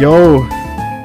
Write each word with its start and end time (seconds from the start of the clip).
Yo, 0.00 0.46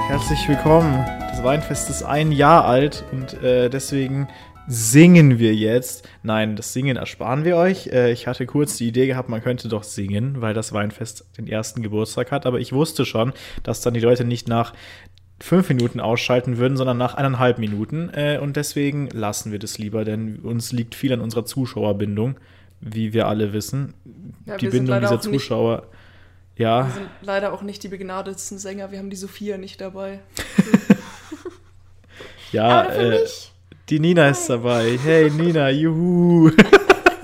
herzlich 0.08 0.48
willkommen. 0.48 1.04
Das 1.20 1.44
Weinfest 1.44 1.90
ist 1.90 2.04
ein 2.04 2.32
Jahr 2.32 2.66
alt 2.66 3.04
und 3.12 3.34
äh, 3.42 3.68
deswegen 3.68 4.28
singen 4.68 5.40
wir 5.40 5.56
jetzt. 5.56 6.08
Nein, 6.22 6.56
das 6.56 6.74
Singen 6.74 6.96
ersparen 6.96 7.44
wir 7.44 7.58
euch. 7.58 7.88
Äh, 7.88 8.12
ich 8.12 8.28
hatte 8.28 8.46
kurz 8.46 8.78
die 8.78 8.88
Idee 8.88 9.08
gehabt, 9.08 9.30
man 9.30 9.42
könnte 9.42 9.68
doch 9.68 9.82
singen, 9.82 10.42
weil 10.42 10.54
das 10.54 10.74
Weinfest 10.74 11.26
den 11.40 11.48
ersten 11.48 11.82
Geburtstag 11.82 12.30
hat. 12.32 12.46
Aber 12.46 12.60
ich 12.60 12.72
wusste 12.72 13.04
schon, 13.04 13.34
dass 13.64 13.82
dann 13.82 13.96
die 13.96 14.00
Leute 14.00 14.26
nicht 14.26 14.48
nach 14.48 14.74
fünf 15.40 15.70
Minuten 15.70 16.00
ausschalten 16.00 16.60
würden, 16.60 16.78
sondern 16.78 17.00
nach 17.00 17.16
eineinhalb 17.16 17.58
Minuten. 17.58 18.12
Äh, 18.14 18.38
und 18.38 18.58
deswegen 18.58 19.10
lassen 19.10 19.52
wir 19.52 19.58
das 19.58 19.80
lieber, 19.80 20.06
denn 20.06 20.36
uns 20.44 20.72
liegt 20.72 20.94
viel 20.94 21.14
an 21.14 21.20
unserer 21.20 21.46
Zuschauerbindung, 21.46 22.36
wie 22.80 23.12
wir 23.12 23.28
alle 23.28 23.54
wissen. 23.54 23.96
Ja, 24.46 24.58
die 24.58 24.68
wir 24.68 24.72
Bindung 24.72 25.00
dieser 25.00 25.20
Zuschauer. 25.20 25.88
Ja, 26.56 26.86
Wir 26.86 26.94
sind 26.94 27.10
leider 27.22 27.54
auch 27.54 27.64
nicht 27.64 27.82
die 27.84 27.88
begnadetsten 27.88 28.60
Sänger. 28.60 28.92
Wir 28.92 29.00
haben 29.00 29.10
die 29.10 29.16
Sophia 29.16 29.58
nicht 29.58 29.82
dabei. 29.82 30.20
ja. 32.52 32.84
Äh, 32.84 33.22
mich. 33.22 33.52
Die 33.90 34.00
Nina 34.00 34.30
ist 34.30 34.50
dabei. 34.50 34.98
Hey 35.04 35.30
Nina, 35.32 35.70
juhu. 35.70 36.52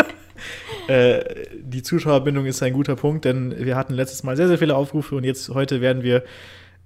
äh, 0.88 1.24
die 1.54 1.84
Zuschauerbindung 1.84 2.46
ist 2.48 2.64
ein 2.64 2.74
guter 2.74 2.96
Punkt, 2.96 3.26
denn 3.26 3.56
wir 3.58 3.76
hatten 3.76 3.94
letztes 3.94 4.24
Mal 4.24 4.36
sehr, 4.36 4.48
sehr 4.48 4.58
viele 4.58 4.76
Aufrufe 4.76 5.16
und 5.16 5.24
jetzt 5.24 5.50
heute 5.50 5.80
werden 5.80 6.04
wir 6.04 6.24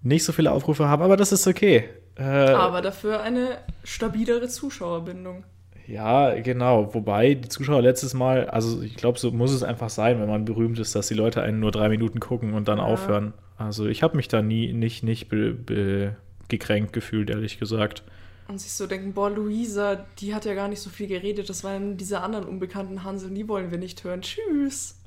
nicht 0.02 0.26
so 0.26 0.34
viele 0.34 0.52
Aufrufe 0.52 0.88
haben, 0.88 1.02
aber 1.02 1.16
das 1.18 1.32
ist 1.32 1.48
okay. 1.48 1.90
Äh, 2.16 2.24
Aber 2.24 2.82
dafür 2.82 3.22
eine 3.22 3.58
stabilere 3.84 4.48
Zuschauerbindung. 4.48 5.46
Ja, 5.88 6.40
genau. 6.40 6.94
Wobei 6.94 7.34
die 7.36 7.50
Zuschauer 7.50 7.82
letztes 7.82 8.14
Mal, 8.14 8.50
also 8.50 8.82
ich 8.82 8.96
glaube, 8.96 9.20
so 9.20 9.32
muss 9.32 9.52
es 9.52 9.64
einfach 9.64 9.90
sein, 9.90 10.20
wenn 10.20 10.30
man 10.30 10.46
berühmt 10.46 10.80
ist, 10.80 10.96
dass 10.96 11.08
die 11.08 11.14
Leute 11.14 11.42
einen 11.42 11.60
nur 11.60 11.72
drei 11.72 11.90
Minuten 11.90 12.20
gucken 12.20 12.54
und 12.54 12.68
dann 12.68 12.78
Ja. 12.78 12.86
aufhören. 12.86 13.34
Also 13.58 13.88
ich 13.88 14.04
habe 14.04 14.16
mich 14.18 14.28
da 14.28 14.42
nie 14.42 14.74
nicht, 14.74 15.04
nicht 15.04 15.30
be, 15.30 15.54
be, 15.54 16.16
gekränkt 16.48 16.94
gefühlt, 16.94 17.30
ehrlich 17.30 17.60
gesagt. 17.60 18.04
Und 18.48 18.60
sich 18.60 18.74
so 18.74 18.88
denken, 18.88 19.14
boah, 19.14 19.30
Luisa, 19.30 20.06
die 20.20 20.36
hat 20.36 20.46
ja 20.46 20.54
gar 20.54 20.68
nicht 20.68 20.82
so 20.82 20.90
viel 20.90 21.08
geredet. 21.08 21.50
Das 21.50 21.64
waren 21.64 21.96
diese 21.98 22.22
anderen 22.22 22.46
unbekannten 22.46 23.04
Hansel, 23.04 23.30
die 23.32 23.48
wollen 23.48 23.72
wir 23.72 23.78
nicht 23.78 24.04
hören. 24.04 24.22
Tschüss. 24.22 25.00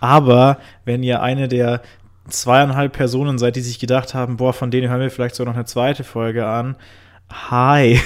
Aber 0.00 0.58
wenn 0.84 1.02
ihr 1.04 1.22
eine 1.22 1.46
der 1.46 1.80
zweieinhalb 2.28 2.92
Personen 2.92 3.38
seid, 3.38 3.54
die 3.56 3.60
sich 3.60 3.78
gedacht 3.78 4.14
haben, 4.14 4.36
boah, 4.36 4.52
von 4.52 4.70
denen 4.70 4.88
hören 4.90 5.00
wir 5.00 5.10
vielleicht 5.10 5.34
so 5.36 5.44
noch 5.44 5.54
eine 5.54 5.64
zweite 5.64 6.02
Folge 6.04 6.46
an. 6.46 6.76
Hi. 7.30 8.00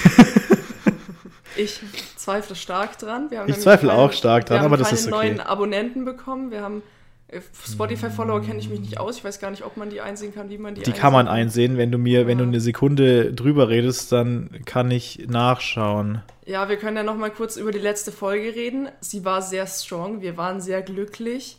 Ich 1.55 1.79
zweifle 2.27 2.55
stark 2.55 2.97
dran. 2.97 3.31
Wir 3.31 3.39
haben 3.39 3.49
Ich 3.49 3.59
zweifle 3.59 3.89
keine- 3.89 4.01
auch 4.01 4.11
stark 4.11 4.45
dran, 4.45 4.55
wir 4.57 4.59
haben 4.59 4.65
aber 4.67 4.77
das 4.77 4.89
keine 4.89 4.99
ist 4.99 5.07
okay. 5.07 5.15
neuen 5.15 5.39
Abonnenten 5.39 6.03
bekommen. 6.03 6.51
Wir 6.51 6.61
haben 6.61 6.83
äh, 7.29 7.39
Spotify-Follower 7.65 8.41
kenne 8.41 8.59
ich 8.59 8.69
mich 8.69 8.79
nicht 8.81 8.99
aus. 8.99 9.17
Ich 9.17 9.23
weiß 9.23 9.39
gar 9.39 9.49
nicht, 9.51 9.63
ob 9.65 9.77
man 9.77 9.89
die 9.89 10.01
einsehen 10.01 10.33
kann, 10.33 10.49
wie 10.49 10.57
man 10.57 10.75
die 10.75 10.81
Die 10.83 10.91
kann 10.91 11.13
man 11.13 11.27
einsehen. 11.27 11.77
Wenn 11.77 11.91
du 11.91 11.97
mir, 11.97 12.27
wenn 12.27 12.37
du 12.37 12.43
Ja. 12.43 12.49
eine 12.49 12.59
Sekunde 12.59 13.33
drüber 13.33 13.69
redest, 13.69 14.11
dann 14.11 14.49
kann 14.65 14.91
ich 14.91 15.25
nachschauen. 15.29 16.21
Ja, 16.45 16.67
wir 16.69 16.77
können 16.77 16.95
ja 16.97 17.03
noch 17.03 17.15
mal 17.17 17.29
kurz 17.31 17.55
über 17.57 17.71
die 17.71 17.79
letzte 17.79 18.11
Folge 18.11 18.55
reden. 18.55 18.89
Sie 19.01 19.23
war 19.25 19.41
sehr 19.41 19.67
strong, 19.67 20.21
wir 20.21 20.35
waren 20.37 20.59
sehr 20.61 20.81
glücklich. 20.81 21.57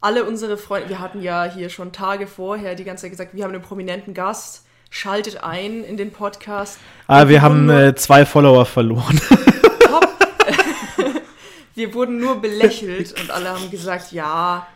Alle 0.00 0.24
unsere 0.24 0.56
Freunde, 0.56 0.88
wir 0.90 0.98
hatten 1.00 1.22
ja 1.22 1.44
hier 1.44 1.70
schon 1.70 1.90
Tage 1.92 2.26
vorher 2.26 2.74
die 2.74 2.84
ganze 2.84 3.02
Zeit 3.02 3.10
gesagt, 3.12 3.34
wir 3.34 3.42
haben 3.44 3.52
einen 3.54 3.62
prominenten 3.62 4.12
Gast, 4.14 4.64
schaltet 4.90 5.42
ein 5.44 5.82
in 5.84 5.96
den 5.96 6.10
Podcast. 6.10 6.78
Ah, 7.06 7.28
wir 7.28 7.40
haben 7.40 7.70
äh, 7.70 7.94
zwei 7.94 8.26
Follower 8.26 8.66
verloren. 8.66 9.20
wir 11.74 11.94
wurden 11.94 12.18
nur 12.18 12.40
belächelt 12.40 13.18
und 13.20 13.30
alle 13.30 13.50
haben 13.50 13.70
gesagt, 13.70 14.12
ja, 14.12 14.66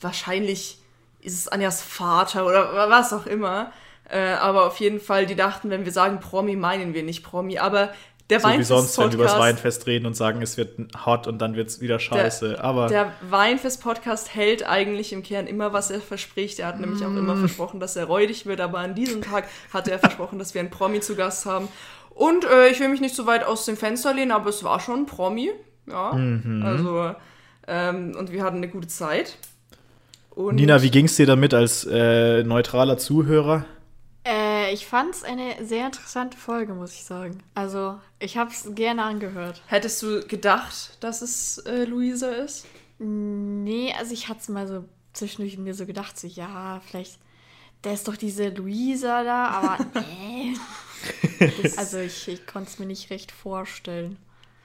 wahrscheinlich 0.00 0.78
ist 1.20 1.34
es 1.34 1.48
Anjas 1.48 1.82
Vater 1.82 2.46
oder 2.46 2.90
was 2.90 3.12
auch 3.12 3.26
immer. 3.26 3.72
Äh, 4.10 4.32
aber 4.34 4.66
auf 4.66 4.78
jeden 4.80 5.00
Fall, 5.00 5.26
die 5.26 5.34
dachten, 5.34 5.70
wenn 5.70 5.84
wir 5.84 5.92
sagen 5.92 6.20
Promi, 6.20 6.56
meinen 6.56 6.92
wir 6.92 7.02
nicht 7.02 7.22
Promi. 7.24 7.58
Aber 7.58 7.90
der 8.30 8.40
so 8.40 8.48
wie 8.48 8.62
sonst, 8.62 8.96
wenn 8.98 9.08
wir 9.08 9.14
über 9.14 9.24
das 9.24 9.38
Weinfest 9.38 9.86
reden 9.86 10.06
und 10.06 10.14
sagen, 10.14 10.40
es 10.40 10.56
wird 10.56 10.78
hot 11.04 11.26
und 11.26 11.38
dann 11.38 11.56
wird 11.56 11.68
es 11.68 11.80
wieder 11.82 11.98
scheiße. 11.98 12.62
aber 12.62 12.86
Der 12.88 13.12
Weinfest-Podcast 13.28 14.34
hält 14.34 14.66
eigentlich 14.66 15.12
im 15.12 15.22
Kern 15.22 15.46
immer, 15.46 15.74
was 15.74 15.90
er 15.90 16.00
verspricht. 16.00 16.58
Er 16.58 16.68
hat 16.68 16.80
nämlich 16.80 17.04
auch 17.04 17.10
Mm. 17.10 17.18
immer 17.18 17.36
versprochen, 17.36 17.80
dass 17.80 17.96
er 17.96 18.04
räudig 18.06 18.46
wird, 18.46 18.60
aber 18.60 18.78
an 18.78 18.94
diesem 18.94 19.20
Tag 19.20 19.46
hat 19.74 19.88
er 19.88 19.98
versprochen, 19.98 20.38
dass 20.38 20.54
wir 20.54 20.60
einen 20.60 20.70
Promi 20.70 21.00
zu 21.00 21.16
Gast 21.16 21.44
haben. 21.44 21.68
Und 22.10 22.44
äh, 22.44 22.68
ich 22.68 22.80
will 22.80 22.88
mich 22.88 23.00
nicht 23.02 23.14
so 23.14 23.26
weit 23.26 23.44
aus 23.44 23.66
dem 23.66 23.76
Fenster 23.76 24.14
lehnen, 24.14 24.30
aber 24.32 24.48
es 24.48 24.64
war 24.64 24.80
schon 24.80 25.00
ein 25.00 25.06
Promi. 25.06 25.50
Ja, 25.86 26.12
Mhm. 26.14 26.62
also, 26.64 27.14
ähm, 27.66 28.14
und 28.18 28.32
wir 28.32 28.42
hatten 28.42 28.56
eine 28.58 28.68
gute 28.68 28.88
Zeit. 28.88 29.36
Und 30.30 30.56
Nina, 30.56 30.82
wie 30.82 30.90
ging 30.90 31.06
es 31.06 31.16
dir 31.16 31.26
damit 31.26 31.54
als 31.54 31.84
äh, 31.84 32.42
neutraler 32.42 32.98
Zuhörer? 32.98 33.64
Äh, 34.26 34.72
ich 34.72 34.86
fand 34.86 35.14
es 35.14 35.22
eine 35.22 35.64
sehr 35.64 35.86
interessante 35.86 36.36
Folge, 36.36 36.74
muss 36.74 36.92
ich 36.94 37.04
sagen. 37.04 37.38
Also, 37.54 38.00
ich 38.18 38.36
habe 38.36 38.50
es 38.50 38.74
gerne 38.74 39.02
angehört. 39.04 39.62
hättest 39.66 40.02
du 40.02 40.26
gedacht, 40.26 40.96
dass 41.00 41.22
es 41.22 41.58
äh, 41.58 41.84
Luisa 41.84 42.30
ist? 42.30 42.66
Nee, 42.98 43.92
also 43.98 44.12
ich 44.12 44.28
hatte 44.28 44.40
es 44.40 44.48
mal 44.48 44.66
so 44.66 44.84
zwischendurch 45.12 45.58
mir 45.58 45.74
so 45.74 45.84
gedacht, 45.86 46.18
so, 46.18 46.26
ja, 46.26 46.80
vielleicht, 46.86 47.18
der 47.84 47.92
ist 47.92 48.08
doch 48.08 48.16
diese 48.16 48.48
Luisa 48.48 49.22
da, 49.24 49.46
aber 49.48 49.78
nee. 50.00 50.54
also 51.76 51.98
ich, 51.98 52.26
ich 52.28 52.46
konnte 52.46 52.70
es 52.70 52.78
mir 52.78 52.86
nicht 52.86 53.10
recht 53.10 53.30
vorstellen. 53.30 54.16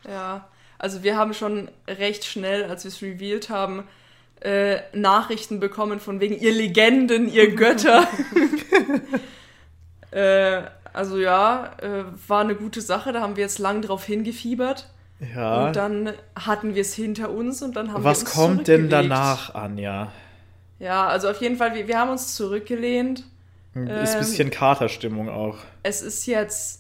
Ja, 0.08 0.48
also 0.80 1.04
wir 1.04 1.16
haben 1.16 1.34
schon 1.34 1.70
recht 1.88 2.26
schnell, 2.26 2.64
als 2.64 2.84
wir 2.84 2.90
es 2.90 3.02
revealed 3.02 3.50
haben, 3.50 3.84
äh, 4.42 4.78
Nachrichten 4.94 5.60
bekommen 5.60 6.00
von 6.00 6.20
wegen 6.20 6.38
ihr 6.40 6.54
Legenden, 6.54 7.32
ihr 7.32 7.54
Götter. 7.56 8.08
äh, 10.12 10.62
also 10.94 11.20
ja, 11.20 11.74
äh, 11.82 12.04
war 12.28 12.42
eine 12.42 12.56
gute 12.56 12.82
Sache, 12.82 13.12
da 13.14 13.22
haben 13.22 13.36
wir 13.36 13.44
jetzt 13.44 13.60
lang 13.60 13.82
drauf 13.82 14.06
hingefiebert. 14.06 14.90
Ja. 15.36 15.68
Und 15.68 15.76
dann 15.76 16.14
hatten 16.36 16.76
wir 16.76 16.82
es 16.82 16.94
hinter 16.94 17.30
uns 17.30 17.62
und 17.62 17.76
dann 17.76 17.92
haben 17.92 18.04
Was 18.04 18.22
wir 18.22 18.26
uns 18.28 18.34
kommt 18.34 18.68
denn 18.70 18.90
danach, 18.90 19.54
Anja? 19.54 20.12
Ja, 20.80 21.08
also 21.08 21.30
auf 21.30 21.42
jeden 21.42 21.58
Fall, 21.58 21.76
wir, 21.76 21.88
wir 21.90 22.00
haben 22.00 22.10
uns 22.10 22.36
zurückgelehnt. 22.36 23.26
Ist 23.74 23.76
ein 23.76 23.88
Ähm, 23.90 24.20
bisschen 24.20 24.50
Katerstimmung 24.50 25.30
auch. 25.30 25.58
Es 25.84 26.02
ist 26.02 26.26
jetzt 26.26 26.79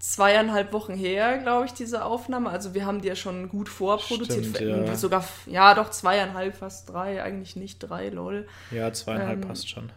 zweieinhalb 0.00 0.72
Wochen 0.72 0.94
her, 0.94 1.38
glaube 1.38 1.66
ich, 1.66 1.72
diese 1.72 2.04
Aufnahme. 2.04 2.48
Also 2.48 2.74
wir 2.74 2.86
haben 2.86 3.02
die 3.02 3.08
ja 3.08 3.14
schon 3.14 3.50
gut 3.50 3.68
vorproduziert. 3.68 4.56
Stimmt, 4.56 4.60
ja. 4.60 4.96
Sogar, 4.96 5.22
ja, 5.46 5.74
doch 5.74 5.90
zweieinhalb, 5.90 6.56
fast 6.56 6.88
drei, 6.88 7.22
eigentlich 7.22 7.54
nicht 7.54 7.78
drei, 7.78 8.08
lol. 8.08 8.48
Ja, 8.70 8.92
zweieinhalb 8.92 9.42
ähm, 9.42 9.48
passt 9.48 9.68
schon. 9.68 9.92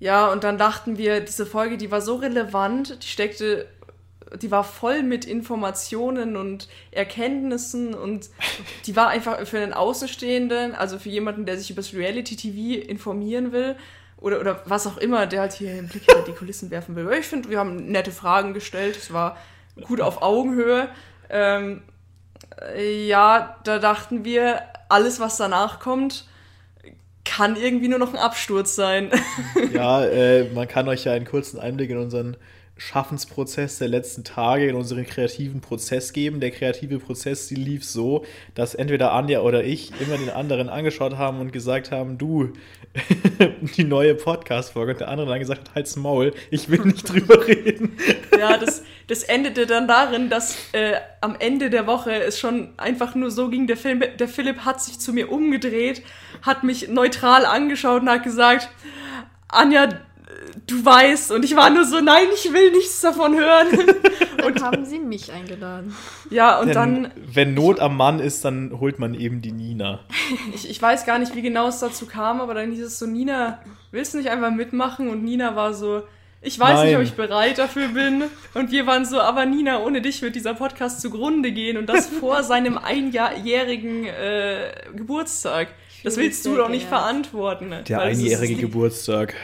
Ja, 0.00 0.30
und 0.30 0.44
dann 0.44 0.58
dachten 0.58 0.98
wir, 0.98 1.20
diese 1.20 1.46
Folge, 1.46 1.78
die 1.78 1.90
war 1.90 2.00
so 2.00 2.16
relevant, 2.16 3.02
die 3.02 3.06
steckte, 3.06 3.68
die 4.42 4.50
war 4.50 4.64
voll 4.64 5.04
mit 5.04 5.24
Informationen 5.24 6.36
und 6.36 6.68
Erkenntnissen 6.90 7.94
und 7.94 8.28
die 8.86 8.96
war 8.96 9.08
einfach 9.08 9.46
für 9.46 9.60
einen 9.60 9.72
Außenstehenden, 9.72 10.74
also 10.74 10.98
für 10.98 11.10
jemanden, 11.10 11.46
der 11.46 11.58
sich 11.58 11.70
über 11.70 11.80
das 11.80 11.94
Reality-TV 11.94 12.88
informieren 12.88 13.52
will 13.52 13.76
oder, 14.18 14.40
oder 14.40 14.62
was 14.64 14.86
auch 14.86 14.96
immer, 14.96 15.26
der 15.26 15.42
halt 15.42 15.52
hier 15.52 15.70
einen 15.70 15.88
Blick 15.88 16.04
hinter 16.04 16.22
die 16.22 16.32
Kulissen 16.32 16.70
werfen 16.70 16.96
will. 16.96 17.10
Ich 17.18 17.26
finde, 17.26 17.50
wir 17.50 17.58
haben 17.58 17.90
nette 17.90 18.12
Fragen 18.12 18.54
gestellt, 18.54 18.96
es 18.96 19.12
war 19.12 19.36
gut 19.82 20.00
auf 20.00 20.22
Augenhöhe. 20.22 20.88
Ähm, 21.28 21.82
äh, 22.74 23.06
ja, 23.06 23.56
da 23.64 23.78
dachten 23.78 24.24
wir, 24.24 24.62
alles, 24.88 25.20
was 25.20 25.36
danach 25.36 25.80
kommt, 25.80 26.26
kann 27.24 27.56
irgendwie 27.56 27.88
nur 27.88 27.98
noch 27.98 28.14
ein 28.14 28.18
Absturz 28.18 28.76
sein. 28.76 29.10
Ja, 29.72 30.04
äh, 30.04 30.44
man 30.54 30.68
kann 30.68 30.88
euch 30.88 31.04
ja 31.04 31.12
einen 31.12 31.26
kurzen 31.26 31.58
Einblick 31.58 31.90
in 31.90 31.98
unseren 31.98 32.36
Schaffensprozess 32.78 33.78
der 33.78 33.88
letzten 33.88 34.22
Tage, 34.22 34.68
in 34.68 34.76
unseren 34.76 35.06
kreativen 35.06 35.62
Prozess 35.62 36.12
geben. 36.12 36.40
Der 36.40 36.50
kreative 36.50 36.98
Prozess, 36.98 37.48
die 37.48 37.54
lief 37.54 37.84
so, 37.84 38.24
dass 38.54 38.74
entweder 38.74 39.12
Anja 39.12 39.40
oder 39.40 39.64
ich 39.64 39.98
immer 40.00 40.18
den 40.18 40.28
anderen 40.28 40.68
angeschaut 40.68 41.16
haben 41.16 41.40
und 41.40 41.52
gesagt 41.52 41.90
haben, 41.90 42.18
du, 42.18 42.52
die 43.76 43.84
neue 43.84 44.14
Podcast-Folge. 44.14 44.92
Und 44.92 45.00
der 45.00 45.08
andere 45.08 45.26
dann 45.26 45.38
gesagt 45.38 45.68
hat, 45.68 45.74
halt's 45.74 45.96
Maul, 45.96 46.34
ich 46.50 46.68
will 46.68 46.80
nicht 46.80 47.08
drüber 47.12 47.46
reden. 47.46 47.96
Ja, 48.38 48.58
das, 48.58 48.82
das 49.06 49.22
endete 49.22 49.66
dann 49.66 49.88
darin, 49.88 50.28
dass 50.28 50.56
äh, 50.72 50.96
am 51.22 51.34
Ende 51.38 51.70
der 51.70 51.86
Woche 51.86 52.12
es 52.12 52.38
schon 52.38 52.74
einfach 52.76 53.14
nur 53.14 53.30
so 53.30 53.48
ging, 53.48 53.66
der, 53.66 53.78
Film, 53.78 54.02
der 54.18 54.28
Philipp 54.28 54.66
hat 54.66 54.82
sich 54.82 55.00
zu 55.00 55.14
mir 55.14 55.32
umgedreht, 55.32 56.02
hat 56.42 56.62
mich 56.62 56.88
neutral 56.88 57.46
angeschaut 57.46 58.02
und 58.02 58.10
hat 58.10 58.22
gesagt, 58.22 58.68
Anja, 59.48 59.88
du 60.66 60.84
weißt. 60.84 61.32
Und 61.32 61.44
ich 61.44 61.56
war 61.56 61.70
nur 61.70 61.84
so, 61.84 62.00
nein, 62.00 62.26
ich 62.34 62.52
will 62.52 62.70
nichts 62.72 63.00
davon 63.00 63.36
hören. 63.36 63.68
Dann 64.38 64.62
haben 64.62 64.84
sie 64.84 64.98
mich 64.98 65.32
eingeladen. 65.32 65.94
ja, 66.30 66.58
und 66.60 66.68
Denn 66.68 66.74
dann, 66.74 67.10
wenn 67.32 67.54
Not 67.54 67.80
am 67.80 67.96
Mann 67.96 68.20
ist, 68.20 68.44
dann 68.44 68.78
holt 68.78 69.00
man 69.00 69.14
eben 69.14 69.42
die 69.42 69.50
Nina. 69.50 70.00
ich, 70.54 70.70
ich 70.70 70.80
weiß 70.80 71.04
gar 71.04 71.18
nicht, 71.18 71.34
wie 71.34 71.42
genau 71.42 71.66
es 71.66 71.80
dazu 71.80 72.06
kam, 72.06 72.40
aber 72.40 72.54
dann 72.54 72.70
hieß 72.70 72.84
es 72.84 72.98
so, 73.00 73.06
Nina, 73.06 73.60
willst 73.90 74.14
du 74.14 74.18
nicht 74.18 74.30
einfach 74.30 74.52
mitmachen? 74.52 75.08
Und 75.08 75.24
Nina 75.24 75.56
war 75.56 75.74
so, 75.74 76.02
ich 76.42 76.60
weiß 76.60 76.84
nicht, 76.84 76.92
ob 76.94 76.98
Nein. 76.98 77.06
ich 77.06 77.14
bereit 77.14 77.58
dafür 77.58 77.88
bin. 77.88 78.24
Und 78.54 78.70
wir 78.70 78.86
waren 78.86 79.04
so, 79.04 79.20
aber 79.20 79.46
Nina, 79.46 79.82
ohne 79.82 80.00
dich 80.00 80.22
wird 80.22 80.36
dieser 80.36 80.54
Podcast 80.54 81.00
zugrunde 81.00 81.50
gehen 81.50 81.76
und 81.76 81.86
das 81.88 82.06
vor 82.20 82.44
seinem 82.44 82.78
einjährigen 82.78 84.04
äh, 84.06 84.70
Geburtstag. 84.94 85.68
Das 86.04 86.16
willst 86.16 86.46
du 86.46 86.54
doch 86.54 86.68
nicht 86.68 86.86
verantworten. 86.86 87.74
Der 87.88 87.98
Weil 87.98 88.12
es 88.12 88.18
ist- 88.18 88.24
einjährige 88.24 88.54
Geburtstag. 88.60 89.34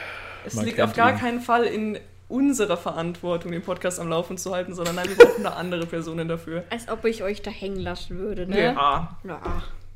Es 0.45 0.55
Man 0.55 0.65
liegt 0.65 0.81
auf 0.81 0.93
gar 0.93 1.11
ihn. 1.11 1.17
keinen 1.17 1.39
Fall 1.41 1.63
in 1.63 1.97
unserer 2.27 2.77
Verantwortung, 2.77 3.51
den 3.51 3.61
Podcast 3.61 3.99
am 3.99 4.09
Laufen 4.09 4.37
zu 4.37 4.53
halten, 4.53 4.73
sondern 4.73 4.95
nein, 4.95 5.07
wir 5.09 5.15
brauchen 5.15 5.43
da 5.43 5.51
andere 5.51 5.85
Personen 5.85 6.27
dafür. 6.27 6.63
Als 6.69 6.89
ob 6.89 7.05
ich 7.05 7.23
euch 7.23 7.41
da 7.41 7.51
hängen 7.51 7.79
lassen 7.79 8.17
würde, 8.17 8.47
ne? 8.47 8.59
Ja. 8.59 9.17
Ja. 9.23 9.39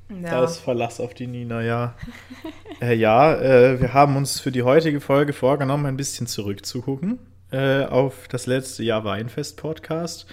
Da 0.09 0.15
ja. 0.15 0.43
ist 0.43 0.59
Verlass 0.59 0.99
auf 0.99 1.13
die 1.13 1.27
Nina, 1.27 1.61
ja. 1.61 1.95
äh, 2.81 2.93
ja, 2.93 3.33
äh, 3.33 3.81
wir 3.81 3.93
haben 3.93 4.15
uns 4.15 4.39
für 4.39 4.51
die 4.51 4.63
heutige 4.63 5.01
Folge 5.01 5.33
vorgenommen, 5.33 5.85
ein 5.85 5.97
bisschen 5.97 6.27
zurückzugucken 6.27 7.19
äh, 7.51 7.83
auf 7.85 8.27
das 8.27 8.45
letzte 8.45 8.83
Jahr 8.83 9.03
Weinfest-Podcast. 9.03 10.27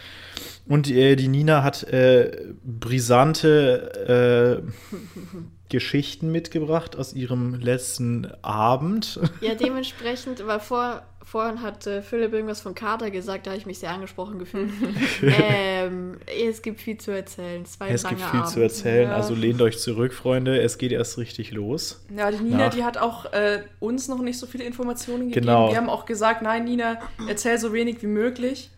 Und 0.66 0.90
äh, 0.90 1.16
die 1.16 1.28
Nina 1.28 1.62
hat 1.62 1.82
äh, 1.84 2.54
brisante 2.64 4.62
äh, 4.62 4.96
Geschichten 5.74 6.30
mitgebracht 6.30 6.96
aus 6.96 7.12
ihrem 7.14 7.54
letzten 7.60 8.30
Abend. 8.42 9.18
Ja, 9.40 9.54
dementsprechend, 9.56 10.46
weil 10.46 10.60
vor, 10.60 11.02
vorhin 11.24 11.62
hat 11.62 11.84
äh, 11.88 12.00
Philipp 12.00 12.32
irgendwas 12.32 12.60
von 12.60 12.76
Kater 12.76 13.10
gesagt, 13.10 13.46
da 13.46 13.50
habe 13.50 13.58
ich 13.58 13.66
mich 13.66 13.80
sehr 13.80 13.90
angesprochen 13.90 14.38
gefühlt. 14.38 14.70
ähm, 15.22 16.16
es 16.48 16.62
gibt 16.62 16.80
viel 16.80 16.96
zu 16.98 17.10
erzählen. 17.10 17.64
Ein 17.80 17.92
Es 17.94 18.04
gibt 18.06 18.20
viel 18.20 18.38
Abend. 18.40 18.48
zu 18.52 18.60
erzählen, 18.60 19.08
Ja. 19.10 19.16
also 19.16 19.34
lehnt 19.34 19.60
euch 19.60 19.78
zurück, 19.80 20.12
Freunde. 20.14 20.60
Es 20.62 20.78
geht 20.78 20.92
erst 20.92 21.18
richtig 21.18 21.50
los. 21.50 22.04
Ja, 22.16 22.30
die 22.30 22.38
Nina, 22.42 22.60
Ja. 22.64 22.68
die 22.70 22.84
hat 22.84 22.96
auch 22.98 23.32
äh, 23.32 23.62
uns 23.80 24.06
noch 24.08 24.20
nicht 24.22 24.38
so 24.38 24.46
viele 24.46 24.64
Informationen 24.64 25.28
gegeben. 25.28 25.46
Genau. 25.46 25.70
Wir 25.70 25.76
haben 25.76 25.90
auch 25.90 26.06
gesagt, 26.06 26.42
nein, 26.42 26.64
Nina, 26.64 26.98
erzähl 27.28 27.58
so 27.58 27.72
wenig 27.72 28.00
wie 28.02 28.06
möglich. 28.06 28.70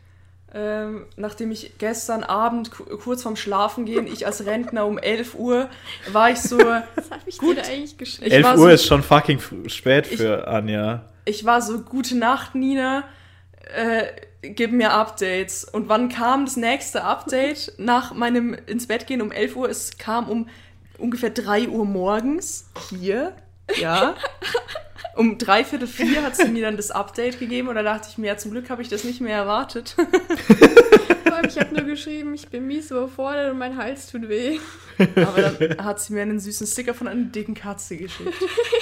Ähm, 0.55 1.07
nachdem 1.17 1.51
ich 1.51 1.73
gestern 1.79 2.23
Abend 2.23 2.71
ku- 2.71 2.85
kurz 2.99 3.23
vorm 3.23 3.37
Schlafen 3.37 3.85
gehen, 3.85 4.07
ich 4.07 4.25
als 4.27 4.47
Rentner 4.47 4.87
um 4.87 4.97
11 4.97 5.35
Uhr, 5.35 5.69
war 6.13 6.31
ich 6.31 6.41
so, 6.41 6.59
Was 6.95 7.11
habe 7.11 7.23
ich 7.27 7.39
Gut. 7.39 7.57
dir 7.57 7.63
da 7.63 7.69
eigentlich 7.69 7.99
geschrieben? 7.99 8.27
Ich 8.29 8.33
11 8.35 8.45
war 8.45 8.53
Uhr 8.55 8.59
so- 8.61 8.69
ist 8.69 8.87
schon 8.87 9.03
fucking 9.03 9.41
spät 9.67 10.07
Ich- 10.11 10.17
für 10.19 10.47
Anja. 10.47 11.05
ich 11.25 11.45
war 11.45 11.61
so, 11.61 11.81
gute 11.81 12.17
Nacht, 12.17 12.55
Nina, 12.55 13.05
äh, 13.75 14.05
gib 14.43 14.71
mir 14.73 14.93
Updates. 14.93 15.65
Und 15.65 15.89
wann 15.89 16.09
kam 16.09 16.45
das 16.47 16.57
nächste 16.57 17.03
Update? 17.03 17.73
Nach 17.79 18.15
meinem 18.15 18.55
ins 18.55 18.87
Bett 18.87 19.07
gehen 19.09 19.21
um 19.21 19.33
11 19.33 19.57
Uhr, 19.57 19.69
es 19.69 19.99
kam 19.99 20.29
um 20.31 20.49
ungefähr 20.97 21.31
3 21.31 21.69
Uhr 21.69 21.85
morgens. 21.85 22.71
Hier, 22.89 23.33
ja. 23.79 24.15
Um 25.17 25.39
dreiviertel 25.39 25.89
vier 25.89 26.23
hat 26.23 26.37
sie 26.37 26.49
mir 26.49 26.63
dann 26.63 26.77
das 26.77 26.91
Update 26.91 27.39
gegeben 27.41 27.69
und 27.69 27.75
da 27.77 27.83
dachte 27.83 28.09
ich 28.11 28.19
mir, 28.19 28.27
ja, 28.29 28.37
zum 28.37 28.51
Glück 28.51 28.69
habe 28.71 28.83
ich 28.83 28.89
das 28.89 29.05
nicht 29.05 29.21
mehr 29.21 29.37
erwartet. 29.37 29.95
Vor 31.25 31.35
allem, 31.35 31.49
ich 31.49 31.59
habe 31.59 31.75
nur 31.75 31.85
geschrieben, 31.85 32.35
ich 32.35 32.49
bin 32.49 32.67
mies 32.67 32.91
überfordert 32.91 33.53
und 33.53 33.59
mein 33.59 33.77
Hals 33.77 34.11
tut 34.11 34.29
weh. 34.29 34.59
Aber 34.99 35.43
dann 35.43 35.85
hat 35.85 36.01
sie 36.01 36.13
mir 36.15 36.23
einen 36.23 36.39
süßen 36.41 36.67
Sticker 36.67 36.95
von 36.95 37.09
einer 37.09 37.21
dicken 37.25 37.55
Katze 37.55 37.97
geschickt. 37.97 38.33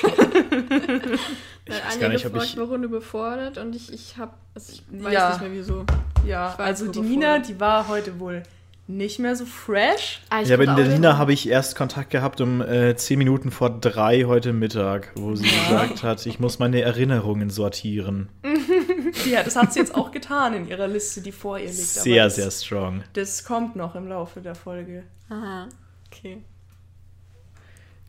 Dann 0.02 1.18
weiß 1.66 1.82
Anja 1.92 2.00
gar 2.00 2.08
nicht, 2.10 2.26
ob 2.26 2.32
gefragt, 2.32 2.50
ich- 2.52 2.56
warum 2.58 2.82
du 2.82 2.88
überfordert 2.88 3.58
und 3.58 3.74
ich, 3.74 3.92
ich 3.92 4.16
habe, 4.18 4.32
also 4.54 4.72
ich 4.72 4.82
weiß 4.90 5.12
Ja. 5.12 5.28
nicht 5.30 5.40
mehr 5.40 5.52
wieso. 5.52 5.84
Ja, 6.26 6.54
Ich 6.54 6.64
also 6.64 6.86
die. 6.90 7.00
Nina, 7.00 7.38
die 7.38 7.58
war 7.58 7.88
heute 7.88 8.18
wohl 8.20 8.42
nicht 8.86 9.18
mehr 9.18 9.34
so 9.34 9.46
fresh. 9.46 10.20
Ah, 10.28 10.42
ich 10.42 10.48
Ja, 10.48 10.56
aber 10.56 10.64
in 10.64 10.88
Nina 10.92 11.16
habe 11.16 11.32
ich 11.32 11.48
erst 11.48 11.74
Kontakt 11.74 12.10
gehabt 12.10 12.40
um 12.40 12.60
äh, 12.60 12.94
10 12.96 13.18
Minuten 13.18 13.50
vor 13.50 13.70
drei 13.70 14.24
heute 14.24 14.52
Mittag, 14.52 15.12
wo 15.14 15.34
sie 15.34 15.48
gesagt 15.48 16.02
hat, 16.02 16.24
ich 16.26 16.38
muss 16.38 16.58
meine 16.58 16.82
Erinnerungen 16.82 17.50
sortieren. 17.50 18.28
Ja, 19.30 19.42
das 19.42 19.56
hat 19.56 19.72
sie 19.72 19.78
jetzt 19.78 19.94
auch 19.94 20.10
getan 20.10 20.54
in 20.54 20.68
ihrer 20.68 20.88
Liste, 20.88 21.20
die 21.20 21.32
vor 21.32 21.58
ihr 21.58 21.66
liegt. 21.66 21.76
Sehr, 21.78 22.24
aber 22.24 22.28
das, 22.28 22.36
sehr 22.36 22.50
strong. 22.50 23.04
Das 23.14 23.44
kommt 23.44 23.76
noch 23.76 23.94
im 23.94 24.08
Laufe 24.08 24.40
der 24.40 24.54
Folge. 24.54 25.04
Aha, 25.28 25.68
okay. 26.06 26.42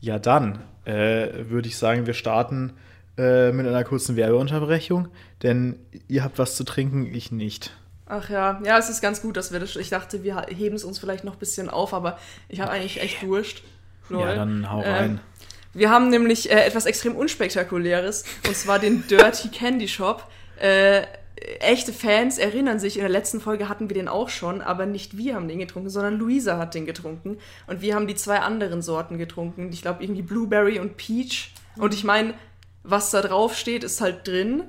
Ja, 0.02 0.20
dann 0.20 0.60
äh, 0.84 1.50
würde 1.50 1.68
ich 1.68 1.78
sagen, 1.78 2.06
wir 2.06 2.14
starten 2.14 2.74
äh, 3.18 3.52
mit 3.52 3.66
einer 3.66 3.84
kurzen 3.84 4.16
Werbeunterbrechung, 4.16 5.08
denn 5.42 5.78
ihr 6.08 6.24
habt 6.24 6.38
was 6.38 6.56
zu 6.56 6.64
trinken, 6.64 7.14
ich 7.14 7.32
nicht. 7.32 7.72
Ach 8.08 8.30
ja, 8.30 8.62
ja, 8.64 8.78
es 8.78 8.90
ist 8.90 9.02
ganz 9.02 9.22
gut, 9.22 9.36
dass 9.36 9.52
wir 9.52 9.60
das. 9.60 9.76
Ich 9.76 9.90
dachte, 9.90 10.24
wir 10.24 10.46
heben 10.50 10.76
es 10.76 10.84
uns 10.84 11.00
vielleicht 11.00 11.24
noch 11.24 11.34
ein 11.34 11.40
bisschen 11.40 11.70
auf, 11.70 11.94
aber 11.94 12.20
ich 12.50 12.60
habe 12.60 12.72
eigentlich 12.72 13.02
echt 13.02 13.24
Durst. 13.24 13.64
Lol. 14.10 14.22
Ja, 14.22 14.36
dann 14.36 14.72
hau 14.72 14.84
Ähm, 14.84 14.94
rein. 14.94 15.20
Wir 15.74 15.90
haben 15.90 16.10
nämlich 16.10 16.50
äh, 16.52 16.64
etwas 16.64 16.86
extrem 16.86 17.16
unspektakuläres, 17.16 18.24
und 18.48 18.56
zwar 18.56 18.80
den 18.80 19.08
Dirty 19.08 19.50
Candy 19.50 19.88
Shop. 19.88 20.30
Äh, 20.58 21.02
echte 21.60 21.92
Fans 21.92 22.38
erinnern 22.38 22.80
sich, 22.80 22.96
in 22.96 23.02
der 23.02 23.10
letzten 23.10 23.42
Folge 23.42 23.68
hatten 23.68 23.90
wir 23.90 23.96
den 23.96 24.08
auch 24.08 24.30
schon, 24.30 24.62
aber 24.62 24.86
nicht 24.86 25.18
wir 25.18 25.36
haben 25.36 25.48
den 25.48 25.60
getrunken, 25.60 25.90
sondern 25.90 26.18
Luisa 26.18 26.58
hat 26.58 26.76
den 26.76 26.86
getrunken. 26.86 27.40
Und 27.68 27.82
wir 27.82 27.96
haben 27.96 28.08
die 28.08 28.16
zwei 28.16 28.40
anderen 28.40 28.82
Sorten 28.82 29.18
getrunken. 29.18 29.70
Ich 29.74 29.82
glaube 29.82 30.04
irgendwie 30.04 30.22
Blueberry 30.22 30.80
und 30.80 30.96
Peach. 30.96 31.52
Und 31.78 31.94
ich 31.94 32.04
meine, 32.04 32.36
was 32.84 33.12
da 33.12 33.22
drauf 33.22 33.58
steht, 33.58 33.84
ist 33.84 34.00
halt 34.00 34.28
drin. 34.28 34.64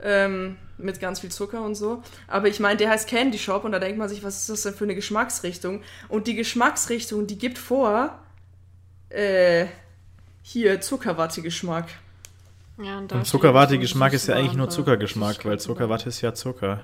Ähm, 0.00 0.56
mit 0.78 1.00
ganz 1.00 1.20
viel 1.20 1.30
Zucker 1.30 1.62
und 1.62 1.74
so. 1.74 2.02
Aber 2.26 2.48
ich 2.48 2.60
meine, 2.60 2.76
der 2.76 2.90
heißt 2.90 3.08
Candy 3.08 3.38
Shop 3.38 3.64
und 3.64 3.72
da 3.72 3.78
denkt 3.78 3.98
man 3.98 4.08
sich, 4.08 4.22
was 4.22 4.40
ist 4.40 4.50
das 4.50 4.62
denn 4.62 4.74
für 4.74 4.84
eine 4.84 4.94
Geschmacksrichtung? 4.94 5.82
Und 6.08 6.26
die 6.26 6.34
Geschmacksrichtung, 6.34 7.26
die 7.26 7.38
gibt 7.38 7.58
vor, 7.58 8.18
äh, 9.08 9.66
hier 10.42 10.80
Zuckerwatte-Geschmack. 10.80 11.88
Ja, 12.78 12.98
und 12.98 13.12
Und 13.12 13.26
Zuckerwatte-Geschmack 13.26 14.12
ist 14.12 14.26
ja 14.26 14.34
eigentlich 14.34 14.54
nur 14.54 14.68
Zuckergeschmack, 14.68 15.44
weil 15.44 15.60
Zuckerwatte 15.60 16.08
ist 16.08 16.20
ja 16.20 16.34
Zucker. 16.34 16.80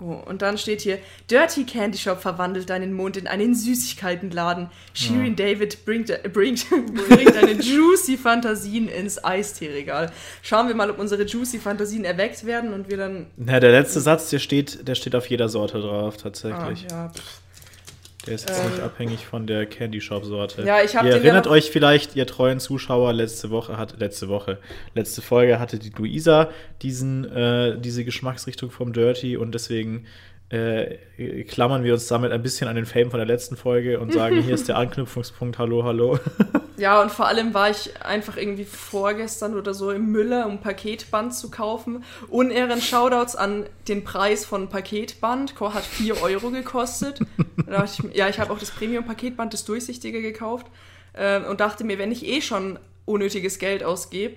Oh, 0.00 0.20
und 0.26 0.42
dann 0.42 0.58
steht 0.58 0.80
hier, 0.80 0.98
Dirty 1.30 1.64
Candy 1.64 1.96
Shop 1.98 2.20
verwandelt 2.20 2.68
deinen 2.68 2.92
Mund 2.92 3.16
in 3.16 3.28
einen 3.28 3.54
Süßigkeitenladen. 3.54 4.68
Shirin 4.92 5.36
David 5.36 5.84
bringt, 5.84 6.10
äh, 6.10 6.28
bringt, 6.32 6.66
bringt 7.08 7.34
deine 7.36 7.52
juicy 7.52 8.16
Fantasien 8.16 8.88
ins 8.88 9.22
Eistee-Regal. 9.24 10.10
Schauen 10.42 10.66
wir 10.66 10.74
mal, 10.74 10.90
ob 10.90 10.98
unsere 10.98 11.22
juicy 11.24 11.60
Fantasien 11.60 12.04
erweckt 12.04 12.44
werden 12.44 12.74
und 12.74 12.90
wir 12.90 12.96
dann... 12.96 13.26
Na, 13.36 13.60
der 13.60 13.70
letzte 13.70 14.00
Satz, 14.00 14.30
der 14.30 14.40
steht, 14.40 14.86
der 14.88 14.96
steht 14.96 15.14
auf 15.14 15.30
jeder 15.30 15.48
Sorte 15.48 15.80
drauf, 15.80 16.16
Ah, 16.18 16.22
tatsächlich. 16.24 16.86
ja, 16.90 17.10
pff. 17.10 17.40
Der 18.26 18.34
ist 18.36 18.48
jetzt 18.48 18.64
nicht 18.70 18.80
abhängig 18.80 19.26
von 19.26 19.46
der 19.46 19.66
Candy 19.66 20.00
Shop 20.00 20.24
Sorte. 20.24 20.62
Ja, 20.62 20.82
ich 20.82 20.96
hab 20.96 21.04
Ihr 21.04 21.10
ja 21.10 21.16
erinnert 21.16 21.44
noch- 21.44 21.52
euch 21.52 21.70
vielleicht, 21.70 22.16
ihr 22.16 22.26
treuen 22.26 22.58
Zuschauer, 22.60 23.12
letzte 23.12 23.50
Woche 23.50 23.76
hat 23.76 23.98
letzte 23.98 24.28
Woche, 24.28 24.58
letzte 24.94 25.20
Folge 25.22 25.58
hatte 25.60 25.78
die 25.78 25.90
Luisa 25.90 26.48
diesen 26.82 27.24
äh, 27.30 27.78
diese 27.78 28.04
Geschmacksrichtung 28.04 28.70
vom 28.70 28.92
Dirty 28.92 29.36
und 29.36 29.52
deswegen 29.54 30.06
äh, 30.50 31.44
klammern 31.44 31.84
wir 31.84 31.94
uns 31.94 32.06
damit 32.06 32.32
ein 32.32 32.42
bisschen 32.42 32.68
an 32.68 32.76
den 32.76 32.86
Fame 32.86 33.10
von 33.10 33.18
der 33.18 33.26
letzten 33.26 33.56
Folge 33.56 33.98
und 33.98 34.12
sagen, 34.14 34.40
hier 34.42 34.54
ist 34.54 34.68
der 34.68 34.76
Anknüpfungspunkt, 34.76 35.58
hallo, 35.58 35.84
hallo. 35.84 36.18
Ja, 36.76 37.00
und 37.00 37.12
vor 37.12 37.28
allem 37.28 37.54
war 37.54 37.70
ich 37.70 38.02
einfach 38.02 38.36
irgendwie 38.36 38.64
vorgestern 38.64 39.56
oder 39.56 39.74
so 39.74 39.92
im 39.92 40.10
Müller, 40.10 40.48
um 40.48 40.58
Paketband 40.58 41.32
zu 41.32 41.48
kaufen. 41.48 42.02
Unehren 42.28 42.80
Shoutouts 42.80 43.36
an 43.36 43.66
den 43.86 44.02
Preis 44.02 44.44
von 44.44 44.68
Paketband. 44.68 45.54
Hat 45.60 45.84
4 45.84 46.20
Euro 46.22 46.50
gekostet. 46.50 47.20
Ich, 47.84 48.16
ja, 48.16 48.28
ich 48.28 48.40
habe 48.40 48.52
auch 48.52 48.58
das 48.58 48.72
Premium-Paketband, 48.72 49.52
das 49.52 49.64
durchsichtige, 49.64 50.20
gekauft. 50.20 50.66
Ähm, 51.16 51.44
und 51.44 51.60
dachte 51.60 51.84
mir, 51.84 51.98
wenn 51.98 52.10
ich 52.10 52.26
eh 52.26 52.40
schon 52.40 52.80
unnötiges 53.04 53.60
Geld 53.60 53.84
ausgebe, 53.84 54.34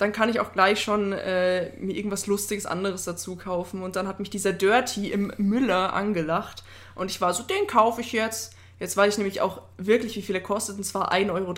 dann 0.00 0.12
kann 0.12 0.28
ich 0.28 0.40
auch 0.40 0.52
gleich 0.52 0.80
schon 0.82 1.12
äh, 1.12 1.70
mir 1.78 1.94
irgendwas 1.94 2.26
Lustiges 2.26 2.66
anderes 2.66 3.04
dazu 3.04 3.36
kaufen. 3.36 3.82
Und 3.82 3.96
dann 3.96 4.08
hat 4.08 4.18
mich 4.20 4.30
dieser 4.30 4.52
Dirty 4.52 5.10
im 5.10 5.32
Müller 5.36 5.92
angelacht. 5.92 6.62
Und 6.94 7.10
ich 7.10 7.20
war 7.20 7.34
so, 7.34 7.42
den 7.42 7.66
kaufe 7.66 8.00
ich 8.00 8.12
jetzt. 8.12 8.54
Jetzt 8.78 8.96
weiß 8.96 9.14
ich 9.14 9.18
nämlich 9.18 9.40
auch 9.42 9.60
wirklich, 9.76 10.16
wie 10.16 10.22
viel 10.22 10.34
er 10.34 10.40
kostet. 10.42 10.76
Und 10.78 10.84
zwar 10.84 11.12
1,30 11.12 11.30
Euro. 11.32 11.52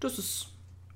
Das 0.00 0.18
ist, 0.18 0.46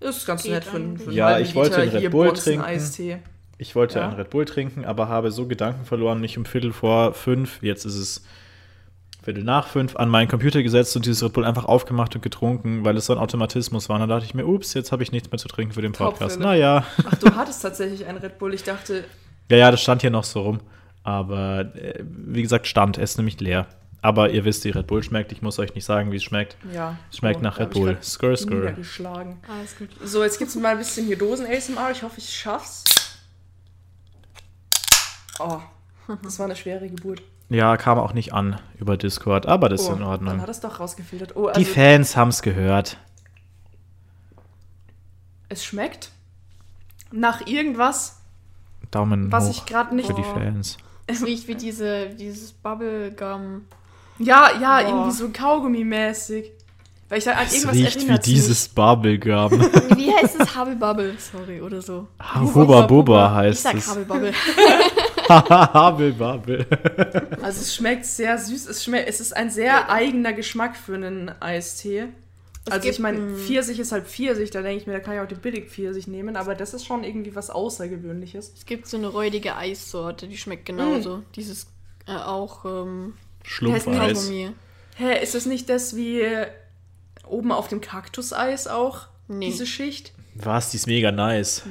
das 0.00 0.16
ist 0.16 0.26
ganz 0.26 0.42
Geht 0.42 0.52
nett 0.52 0.64
für, 0.64 0.76
einen- 0.76 0.96
für 0.96 1.04
einen 1.08 1.12
Ja, 1.12 1.38
ich 1.38 1.54
wollte 1.54 1.70
Liter 1.70 1.82
einen 1.82 1.90
Red 1.92 2.00
hier 2.00 2.10
Bull 2.10 2.26
Bonzen 2.28 2.44
trinken. 2.44 2.64
Eistee. 2.64 3.18
Ich 3.58 3.74
wollte 3.74 3.98
Ja. 3.98 4.06
einen 4.08 4.16
Red 4.16 4.30
Bull 4.30 4.44
trinken, 4.44 4.84
aber 4.84 5.08
habe 5.08 5.30
so 5.30 5.46
Gedanken 5.46 5.84
verloren, 5.84 6.20
mich 6.20 6.36
um 6.38 6.44
Viertel 6.44 6.72
vor 6.72 7.14
fünf, 7.14 7.62
jetzt 7.62 7.84
ist 7.84 7.94
es 7.96 8.24
Viertel 9.26 9.42
nach 9.42 9.66
fünf, 9.66 9.96
an 9.96 10.08
meinen 10.08 10.28
Computer 10.28 10.62
gesetzt 10.62 10.94
und 10.94 11.04
dieses 11.04 11.20
Red 11.20 11.32
Bull 11.32 11.44
einfach 11.44 11.64
aufgemacht 11.64 12.14
und 12.14 12.22
getrunken, 12.22 12.84
weil 12.84 12.96
es 12.96 13.06
so 13.06 13.12
ein 13.12 13.18
Automatismus 13.18 13.88
war. 13.88 13.96
Und 13.96 14.00
dann 14.02 14.08
dachte 14.08 14.24
ich 14.24 14.34
mir, 14.34 14.46
ups, 14.46 14.72
jetzt 14.74 14.92
habe 14.92 15.02
ich 15.02 15.10
nichts 15.10 15.28
mehr 15.32 15.38
zu 15.38 15.48
trinken 15.48 15.74
für 15.74 15.82
den 15.82 15.90
Podcast. 15.90 16.38
Naja. 16.38 16.86
Ach, 17.04 17.14
du 17.16 17.34
hattest 17.34 17.60
tatsächlich 17.60 18.06
einen 18.06 18.18
Red 18.18 18.38
Bull. 18.38 18.54
Ich 18.54 18.62
dachte, 18.62 19.02
Ja, 19.50 19.56
ja, 19.56 19.70
das 19.72 19.82
stand 19.82 20.02
hier 20.02 20.10
noch 20.10 20.22
so 20.22 20.42
rum. 20.42 20.60
Aber 21.02 21.74
äh, 21.74 22.04
wie 22.04 22.40
gesagt, 22.40 22.68
stand, 22.68 22.98
er 22.98 23.04
ist 23.04 23.16
nämlich 23.16 23.40
leer. 23.40 23.66
Aber 24.00 24.30
ihr 24.30 24.44
wisst, 24.44 24.64
wie 24.64 24.70
Red 24.70 24.86
Bull 24.86 25.02
schmeckt. 25.02 25.32
Ich 25.32 25.42
muss 25.42 25.58
euch 25.58 25.74
nicht 25.74 25.84
sagen, 25.84 26.12
wie 26.12 26.16
es 26.16 26.22
schmeckt. 26.22 26.56
ja. 26.72 26.96
Es 27.10 27.16
schmeckt 27.16 27.40
oh, 27.40 27.42
nach 27.42 27.58
Red 27.58 27.70
Bull. 27.70 27.94
grad 27.94 28.04
Skr, 28.04 28.36
skr. 28.36 28.54
niedergeschlagen. 28.54 29.38
Alles 29.48 29.76
gut. 29.76 29.88
So, 30.04 30.22
jetzt 30.22 30.38
gibt's 30.38 30.54
mal 30.54 30.68
ein 30.68 30.78
bisschen 30.78 31.04
hier 31.04 31.18
Dosen-ASMR. 31.18 31.90
Ich 31.90 32.04
hoffe, 32.04 32.18
ich 32.18 32.32
schaff's. 32.32 32.84
Oh, 35.40 35.58
das 36.22 36.38
war 36.38 36.46
eine 36.46 36.54
schwere 36.54 36.88
Geburt. 36.88 37.22
Ja, 37.48 37.76
kam 37.76 37.98
auch 37.98 38.12
nicht 38.12 38.32
an 38.34 38.60
über 38.78 38.96
Discord, 38.96 39.46
aber 39.46 39.68
das 39.68 39.82
ist 39.82 39.88
Oh, 39.88 39.92
in 39.92 40.00
Dann 40.00 40.08
Ordnung. 40.08 40.40
hat 40.42 40.48
es 40.48 40.60
doch 40.60 40.80
rausgefiltert. 40.80 41.36
Oh, 41.36 41.48
Die 41.50 41.58
also 41.60 41.72
Fans 41.72 42.16
haben 42.16 42.28
es 42.30 42.42
gehört. 42.42 42.96
es 45.48 45.64
schmeckt 45.64 46.10
nach 47.12 47.46
irgendwas, 47.46 48.20
Daumen 48.90 49.30
was 49.30 49.44
hoch 49.46 49.50
ich 49.50 49.66
gerade 49.66 49.94
nicht. 49.94 50.06
für 50.08 50.14
die 50.14 50.22
Oh. 50.22 50.34
Fans. 50.34 50.76
Es 51.08 51.24
riecht 51.24 51.46
wie 51.46 51.54
diese, 51.54 52.08
dieses 52.08 52.50
Bubblegum. 52.50 53.62
Ja, 54.18 54.50
ja, 54.60 54.80
Boah. 54.80 54.88
irgendwie 54.88 55.10
so 55.12 55.28
Kaugummi-mäßig. 55.28 56.50
Weil 57.08 57.18
ich 57.18 57.24
da 57.24 57.30
an 57.34 57.46
Es 57.46 57.54
irgendwas 57.54 57.76
riecht 57.76 57.94
wie 57.94 57.98
erinnert 58.00 58.26
dieses 58.26 58.66
Bubblegum. 58.66 59.52
Wie 59.96 60.12
heißt 60.12 60.40
es? 60.40 60.56
Hubble 60.58 60.74
Bubble, 60.74 61.14
sorry, 61.20 61.60
oder 61.60 61.80
so. 61.80 62.08
Hubba 62.34 62.82
Bubba 62.88 63.26
Ich 63.28 63.34
heißt 63.36 63.62
sag 63.62 63.74
es. 63.76 63.88
Hubble 63.88 64.04
Bubble. 64.04 64.32
Hubble 65.28 66.12
Bubble. 66.12 66.66
Also 67.42 67.60
es 67.60 67.74
schmeckt 67.74 68.04
sehr 68.06 68.38
süß. 68.38 68.66
Es, 68.66 68.84
schmeckt, 68.84 69.08
es 69.08 69.20
ist 69.20 69.36
ein 69.36 69.50
sehr 69.50 69.90
eigener 69.90 70.32
Geschmack 70.32 70.76
für 70.76 70.94
einen 70.94 71.30
Eistee. 71.40 72.08
Es 72.66 72.72
also 72.72 72.88
ich 72.88 72.98
meine, 72.98 73.18
ein- 73.18 73.36
Pfirsich 73.36 73.78
ist 73.78 73.92
halt 73.92 74.06
Pfirsich, 74.06 74.50
da 74.50 74.60
denke 74.62 74.80
ich 74.80 74.86
mir, 74.86 74.94
da 74.94 75.00
kann 75.00 75.14
ich 75.14 75.20
auch 75.20 75.28
den 75.28 75.38
billig 75.38 75.70
Pfirsich 75.70 76.08
nehmen, 76.08 76.36
aber 76.36 76.54
das 76.56 76.74
ist 76.74 76.84
schon 76.84 77.04
irgendwie 77.04 77.34
was 77.36 77.48
Außergewöhnliches. 77.50 78.52
Es 78.56 78.66
gibt 78.66 78.88
so 78.88 78.96
eine 78.96 79.06
räudige 79.08 79.54
Eissorte, 79.56 80.26
die 80.26 80.36
schmeckt 80.36 80.66
genauso. 80.66 81.22
Dieses 81.36 81.68
äh, 82.08 82.16
auch 82.16 82.64
ähm, 82.64 83.14
Schlumpfeis. 83.44 84.30
Hä, 84.96 85.22
ist 85.22 85.34
das 85.34 85.46
nicht 85.46 85.68
das 85.68 85.94
wie 85.94 86.22
oben 87.28 87.52
auf 87.52 87.68
dem 87.68 87.80
Kaktuseis 87.80 88.66
auch? 88.66 89.06
Nee. 89.28 89.46
Diese 89.46 89.66
Schicht? 89.66 90.12
Was, 90.34 90.70
die 90.70 90.76
ist 90.78 90.86
mega 90.86 91.12
nice. 91.12 91.62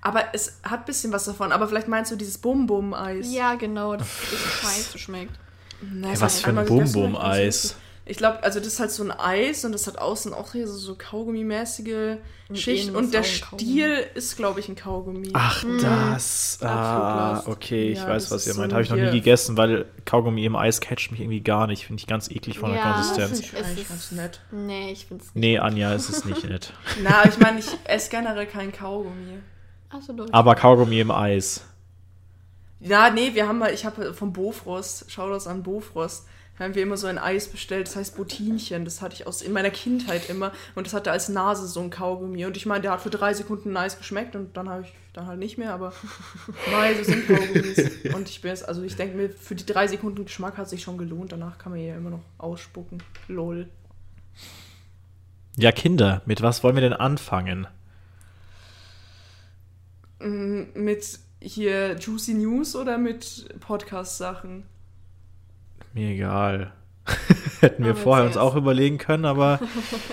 Aber 0.00 0.24
es 0.32 0.58
hat 0.62 0.80
ein 0.80 0.84
bisschen 0.86 1.12
was 1.12 1.24
davon. 1.24 1.50
Aber 1.52 1.66
vielleicht 1.68 1.88
meinst 1.88 2.10
du 2.12 2.16
dieses 2.16 2.38
Bum-Bum-Eis. 2.38 3.32
Ja, 3.32 3.54
genau, 3.56 3.96
das 3.96 4.06
ist 4.06 4.62
scheiße 4.62 4.98
schmeckt. 4.98 5.32
Na, 5.80 6.10
Ey, 6.12 6.20
was 6.20 6.40
für 6.40 6.50
ein 6.50 6.64
Bum-Bum-Eis. 6.66 7.74
ich 8.06 8.16
glaube, 8.16 8.42
also 8.42 8.58
das 8.58 8.68
ist 8.68 8.80
halt 8.80 8.90
so 8.90 9.02
ein 9.04 9.10
Eis 9.12 9.64
und 9.64 9.72
das 9.72 9.86
hat 9.86 9.98
außen 9.98 10.32
auch 10.34 10.52
hier 10.52 10.66
so, 10.66 10.76
so 10.76 10.94
Kaugummi-mäßige 10.94 12.16
Schicht. 12.54 12.94
Und 12.94 13.12
der. 13.12 13.22
Stiel 13.24 14.06
ist, 14.14 14.36
glaube 14.36 14.60
ich, 14.60 14.68
ein 14.68 14.76
Kaugummi. 14.76 15.30
Ach, 15.34 15.62
das. 15.82 16.58
Ah, 16.62 17.42
okay, 17.46 17.90
ich 17.92 17.98
Ja, 17.98 18.08
weiß, 18.08 18.30
was 18.30 18.46
ihr 18.46 18.54
so 18.54 18.60
meint. 18.60 18.72
ein 18.72 18.74
Habe 18.76 18.82
ich 18.84 18.90
noch 18.90 18.96
nie 18.96 19.10
gegessen, 19.18 19.56
weil 19.56 19.84
Kaugummi 20.06 20.44
im 20.46 20.56
Eis 20.56 20.80
catcht 20.80 21.10
mich 21.10 21.20
irgendwie 21.20 21.42
gar 21.42 21.66
nicht. 21.66 21.86
Finde 21.86 22.00
ich 22.00 22.06
ganz 22.06 22.30
eklig 22.30 22.58
von 22.58 22.70
der 22.70 22.78
Ja, 22.80 22.92
Konsistenz. 22.94 23.30
das 23.30 23.40
ich 23.40 23.56
eigentlich 23.56 23.82
ist- 23.82 23.88
ganz 23.88 24.10
nett. 24.12 24.40
Nee, 24.50 24.92
ich 24.92 25.06
find's 25.06 25.26
nicht. 25.26 25.36
Nee, 25.36 25.58
Anja, 25.58 25.92
es 25.92 26.08
ist 26.08 26.24
nicht 26.24 26.48
nett. 26.48 26.72
Na, 27.02 27.24
ich 27.28 27.38
meine, 27.38 27.58
ich 27.58 27.66
esse 27.84 28.08
generell 28.10 28.46
kein 28.46 28.72
Kaugummi. 28.72 29.40
Achso, 29.90 30.12
doch. 30.12 30.26
Aber 30.32 30.54
Kaugummi 30.54 31.00
im 31.00 31.10
Eis. 31.10 31.64
Ja, 32.80 33.10
nee, 33.10 33.34
wir 33.34 33.48
haben 33.48 33.58
mal, 33.58 33.72
ich 33.72 33.84
habe 33.84 34.14
vom 34.14 34.32
Bofrost, 34.32 35.06
schau 35.08 35.30
das 35.30 35.46
an 35.46 35.62
Bofrost, 35.62 36.26
haben 36.58 36.74
wir 36.74 36.82
immer 36.82 36.96
so 36.96 37.06
ein 37.06 37.18
Eis 37.18 37.48
bestellt, 37.48 37.88
das 37.88 37.96
heißt 37.96 38.16
Botinchen, 38.16 38.84
das 38.84 39.00
hatte 39.00 39.14
ich 39.14 39.26
aus 39.26 39.42
in 39.42 39.52
meiner 39.52 39.70
Kindheit 39.70 40.28
immer 40.28 40.52
und 40.74 40.86
das 40.86 40.94
hatte 40.94 41.10
als 41.10 41.28
Nase 41.28 41.66
so 41.66 41.80
ein 41.80 41.90
Kaugummi 41.90 42.46
und 42.46 42.56
ich 42.56 42.66
meine, 42.66 42.82
der 42.82 42.92
hat 42.92 43.00
für 43.00 43.10
drei 43.10 43.34
Sekunden 43.34 43.72
nice 43.72 43.98
geschmeckt 43.98 44.36
und 44.36 44.56
dann 44.56 44.68
habe 44.68 44.82
ich 44.82 44.92
dann 45.12 45.26
halt 45.26 45.38
nicht 45.38 45.58
mehr, 45.58 45.72
aber 45.72 45.92
nein, 46.70 46.94
so 46.98 47.04
sind 47.04 47.26
Kaugummis 47.26 47.78
und 48.14 48.28
ich 48.28 48.40
bin 48.42 48.50
jetzt, 48.50 48.68
also 48.68 48.82
ich 48.82 48.96
denke 48.96 49.16
mir, 49.16 49.30
für 49.30 49.54
die 49.54 49.66
drei 49.66 49.86
Sekunden 49.86 50.24
Geschmack 50.24 50.56
hat 50.56 50.68
sich 50.68 50.82
schon 50.82 50.98
gelohnt, 50.98 51.32
danach 51.32 51.58
kann 51.58 51.72
man 51.72 51.80
ja 51.80 51.96
immer 51.96 52.10
noch 52.10 52.22
ausspucken, 52.38 53.02
lol. 53.28 53.68
Ja, 55.56 55.72
Kinder, 55.72 56.22
mit 56.26 56.42
was 56.42 56.62
wollen 56.62 56.76
wir 56.76 56.82
denn 56.82 56.92
anfangen? 56.92 57.66
Mm, 60.20 60.64
Mit 60.74 61.18
hier 61.40 61.96
Juicy 61.96 62.34
News 62.34 62.74
oder 62.74 62.98
mit 62.98 63.48
Podcast-Sachen? 63.60 64.64
Mir 65.94 66.10
egal. 66.10 66.72
Hätten 67.60 67.84
wir 67.84 67.92
Aber 67.92 68.00
vorher 68.00 68.26
uns 68.26 68.36
auch 68.36 68.56
überlegen 68.56 68.98
können, 68.98 69.24
aber 69.24 69.60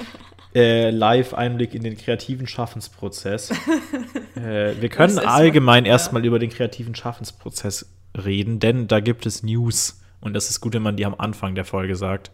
äh, 0.56 0.90
Live-Einblick 0.90 1.74
in 1.74 1.84
den 1.84 1.98
kreativen 1.98 2.48
Schaffensprozess. 2.48 3.52
äh, 4.36 4.80
wir 4.80 4.90
können 4.90 5.20
allgemein 5.20 5.86
ja. 5.86 5.92
erstmal 5.92 6.26
über 6.26 6.40
den 6.40 6.50
kreativen 6.50 6.96
Schaffensprozess 6.96 7.90
reden, 8.16 8.60
denn 8.60 8.88
da 8.88 9.00
gibt 9.00 9.26
es 9.26 9.44
News. 9.44 10.02
Und 10.22 10.34
das 10.34 10.50
ist 10.50 10.62
gut, 10.62 10.74
wenn 10.74 10.82
man 10.82 10.96
die 10.96 11.06
am 11.06 11.16
Anfang 11.16 11.56
der 11.56 11.66
Folge 11.66 11.96
sagt 11.96 12.32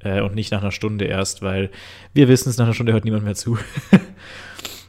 äh, 0.00 0.20
und 0.20 0.34
nicht 0.34 0.52
nach 0.52 0.60
einer 0.60 0.72
Stunde 0.72 1.06
erst, 1.06 1.42
weil 1.42 1.70
wir 2.12 2.28
wissen 2.28 2.50
es, 2.50 2.58
nach 2.58 2.66
einer 2.66 2.74
Stunde 2.74 2.92
hört 2.92 3.04
niemand 3.04 3.24
mehr 3.24 3.34
zu. 3.34 3.58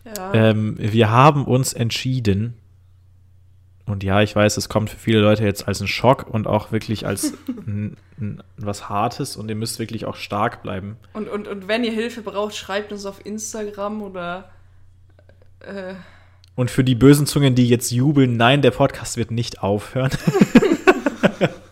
Ja. 0.06 0.34
Ähm, 0.34 0.76
wir 0.78 1.10
haben 1.10 1.46
uns 1.46 1.74
entschieden, 1.74 2.56
und 3.88 4.04
ja, 4.04 4.22
ich 4.22 4.36
weiß, 4.36 4.58
es 4.58 4.68
kommt 4.68 4.90
für 4.90 4.98
viele 4.98 5.20
Leute 5.20 5.44
jetzt 5.44 5.68
als 5.68 5.80
ein 5.80 5.88
Schock 5.88 6.28
und 6.28 6.48
auch 6.48 6.72
wirklich 6.72 7.06
als 7.06 7.34
n, 7.68 7.98
n, 8.20 8.44
was 8.58 8.90
Hartes 8.90 9.36
und 9.36 9.48
ihr 9.50 9.56
müsst 9.56 9.78
wirklich 9.78 10.06
auch 10.06 10.16
stark 10.16 10.64
bleiben. 10.64 10.98
Und, 11.14 11.30
und, 11.30 11.48
und 11.48 11.68
wenn 11.68 11.84
ihr 11.84 11.92
Hilfe 11.92 12.22
braucht, 12.22 12.56
schreibt 12.56 12.92
uns 12.92 13.06
auf 13.06 13.24
Instagram 13.24 14.02
oder 14.02 14.50
äh, 15.60 15.94
Und 16.56 16.72
für 16.72 16.84
die 16.84 16.96
bösen 16.96 17.28
Zungen, 17.28 17.54
die 17.54 17.70
jetzt 17.70 17.92
jubeln, 17.92 18.38
nein, 18.38 18.64
der 18.64 18.72
Podcast 18.72 19.18
wird 19.18 19.30
nicht 19.30 19.62
aufhören. 19.62 20.12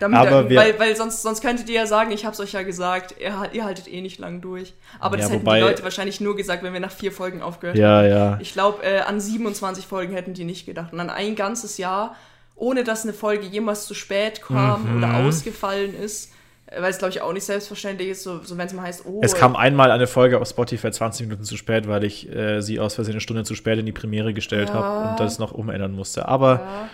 damit, 0.00 0.18
Aber 0.18 0.48
wir- 0.48 0.58
weil, 0.58 0.78
weil 0.78 0.96
sonst, 0.96 1.22
sonst 1.22 1.40
könntet 1.40 1.68
ihr 1.68 1.76
ja 1.76 1.86
sagen, 1.86 2.10
ich 2.12 2.24
hab's 2.26 2.40
euch 2.40 2.52
ja 2.52 2.62
gesagt, 2.62 3.14
ihr, 3.20 3.32
ihr 3.52 3.64
haltet 3.64 3.88
eh 3.92 4.00
nicht 4.00 4.18
lang 4.18 4.40
durch. 4.40 4.74
Aber 5.00 5.16
das 5.16 5.26
Ja, 5.26 5.32
hätten 5.34 5.42
wobei- 5.46 5.58
die 5.58 5.64
Leute 5.64 5.82
wahrscheinlich 5.82 6.20
nur 6.20 6.36
gesagt, 6.36 6.62
wenn 6.62 6.72
wir 6.72 6.80
nach 6.80 6.92
vier 6.92 7.12
Folgen 7.12 7.42
aufgehört 7.42 7.76
hätten. 7.76 7.82
ja, 7.84 8.02
ja. 8.04 8.38
Ich 8.40 8.52
glaube, 8.52 8.82
äh, 8.84 9.00
an 9.00 9.20
27 9.20 9.86
Folgen 9.86 10.12
hätten 10.14 10.34
die 10.34 10.44
nicht 10.44 10.66
gedacht. 10.66 10.92
Und 10.92 11.00
an 11.00 11.10
ein 11.10 11.34
ganzes 11.36 11.78
Jahr, 11.78 12.14
ohne 12.56 12.84
dass 12.84 13.04
eine 13.04 13.12
Folge 13.12 13.46
jemals 13.46 13.86
zu 13.86 13.94
spät 13.94 14.42
kam 14.42 14.96
Mhm. 14.96 14.98
oder 15.04 15.14
ausgefallen 15.18 15.94
ist, 15.94 16.32
äh, 16.66 16.82
weil 16.82 16.90
es, 16.90 16.98
glaube 16.98 17.10
ich, 17.10 17.20
auch 17.22 17.32
nicht 17.32 17.44
selbstverständlich 17.44 18.08
ist, 18.08 18.22
so, 18.24 18.40
so 18.42 18.58
wenn 18.58 18.66
es 18.66 18.72
mal 18.72 18.82
heißt, 18.82 19.04
oh, 19.06 19.20
Es 19.22 19.34
kam 19.34 19.54
einmal 19.56 19.90
eine 19.90 20.06
Folge 20.06 20.40
auf 20.40 20.48
Spotify 20.48 20.90
20 20.90 21.26
Minuten 21.26 21.44
zu 21.44 21.56
spät, 21.56 21.88
weil 21.88 22.04
ich 22.04 22.28
äh, 22.34 22.60
sie 22.60 22.80
aus 22.80 22.94
Versehen 22.96 23.12
eine 23.14 23.20
Stunde 23.20 23.44
zu 23.44 23.54
spät 23.54 23.78
in 23.78 23.86
die 23.86 23.92
Premiere 23.92 24.34
gestellt 24.34 24.68
Ja. 24.70 24.74
habe 24.74 25.10
und 25.10 25.20
das 25.20 25.38
noch 25.38 25.52
umändern 25.52 25.92
musste. 25.92 26.26
Aber 26.28 26.52
ja. 26.54 26.88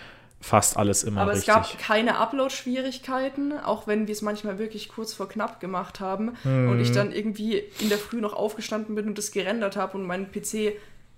Fast 0.44 0.76
alles 0.76 1.02
immer 1.04 1.22
Aber 1.22 1.32
es 1.32 1.48
richtig. 1.48 1.54
gab 1.54 1.78
keine 1.78 2.18
Upload-Schwierigkeiten, 2.18 3.58
auch 3.58 3.86
wenn 3.86 4.06
wir 4.06 4.12
es 4.12 4.20
manchmal 4.22 4.58
wirklich 4.58 4.88
kurz 4.88 5.14
vor 5.14 5.28
knapp 5.28 5.58
gemacht 5.60 6.00
haben 6.00 6.36
und 6.44 6.74
Mhm. 6.76 6.80
ich 6.80 6.92
dann 6.92 7.12
irgendwie 7.12 7.58
in 7.80 7.88
der 7.88 7.98
Früh 7.98 8.20
noch 8.20 8.34
aufgestanden 8.34 8.94
bin 8.94 9.06
und 9.08 9.16
das 9.18 9.30
gerendert 9.32 9.76
habe 9.76 9.96
und 9.96 10.06
mein 10.06 10.30
PC 10.30 10.72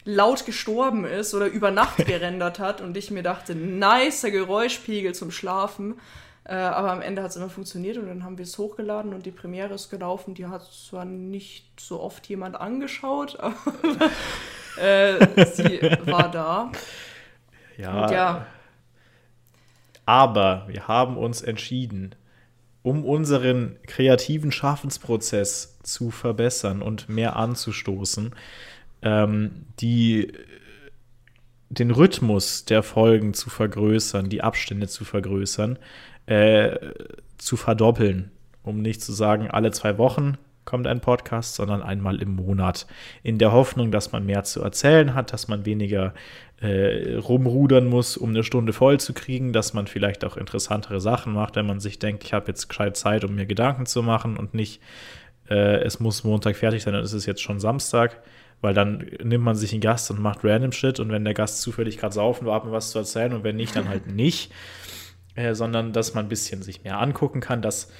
laut 0.04 0.47
gestorben 0.47 1.04
ist 1.04 1.35
oder 1.35 1.47
über 1.47 1.73
Nacht 1.73 1.97
gerendert 2.06 2.61
hat 2.61 2.80
und 2.80 2.97
ich 2.97 3.11
mir 3.11 3.25
dachte, 3.25 3.54
nicer 3.56 4.30
Geräuschpegel 4.30 5.14
zum 5.14 5.30
Schlafen. 5.33 5.99
Äh, 6.45 6.54
aber 6.54 6.92
am 6.92 7.02
Ende 7.02 7.25
hat 7.25 7.30
es 7.30 7.37
immer 7.37 7.50
funktioniert 7.50 7.97
und 7.99 8.06
dann 8.06 8.23
haben 8.23 8.38
wir 8.38 8.45
es 8.45 8.56
hochgeladen 8.56 9.12
und 9.12 9.26
die 9.26 9.33
Premiere 9.33 9.75
ist 9.75 9.90
gelaufen. 9.90 10.35
Die 10.35 10.47
hat 10.47 10.62
zwar 10.62 11.04
nicht 11.04 11.66
so 11.80 12.00
oft 12.00 12.25
jemand 12.28 12.54
angeschaut, 12.61 13.37
aber 13.40 13.56
äh, 14.80 15.45
sie 15.47 15.80
war 16.06 16.30
da. 16.30 16.71
ja, 17.76 18.04
Und 18.04 18.11
ja, 18.12 18.47
Aber 20.06 20.64
wir 20.68 20.88
haben 20.88 21.16
uns 21.16 21.42
entschieden, 21.42 22.14
um 22.82 23.04
unseren 23.04 23.76
kreativen 23.86 24.52
Schaffensprozess 24.52 25.78
zu 25.82 26.12
verbessern 26.12 26.82
und 26.82 27.08
mehr 27.08 27.34
anzustoßen, 27.34 28.32
ähm, 29.02 29.66
die, 29.80 30.32
den 31.68 31.90
Rhythmus 31.90 32.64
der 32.64 32.84
Folgen 32.84 33.34
zu 33.34 33.50
vergrößern, 33.50 34.28
die 34.28 34.42
Abstände 34.42 34.86
zu 34.86 35.04
vergrößern, 35.04 35.78
äh, 36.26 36.76
zu 37.38 37.56
verdoppeln, 37.56 38.30
um 38.62 38.80
nicht 38.80 39.02
zu 39.02 39.12
sagen, 39.12 39.50
alle 39.50 39.72
zwei 39.72 39.98
Wochen 39.98 40.38
kommt 40.66 40.87
ein 40.87 41.00
Podcast, 41.00 41.54
sondern 41.54 41.82
einmal 41.82 42.20
im 42.20 42.37
Monat. 42.37 42.87
In 43.23 43.38
der 43.38 43.52
Hoffnung, 43.52 43.90
dass 43.90 44.12
man 44.12 44.26
mehr 44.26 44.44
zu 44.44 44.62
erzählen 44.62 45.14
hat, 45.14 45.32
dass 45.32 45.49
man 45.49 45.64
weniger 45.64 46.12
äh, 46.61 47.14
rumrudern 47.14 47.87
muss, 47.87 48.16
um 48.16 48.30
eine 48.30 48.42
Stunde 48.42 48.73
voll 48.73 48.99
zu 48.99 49.14
kriegen, 49.14 49.52
dass 49.52 49.75
man 49.75 49.87
vielleicht 49.87 50.25
auch 50.25 50.37
interessantere 50.37 51.00
Sachen 51.00 51.32
macht, 51.32 51.56
wenn 51.56 51.66
man 51.66 51.80
sich 51.80 51.99
denkt, 51.99 52.25
ich 52.25 52.32
habe 52.32 52.49
jetzt 52.49 52.68
gescheit 52.68 52.96
Zeit, 52.96 53.25
um 53.25 53.35
mir 53.35 53.46
Gedanken 53.46 53.87
zu 53.87 54.02
machen 54.02 54.37
und 54.37 54.54
nicht, 54.54 54.82
äh, 55.49 55.82
es 55.82 56.00
muss 56.00 56.25
Montag 56.25 56.56
fertig 56.56 56.82
sein, 56.82 56.94
dann 56.94 57.04
ist 57.04 57.12
es 57.12 57.26
jetzt 57.26 57.42
schon 57.42 57.61
Samstag, 57.61 58.23
weil 58.61 58.75
dann 58.75 59.06
nimmt 59.23 59.44
man 59.44 59.54
sich 59.54 59.73
einen 59.73 59.82
Gast 59.82 60.11
und 60.11 60.20
macht 60.20 60.44
random 60.44 60.73
Shit 60.73 60.99
und 60.99 61.11
wenn 61.11 61.25
der 61.25 61.35
Gast 61.35 61.61
zufällig 61.61 61.99
gerade 61.99 62.14
saufen 62.14 62.46
war, 62.46 62.56
hat 62.56 62.64
man 62.64 62.73
was 62.73 62.90
zu 62.90 62.99
erzählen 62.99 63.35
und 63.35 63.44
wenn 63.44 63.56
nicht, 63.56 63.76
dann 63.76 63.88
halt 63.88 64.06
nicht, 64.11 64.50
äh, 65.35 65.54
sondern 65.54 65.92
dass 65.92 66.14
man 66.14 66.25
ein 66.25 66.30
bisschen 66.30 66.62
sich 66.62 66.82
mehr 66.85 66.99
angucken 67.00 67.40
kann, 67.40 67.61
dass 67.61 67.92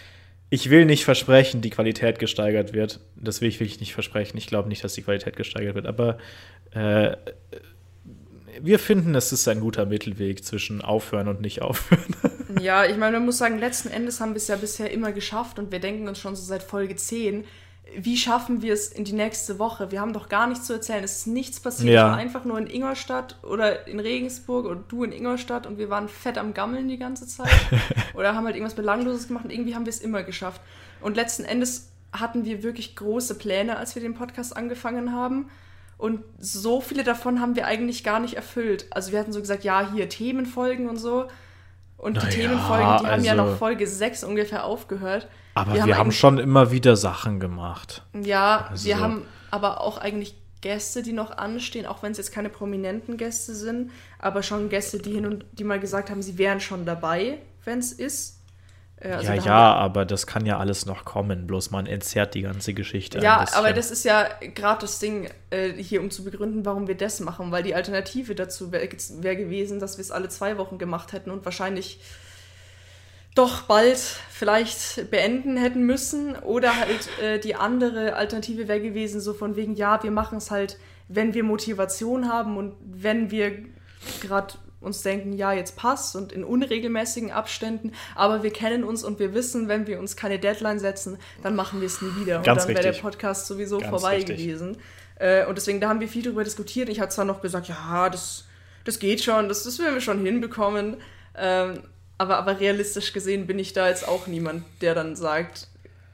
ich 0.49 0.71
will 0.71 0.85
nicht 0.85 1.05
versprechen, 1.05 1.61
die 1.61 1.71
Qualität 1.71 2.19
gesteigert 2.19 2.73
wird. 2.73 3.01
Das 3.17 3.41
will 3.41 3.49
ich 3.49 3.59
wirklich 3.59 3.81
nicht 3.81 3.95
versprechen. 3.95 4.37
Ich 4.37 4.47
glaube 4.47 4.69
nicht, 4.69 4.85
dass 4.85 4.95
die 4.95 5.03
Qualität 5.03 5.37
gesteigert 5.37 5.75
wird. 5.75 5.87
Aber 5.87 6.19
äh, 6.71 7.17
wir 8.61 8.79
finden, 8.79 9.15
es 9.15 9.33
ist 9.33 9.49
ein 9.49 9.61
guter 9.61 9.87
Mittelweg 9.87 10.45
zwischen 10.45 10.81
aufhören 10.81 11.29
und 11.29 11.41
nicht 11.41 11.63
aufhören. 11.63 12.17
Ja, 12.61 12.85
ich 12.85 12.97
meine, 12.97 13.19
man 13.19 13.27
muss 13.27 13.39
sagen, 13.39 13.59
letzten 13.59 13.89
Endes 13.89 14.21
haben 14.21 14.31
wir 14.31 14.37
es 14.37 14.49
ja 14.49 14.57
bisher 14.57 14.91
immer 14.91 15.13
geschafft 15.13 15.59
und 15.59 15.73
wir 15.73 15.81
denken 15.81 16.09
uns 16.09 16.19
schon 16.19 16.37
so 16.37 16.43
seit 16.43 16.63
Folge 16.63 16.97
10, 16.97 17.45
wie 17.95 18.17
schaffen 18.17 18.63
wir 18.63 18.73
es 18.73 18.89
in 18.89 19.05
die 19.05 19.13
nächste 19.13 19.59
Woche? 19.59 19.91
Wir 19.91 20.01
haben 20.01 20.13
doch 20.13 20.29
gar 20.29 20.47
nichts 20.47 20.67
zu 20.67 20.73
erzählen. 20.73 21.05
Es 21.05 21.19
ist 21.19 21.27
nichts 21.27 21.61
passiert. 21.61 21.95
Ja. 21.95 22.07
Ich 22.07 22.13
war 22.13 22.19
einfach 22.19 22.45
nur 22.45 22.59
in 22.59 22.67
Ingolstadt 22.67 23.39
oder 23.43 23.87
in 23.87 24.01
Regensburg 24.01 24.67
und 24.67 24.91
du 24.91 25.05
in 25.05 25.13
Ingolstadt 25.13 25.67
und 25.67 25.79
wir 25.79 25.89
waren 25.89 26.09
fett 26.09 26.37
am 26.37 26.53
Gammeln 26.53 26.89
die 26.89 26.99
ganze 26.99 27.27
Zeit. 27.27 27.49
oder 28.15 28.35
haben 28.35 28.45
halt 28.45 28.57
irgendwas 28.57 28.75
Belangloses 28.75 29.29
gemacht 29.29 29.45
und 29.45 29.51
irgendwie 29.51 29.75
haben 29.75 29.87
wir 29.87 29.91
es 29.91 30.01
immer 30.01 30.23
geschafft. 30.23 30.61
Und 31.01 31.17
letzten 31.17 31.45
Endes 31.45 31.91
hatten 32.13 32.45
wir 32.45 32.63
wirklich 32.63 32.97
große 32.97 33.37
Pläne, 33.37 33.77
als 33.77 33.95
wir 33.95 34.03
den 34.03 34.15
Podcast 34.15 34.57
angefangen 34.57 35.13
haben. 35.13 35.49
Und 35.99 36.23
so 36.39 36.81
viele 36.81 37.05
davon 37.05 37.41
haben 37.41 37.57
wir 37.57 37.67
eigentlich 37.67 38.05
gar 38.05 38.21
nicht 38.21 38.35
erfüllt. 38.35 38.87
Also 38.91 39.13
wir 39.13 39.19
hatten 39.19 39.33
so 39.33 39.41
gesagt, 39.41 39.65
ja, 39.65 39.93
hier 39.93 40.09
Themenfolgen 40.09 40.89
und 40.89 40.97
so. 40.97 41.27
Und 41.97 42.17
die 42.17 42.21
Naja, 42.21 42.31
Themenfolgen, 42.31 42.99
die 43.01 43.07
haben 43.07 43.25
ja 43.25 43.33
also- 43.33 43.45
noch 43.45 43.59
Folge 43.59 43.87
6 43.87 44.25
ungefähr 44.25 44.65
aufgehört. 44.65 45.29
Aber 45.57 45.75
wir, 45.75 45.83
haben, 45.83 45.93
eigentlich- 45.93 46.19
schon 46.19 46.39
immer 46.39 46.71
wieder 46.71 46.97
Sachen 46.97 47.41
gemacht. 47.41 48.03
Ja, 48.13 48.67
Also- 48.71 48.87
wir 48.87 49.01
haben 49.01 49.23
aber 49.51 49.81
auch 49.81 49.99
eigentlich 49.99 50.35
Gäste, 50.61 51.03
die 51.03 51.13
noch 51.13 51.37
anstehen, 51.37 51.87
auch 51.87 52.03
wenn 52.03 52.13
es 52.13 52.19
jetzt 52.19 52.33
keine 52.33 52.49
prominenten 52.49 53.17
Gäste 53.17 53.55
sind, 53.55 53.91
aber 54.19 54.43
schon 54.43 54.69
Gäste, 54.69 54.99
die 54.99 55.13
hin 55.13 55.27
und 55.27 55.45
die 55.53 55.65
mal 55.65 55.79
gesagt 55.81 56.11
haben, 56.11 56.23
sie 56.23 56.39
wären 56.39 56.61
schon 56.61 56.85
dabei, 56.85 57.39
wenn 57.65 57.79
es 57.79 57.93
ist. 57.93 58.41
Äh, 58.99 59.11
also 59.13 59.29
ja, 59.29 59.35
ja, 59.35 59.45
haben 59.45 59.81
aber 59.83 60.05
das 60.07 60.27
kann 60.27 60.47
ja 60.47 60.59
alles 60.59 60.87
noch 60.87 61.05
kommen. 61.05 61.47
Bloß 61.47 61.71
man 61.71 61.87
entzerrt 61.87 62.35
die 62.35 62.43
ganze 62.43 62.73
Geschichte. 62.75 63.19
ja, 63.21 63.45
aber 63.55 63.73
das 63.73 63.91
ist 63.91 64.05
ja 64.05 64.27
gerade 64.55 64.81
das 64.81 64.99
Ding 64.99 65.29
äh, 65.51 65.73
hier, 65.73 66.01
um 66.01 66.11
zu 66.11 66.25
begründen, 66.25 66.65
warum 66.65 66.89
wir 66.89 66.97
das 66.97 67.21
machen, 67.21 67.53
weil 67.53 67.63
die 67.63 67.75
Alternative 67.75 68.35
dazu 68.35 68.73
wäre 68.73 68.89
wär 69.21 69.37
gewesen, 69.37 69.81
dass 69.81 69.99
wir 69.99 70.03
es 70.03 70.11
alle 70.11 70.29
zwei 70.31 70.57
Wochen 70.59 70.79
gemacht 70.79 71.13
hätten 71.13 71.31
und 71.31 71.45
wahrscheinlich 71.45 72.01
doch 73.37 73.63
bald 73.63 73.99
vielleicht 74.31 75.11
beenden 75.11 75.57
hätten 75.57 75.83
müssen. 75.83 76.37
Oder 76.37 76.77
halt 76.77 77.09
äh, 77.23 77.39
die 77.39 77.55
andere 77.55 78.17
Alternative 78.17 78.67
wäre 78.67 78.81
gewesen, 78.81 79.21
so 79.21 79.33
von 79.33 79.55
wegen, 79.55 79.75
ja, 79.75 80.03
wir 80.03 80.11
machen 80.11 80.39
es 80.39 80.51
halt, 80.51 80.79
wenn 81.09 81.35
wir 81.35 81.45
Motivation 81.45 82.29
haben 82.29 82.57
und 82.57 82.75
wenn 82.81 83.31
wir 83.31 83.65
gerade 84.21 84.55
uns 84.81 85.03
denken, 85.03 85.33
ja, 85.33 85.53
jetzt 85.53 85.77
passt 85.77 86.17
und 86.17 86.33
in 86.33 86.45
unregelmäßigen 86.45 87.31
Abständen, 87.31 87.93
aber 88.15 88.43
wir 88.43 88.53
kennen 88.53 88.85
uns 88.85 89.05
und 89.05 89.19
wir 89.19 89.35
wissen, 89.35 89.69
wenn 89.69 89.87
wir 89.87 89.99
uns 89.99 90.17
keine 90.17 90.39
Deadline 90.39 90.79
setzen, 90.79 91.19
dann 91.43 91.57
machen 91.57 91.81
wir 91.81 91.87
es 91.87 92.03
nie 92.03 92.15
wieder. 92.21 92.43
Ganz 92.43 92.63
und 92.63 92.69
dann 92.69 92.85
wäre 92.85 92.93
der. 92.93 93.01
Podcast 93.01 93.47
sowieso 93.47 93.79
Ganz 93.79 93.91
vorbei 93.91 94.17
richtig. 94.17 94.39
gewesen. 94.39 94.77
Äh, 95.17 95.47
und 95.47 95.57
deswegen, 95.57 95.81
da 95.81 95.89
haben 95.89 96.01
wir 96.01 96.09
viel 96.09 96.23
drüber 96.23 96.45
diskutiert. 96.45 96.89
Ich 96.89 97.01
habe 97.01 97.11
zwar 97.11 97.25
noch 97.25 97.41
gesagt, 97.41 97.69
ja, 97.69 98.09
das, 98.11 98.45
das 98.85 98.99
geht 98.99 99.23
schon, 99.23 99.49
das, 99.49 99.65
das 99.65 99.79
werden 99.79 99.95
wir 99.95 100.01
schon 100.01 100.25
hinbekommen. 100.25 100.99
Ähm, 101.37 101.83
aber, 102.19 102.39
aber 102.39 102.61
realistisch 102.61 103.13
gesehen 103.13 103.47
bin 103.47 103.59
ich 103.59 103.73
da 103.73 103.89
jetzt 103.89 104.07
auch 104.07 104.27
niemand, 104.27 104.65
der 104.81 104.95
dann 104.95 105.17
sagt, 105.17 105.69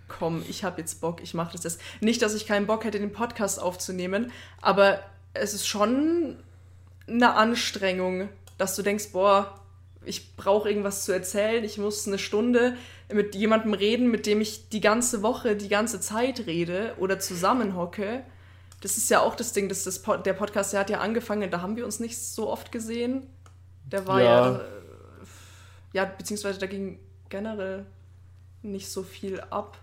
komm, 0.08 0.44
ich 0.48 0.64
habe 0.64 0.80
jetzt 0.80 1.00
Bock, 1.00 1.22
ich 1.22 1.34
mache 1.34 1.52
das 1.52 1.64
jetzt. 1.64 1.80
Nicht, 2.00 2.22
dass 2.22 2.34
ich 2.34 2.46
keinen 2.46 2.66
Bock 2.66 2.84
hätte, 2.84 2.98
den 2.98 3.12
Podcast 3.12 3.60
aufzunehmen, 3.60 4.32
aber 4.60 5.00
es 5.34 5.54
ist 5.54 5.66
schon 5.66 6.36
eine 7.08 7.34
Anstrengung, 7.34 8.28
dass 8.58 8.76
du 8.76 8.82
denkst, 8.82 9.08
boah, 9.12 9.58
ich 10.04 10.36
brauche 10.36 10.68
irgendwas 10.68 11.04
zu 11.04 11.12
erzählen, 11.12 11.62
ich 11.64 11.78
muss 11.78 12.06
eine 12.06 12.18
Stunde 12.18 12.76
mit 13.12 13.34
jemandem 13.34 13.74
reden, 13.74 14.10
mit 14.10 14.26
dem 14.26 14.40
ich 14.40 14.68
die 14.68 14.80
ganze 14.80 15.22
Woche, 15.22 15.56
die 15.56 15.68
ganze 15.68 16.00
Zeit 16.00 16.46
rede 16.46 16.94
oder 16.98 17.20
zusammenhocke. 17.20 18.24
Das 18.80 18.96
ist 18.96 19.10
ja 19.10 19.20
auch 19.20 19.36
das 19.36 19.52
Ding, 19.52 19.68
dass 19.68 19.84
das 19.84 20.02
Pod 20.02 20.26
der 20.26 20.32
Podcast, 20.32 20.72
der 20.72 20.80
hat 20.80 20.90
ja 20.90 20.98
angefangen, 20.98 21.50
da 21.50 21.60
haben 21.60 21.76
wir 21.76 21.84
uns 21.84 22.00
nicht 22.00 22.18
so 22.18 22.50
oft 22.50 22.72
gesehen. 22.72 23.28
Der 23.84 24.06
war 24.06 24.20
ja, 24.20 24.50
Ja. 24.52 24.60
Ja, 25.92 26.04
beziehungsweise 26.04 26.58
da 26.58 26.66
ging 26.66 26.98
generell 27.28 27.86
nicht 28.62 28.90
so 28.90 29.02
viel 29.02 29.40
ab. 29.50 29.78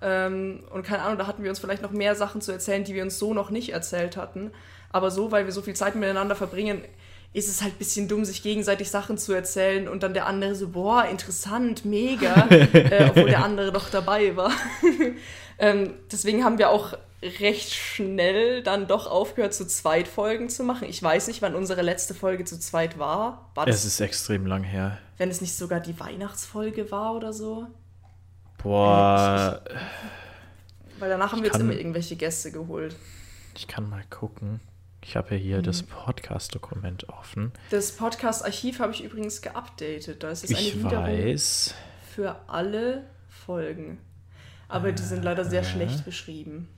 Ähm, 0.00 0.64
und 0.70 0.84
keine 0.84 1.02
Ahnung, 1.02 1.18
da 1.18 1.26
hatten 1.26 1.42
wir 1.42 1.50
uns 1.50 1.60
vielleicht 1.60 1.82
noch 1.82 1.92
mehr 1.92 2.14
Sachen 2.14 2.40
zu 2.40 2.52
erzählen, 2.52 2.84
die 2.84 2.94
wir 2.94 3.02
uns 3.02 3.18
so 3.18 3.34
noch 3.34 3.50
nicht 3.50 3.72
erzählt 3.72 4.16
hatten. 4.16 4.50
Aber 4.90 5.10
so, 5.10 5.30
weil 5.30 5.46
wir 5.46 5.52
so 5.52 5.62
viel 5.62 5.74
Zeit 5.74 5.94
miteinander 5.94 6.34
verbringen, 6.34 6.82
ist 7.32 7.48
es 7.48 7.62
halt 7.62 7.74
ein 7.74 7.78
bisschen 7.78 8.08
dumm, 8.08 8.24
sich 8.24 8.42
gegenseitig 8.42 8.90
Sachen 8.90 9.16
zu 9.16 9.32
erzählen 9.32 9.88
und 9.88 10.02
dann 10.02 10.12
der 10.12 10.26
andere 10.26 10.54
so, 10.54 10.68
boah, 10.68 11.06
interessant, 11.06 11.84
mega, 11.84 12.46
äh, 12.50 13.08
obwohl 13.08 13.30
der 13.30 13.42
andere 13.42 13.72
doch 13.72 13.88
dabei 13.88 14.36
war. 14.36 14.52
ähm, 15.58 15.94
deswegen 16.10 16.44
haben 16.44 16.58
wir 16.58 16.68
auch 16.68 16.94
recht 17.40 17.72
schnell 17.72 18.62
dann 18.62 18.88
doch 18.88 19.06
aufgehört, 19.06 19.54
zu 19.54 19.66
zweit 19.66 20.08
Folgen 20.08 20.48
zu 20.48 20.64
machen. 20.64 20.88
Ich 20.88 21.00
weiß 21.02 21.28
nicht, 21.28 21.40
wann 21.42 21.54
unsere 21.54 21.82
letzte 21.82 22.14
Folge 22.14 22.44
zu 22.44 22.58
zweit 22.58 22.98
war. 22.98 23.50
War 23.54 23.68
es 23.68 23.76
das, 23.76 23.84
ist 23.84 24.00
extrem 24.00 24.46
lang 24.46 24.64
her. 24.64 24.98
wenn 25.18 25.30
es 25.30 25.40
nicht 25.40 25.54
sogar 25.56 25.78
die 25.80 25.98
Weihnachtsfolge 26.00 26.90
war 26.90 27.14
oder 27.14 27.32
so? 27.32 27.66
Boah, 28.62 29.60
Weil 30.98 31.10
danach 31.10 31.32
haben 31.32 31.38
wir 31.40 31.46
jetzt 31.46 31.52
kann- 31.52 31.62
immer 31.62 31.72
irgendwelche 31.74 32.16
Gäste 32.16 32.52
geholt. 32.52 32.96
ich 33.56 33.66
kann 33.68 33.88
mal 33.88 34.02
gucken. 34.10 34.60
Ich 35.04 35.16
habe 35.16 35.34
ja 35.34 35.36
hier 35.40 35.58
Mhm. 35.58 35.62
das 35.64 35.82
Podcast-Dokument 35.82 37.08
offen. 37.08 37.52
Das 37.70 37.92
Podcast-Archiv 37.92 38.78
habe 38.78 38.92
ich 38.92 39.02
übrigens 39.02 39.42
geupdatet. 39.42 40.22
Da 40.22 40.30
ist 40.30 40.42
jetzt 40.48 40.56
eine 40.56 40.66
Ich 40.68 40.82
weiß. 40.84 41.74
für 42.14 42.36
alle 42.46 43.04
Folgen. 43.28 43.98
Aber 44.68 44.92
die 44.92 45.02
sind 45.02 45.24
leider 45.24 45.42
Äh. 45.42 45.50
sehr 45.50 45.64
schlecht 45.64 46.04
beschrieben. 46.04 46.68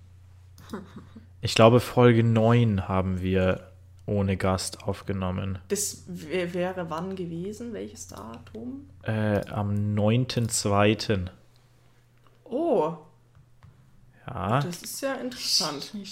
Ich 1.41 1.55
glaube, 1.55 1.81
Folge 1.81 2.25
9 2.25 2.89
haben 2.89 3.21
wir 3.21 3.71
ohne 4.07 4.37
Gast 4.37 4.83
aufgenommen. 4.85 5.59
Das 5.69 6.05
wär- 6.09 6.53
wäre 6.55 6.91
wann 6.91 7.17
gewesen? 7.17 7.73
Welches 7.73 8.09
Datum? 8.09 8.89
Äh, 9.03 9.41
am 9.49 9.95
9.2. 9.95 11.29
Oh, 12.45 12.95
Ja. 14.27 14.61
das 14.61 14.83
ist 14.83 15.01
ja 15.01 15.15
interessant. 15.15 15.93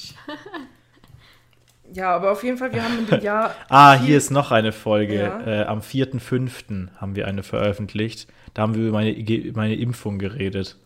Ja, 1.95 2.15
aber 2.17 2.33
auf 2.33 2.43
jeden 2.43 2.57
Fall, 2.57 2.73
wir 2.73 2.83
haben 2.83 2.99
in 3.01 3.07
dem 3.07 3.21
Jahr. 3.23 3.55
Ah, 3.69 3.95
hier 3.95 4.17
ist 4.17 4.31
noch 4.31 4.51
eine 4.51 4.73
Folge. 4.73 5.17
Ja. 5.17 5.41
Äh, 5.47 5.65
am 5.65 5.81
4.5. 5.81 6.89
haben 6.97 7.17
wir 7.17 7.27
eine 7.27 7.43
veröffentlicht. 7.43 8.29
Da 8.55 8.63
haben 8.63 8.75
wir 8.75 8.83
über 8.89 8.93
meine, 8.93 9.13
meine 9.55 9.75
Impfung 9.75 10.19
geredet. 10.19 10.79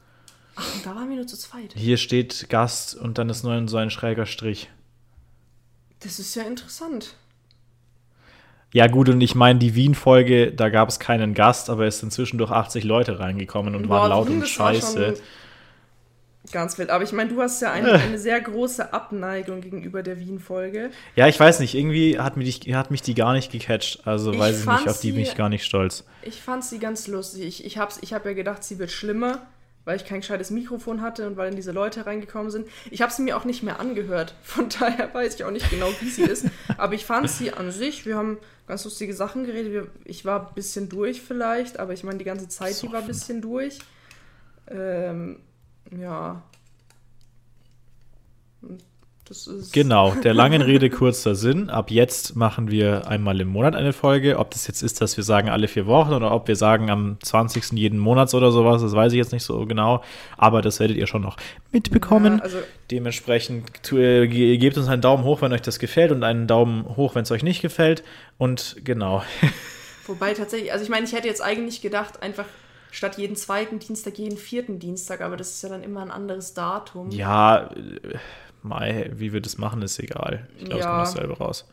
Ach, 0.56 0.74
und 0.74 0.86
da 0.86 0.94
waren 0.94 1.08
wir 1.08 1.16
nur 1.16 1.26
zu 1.26 1.36
zweit. 1.36 1.74
Hier 1.74 1.98
steht 1.98 2.48
Gast 2.48 2.94
und 2.94 3.18
dann 3.18 3.28
ist 3.28 3.44
nur 3.44 3.68
so 3.68 3.76
ein 3.76 3.90
schräger 3.90 4.26
Strich. 4.26 4.70
Das 6.00 6.18
ist 6.18 6.34
ja 6.34 6.42
interessant. 6.42 7.14
Ja, 8.72 8.88
gut, 8.88 9.08
und 9.08 9.20
ich 9.20 9.34
meine, 9.34 9.58
die 9.58 9.74
Wien-Folge, 9.74 10.52
da 10.52 10.68
gab 10.68 10.88
es 10.88 10.98
keinen 10.98 11.34
Gast, 11.34 11.70
aber 11.70 11.86
es 11.86 12.00
sind 12.00 12.12
zwischendurch 12.12 12.50
80 12.50 12.84
Leute 12.84 13.18
reingekommen 13.18 13.74
und 13.74 13.88
waren 13.88 14.08
Boah, 14.10 14.16
laut 14.16 14.28
Wien, 14.28 14.40
und 14.40 14.48
scheiße. 14.48 15.14
Ganz 16.52 16.78
wild. 16.78 16.90
Aber 16.90 17.02
ich 17.02 17.12
meine, 17.12 17.30
du 17.30 17.40
hast 17.40 17.60
ja 17.62 17.72
eine, 17.72 17.92
eine 17.92 18.18
sehr 18.18 18.40
große 18.40 18.92
Abneigung 18.92 19.60
gegenüber 19.60 20.02
der 20.02 20.18
Wien-Folge. 20.18 20.90
Ja, 21.14 21.26
ich 21.26 21.38
weiß 21.38 21.60
nicht, 21.60 21.74
irgendwie 21.74 22.18
hat 22.18 22.36
mich, 22.36 22.60
die, 22.60 22.76
hat 22.76 22.90
mich 22.90 23.02
die 23.02 23.14
gar 23.14 23.32
nicht 23.32 23.50
gecatcht. 23.50 24.06
Also 24.06 24.32
Ich 24.32 24.38
weiß 24.38 24.60
ich 24.60 24.66
nicht, 24.66 24.88
auf 24.88 25.00
die 25.00 25.12
bin 25.12 25.22
ich 25.22 25.34
gar 25.34 25.48
nicht 25.48 25.64
stolz. 25.64 26.04
Ich 26.22 26.40
fand 26.40 26.64
sie 26.64 26.78
ganz 26.78 27.06
lustig. 27.08 27.44
Ich, 27.44 27.64
ich 27.64 27.78
habe 27.78 27.92
ich 28.00 28.12
hab 28.12 28.24
ja 28.26 28.32
gedacht, 28.32 28.62
sie 28.62 28.78
wird 28.78 28.90
schlimmer, 28.90 29.42
weil 29.86 29.96
ich 29.96 30.04
kein 30.04 30.20
gescheites 30.20 30.50
Mikrofon 30.50 31.00
hatte 31.00 31.26
und 31.26 31.38
weil 31.38 31.46
dann 31.46 31.56
diese 31.56 31.72
Leute 31.72 32.04
reingekommen 32.04 32.50
sind. 32.50 32.68
Ich 32.90 33.00
habe 33.00 33.12
sie 33.12 33.22
mir 33.22 33.36
auch 33.36 33.44
nicht 33.44 33.62
mehr 33.62 33.80
angehört. 33.80 34.34
Von 34.42 34.68
daher 34.68 35.14
weiß 35.14 35.36
ich 35.36 35.44
auch 35.44 35.50
nicht 35.50 35.70
genau, 35.70 35.88
wie 36.00 36.10
sie 36.10 36.24
ist. 36.24 36.46
Aber 36.76 36.92
ich 36.92 37.06
fand 37.06 37.30
sie 37.30 37.52
an 37.52 37.70
sich, 37.70 38.04
wir 38.04 38.16
haben 38.16 38.36
ganz 38.66 38.84
lustige 38.84 39.14
Sachen 39.14 39.44
geredet. 39.44 39.88
Ich 40.04 40.24
war 40.24 40.48
ein 40.48 40.54
bisschen 40.54 40.88
durch 40.88 41.22
vielleicht, 41.22 41.78
aber 41.78 41.94
ich 41.94 42.02
meine, 42.02 42.18
die 42.18 42.24
ganze 42.24 42.48
Zeit, 42.48 42.82
die 42.82 42.92
war 42.92 43.00
ein 43.00 43.06
bisschen 43.06 43.40
durch. 43.40 43.78
Ähm, 44.68 45.38
ja. 45.96 46.42
Genau, 49.72 50.12
der 50.22 50.34
langen 50.34 50.62
Rede 50.62 50.88
kurzer 50.90 51.34
Sinn. 51.34 51.68
Ab 51.70 51.90
jetzt 51.90 52.36
machen 52.36 52.70
wir 52.70 53.08
einmal 53.08 53.40
im 53.40 53.48
Monat 53.48 53.74
eine 53.74 53.92
Folge. 53.92 54.38
Ob 54.38 54.50
das 54.52 54.66
jetzt 54.66 54.82
ist, 54.82 55.00
dass 55.00 55.16
wir 55.16 55.24
sagen 55.24 55.48
alle 55.48 55.68
vier 55.68 55.86
Wochen 55.86 56.12
oder 56.12 56.32
ob 56.32 56.46
wir 56.48 56.56
sagen 56.56 56.90
am 56.90 57.16
20. 57.22 57.72
jeden 57.72 57.98
Monats 57.98 58.34
oder 58.34 58.52
sowas, 58.52 58.82
das 58.82 58.92
weiß 58.92 59.12
ich 59.12 59.18
jetzt 59.18 59.32
nicht 59.32 59.42
so 59.42 59.66
genau. 59.66 60.02
Aber 60.36 60.62
das 60.62 60.78
werdet 60.80 60.96
ihr 60.96 61.06
schon 61.06 61.22
noch 61.22 61.36
mitbekommen. 61.72 62.38
Ja, 62.38 62.42
also 62.44 62.58
Dementsprechend 62.90 63.92
äh, 63.92 64.28
ge- 64.28 64.56
gebt 64.58 64.78
uns 64.78 64.88
einen 64.88 65.02
Daumen 65.02 65.24
hoch, 65.24 65.42
wenn 65.42 65.52
euch 65.52 65.62
das 65.62 65.78
gefällt 65.78 66.12
und 66.12 66.22
einen 66.22 66.46
Daumen 66.46 66.84
hoch, 66.96 67.14
wenn 67.14 67.22
es 67.24 67.30
euch 67.30 67.42
nicht 67.42 67.62
gefällt. 67.62 68.04
Und 68.38 68.76
genau. 68.84 69.22
Wobei 70.06 70.34
tatsächlich, 70.34 70.72
also 70.72 70.84
ich 70.84 70.90
meine, 70.90 71.04
ich 71.04 71.12
hätte 71.12 71.26
jetzt 71.26 71.42
eigentlich 71.42 71.80
gedacht, 71.82 72.22
einfach 72.22 72.44
statt 72.92 73.18
jeden 73.18 73.34
zweiten 73.36 73.78
Dienstag 73.80 74.18
jeden 74.18 74.38
vierten 74.38 74.78
Dienstag, 74.78 75.20
aber 75.20 75.36
das 75.36 75.50
ist 75.50 75.62
ja 75.62 75.68
dann 75.68 75.82
immer 75.82 76.00
ein 76.00 76.10
anderes 76.12 76.54
Datum. 76.54 77.10
Ja, 77.10 77.70
äh, 77.74 78.16
Mai, 78.66 79.10
wie 79.14 79.32
wir 79.32 79.40
das 79.40 79.58
machen, 79.58 79.82
ist 79.82 79.98
egal. 79.98 80.48
Ich 80.58 80.64
glaube, 80.64 80.80
es 80.80 80.84
Ja. 80.84 80.90
kommt 80.96 81.06
dasselbe 81.06 81.38
raus. 81.38 81.64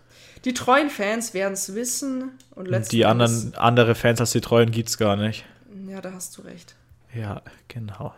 Die 0.46 0.54
treuen 0.54 0.90
Fans 0.90 1.34
werden 1.34 1.54
es 1.54 1.74
wissen 1.74 2.32
und 2.52 2.92
Die 2.92 3.06
anderen 3.06 3.54
andere 3.56 3.96
Fans 3.96 4.20
als 4.20 4.32
die 4.32 4.42
Treuen 4.42 4.72
gibt 4.72 4.90
es 4.90 4.98
gar 4.98 5.16
nicht. 5.16 5.46
Ja, 5.88 6.02
da 6.02 6.12
hast 6.14 6.38
du 6.38 6.42
recht. 6.42 6.76
Ja, 7.14 7.42
genau. 7.68 8.14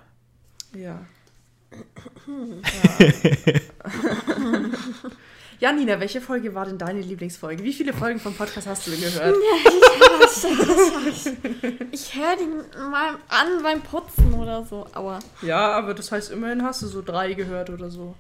Ja. 0.73 1.05
Ja, 5.61 5.71
Nina, 5.71 6.01
welche 6.01 6.19
Folge 6.19 6.53
war 6.53 6.65
denn 6.65 6.77
deine 6.77 6.99
Lieblingsfolge? 6.99 7.63
Wie 7.63 7.71
viele 7.71 7.93
Folgen 7.93 8.19
vom 8.19 8.33
Podcast 8.33 8.67
hast 8.67 8.85
du 8.88 8.91
denn 8.91 8.99
gehört? 8.99 9.38
Ich 11.91 12.13
höre 12.15 12.35
die 12.35 12.47
mal 12.91 13.13
an 13.29 13.63
beim 13.63 13.81
Putzen 13.81 14.33
oder 14.33 14.65
so. 14.65 14.85
Aber 14.91 15.19
Ja, 15.41 15.71
aber 15.71 15.93
das 15.93 16.11
heißt, 16.11 16.31
immerhin 16.31 16.63
hast 16.63 16.81
du 16.81 16.88
so 16.88 17.01
drei 17.01 17.33
gehört 17.33 17.69
oder 17.69 17.89
so. 17.89 18.15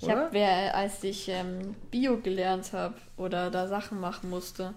Ich 0.00 0.08
habe, 0.10 0.74
als 0.74 1.02
ich 1.04 1.28
ähm, 1.28 1.74
Bio 1.90 2.18
gelernt 2.18 2.72
habe 2.72 2.94
oder 3.16 3.50
da 3.50 3.68
Sachen 3.68 4.00
machen 4.00 4.30
musste, 4.30 4.74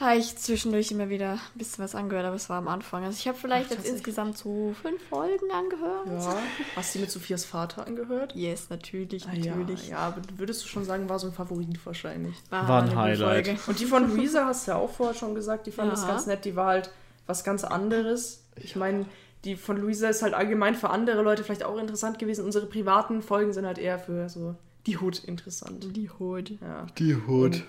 habe 0.00 0.16
ich 0.16 0.36
zwischendurch 0.36 0.90
immer 0.90 1.08
wieder 1.08 1.34
ein 1.34 1.40
bisschen 1.58 1.84
was 1.84 1.94
angehört, 1.94 2.26
aber 2.26 2.34
es 2.34 2.48
war 2.48 2.58
am 2.58 2.66
Anfang. 2.66 3.04
Also 3.04 3.16
ich 3.18 3.28
habe 3.28 3.38
vielleicht 3.38 3.66
Ach, 3.70 3.76
jetzt 3.76 3.88
insgesamt 3.88 4.36
so 4.36 4.74
fünf 4.82 5.00
Folgen 5.08 5.50
angehört. 5.52 6.06
Ja. 6.08 6.36
Hast 6.74 6.94
du 6.94 6.98
mit 6.98 7.12
Sophias 7.12 7.44
Vater 7.44 7.86
angehört? 7.86 8.34
Yes, 8.34 8.70
natürlich, 8.70 9.24
Ah, 9.28 9.34
ja, 9.34 9.54
natürlich. 9.54 9.88
ja, 9.90 9.98
aber 9.98 10.20
würdest 10.36 10.64
du 10.64 10.68
schon 10.68 10.84
sagen, 10.84 11.08
war 11.08 11.20
so 11.20 11.28
ein 11.28 11.32
Favorit 11.32 11.78
wahrscheinlich. 11.86 12.34
War 12.50 12.62
ein 12.64 12.70
eine 12.70 12.88
gute 12.88 12.96
Highlight. 13.00 13.46
Folge. 13.46 13.60
Und 13.68 13.78
die 13.78 13.84
von 13.86 14.08
Luisa 14.16 14.46
hast 14.46 14.66
du 14.66 14.72
ja 14.72 14.78
auch 14.78 14.90
vorher 14.90 15.14
schon 15.14 15.34
gesagt, 15.36 15.66
die 15.68 15.72
fand 15.72 15.92
das 15.92 16.02
Ja. 16.02 16.08
ganz 16.08 16.26
nett. 16.26 16.44
Die 16.44 16.56
war 16.56 16.66
halt 16.66 16.90
was 17.28 17.44
ganz 17.44 17.62
anderes. 17.62 18.42
Ich 18.56 18.74
meine, 18.74 19.06
die 19.44 19.56
von 19.56 19.76
Luisa 19.76 20.08
ist 20.08 20.22
halt 20.22 20.34
allgemein 20.34 20.74
für 20.74 20.90
andere 20.90 21.22
Leute 21.22 21.44
vielleicht 21.44 21.64
auch 21.64 21.78
interessant 21.78 22.18
gewesen. 22.18 22.44
Unsere 22.44 22.66
privaten 22.66 23.22
Folgen 23.22 23.52
sind 23.52 23.66
halt 23.66 23.78
eher 23.78 23.98
für 23.98 24.28
so 24.28 24.54
die 24.86 24.98
Hood 24.98 25.24
interessant. 25.24 25.86
Die 25.96 26.10
Hood. 26.18 26.50
Ja. 26.60 26.86
Die 26.98 27.14
Hood. 27.14 27.62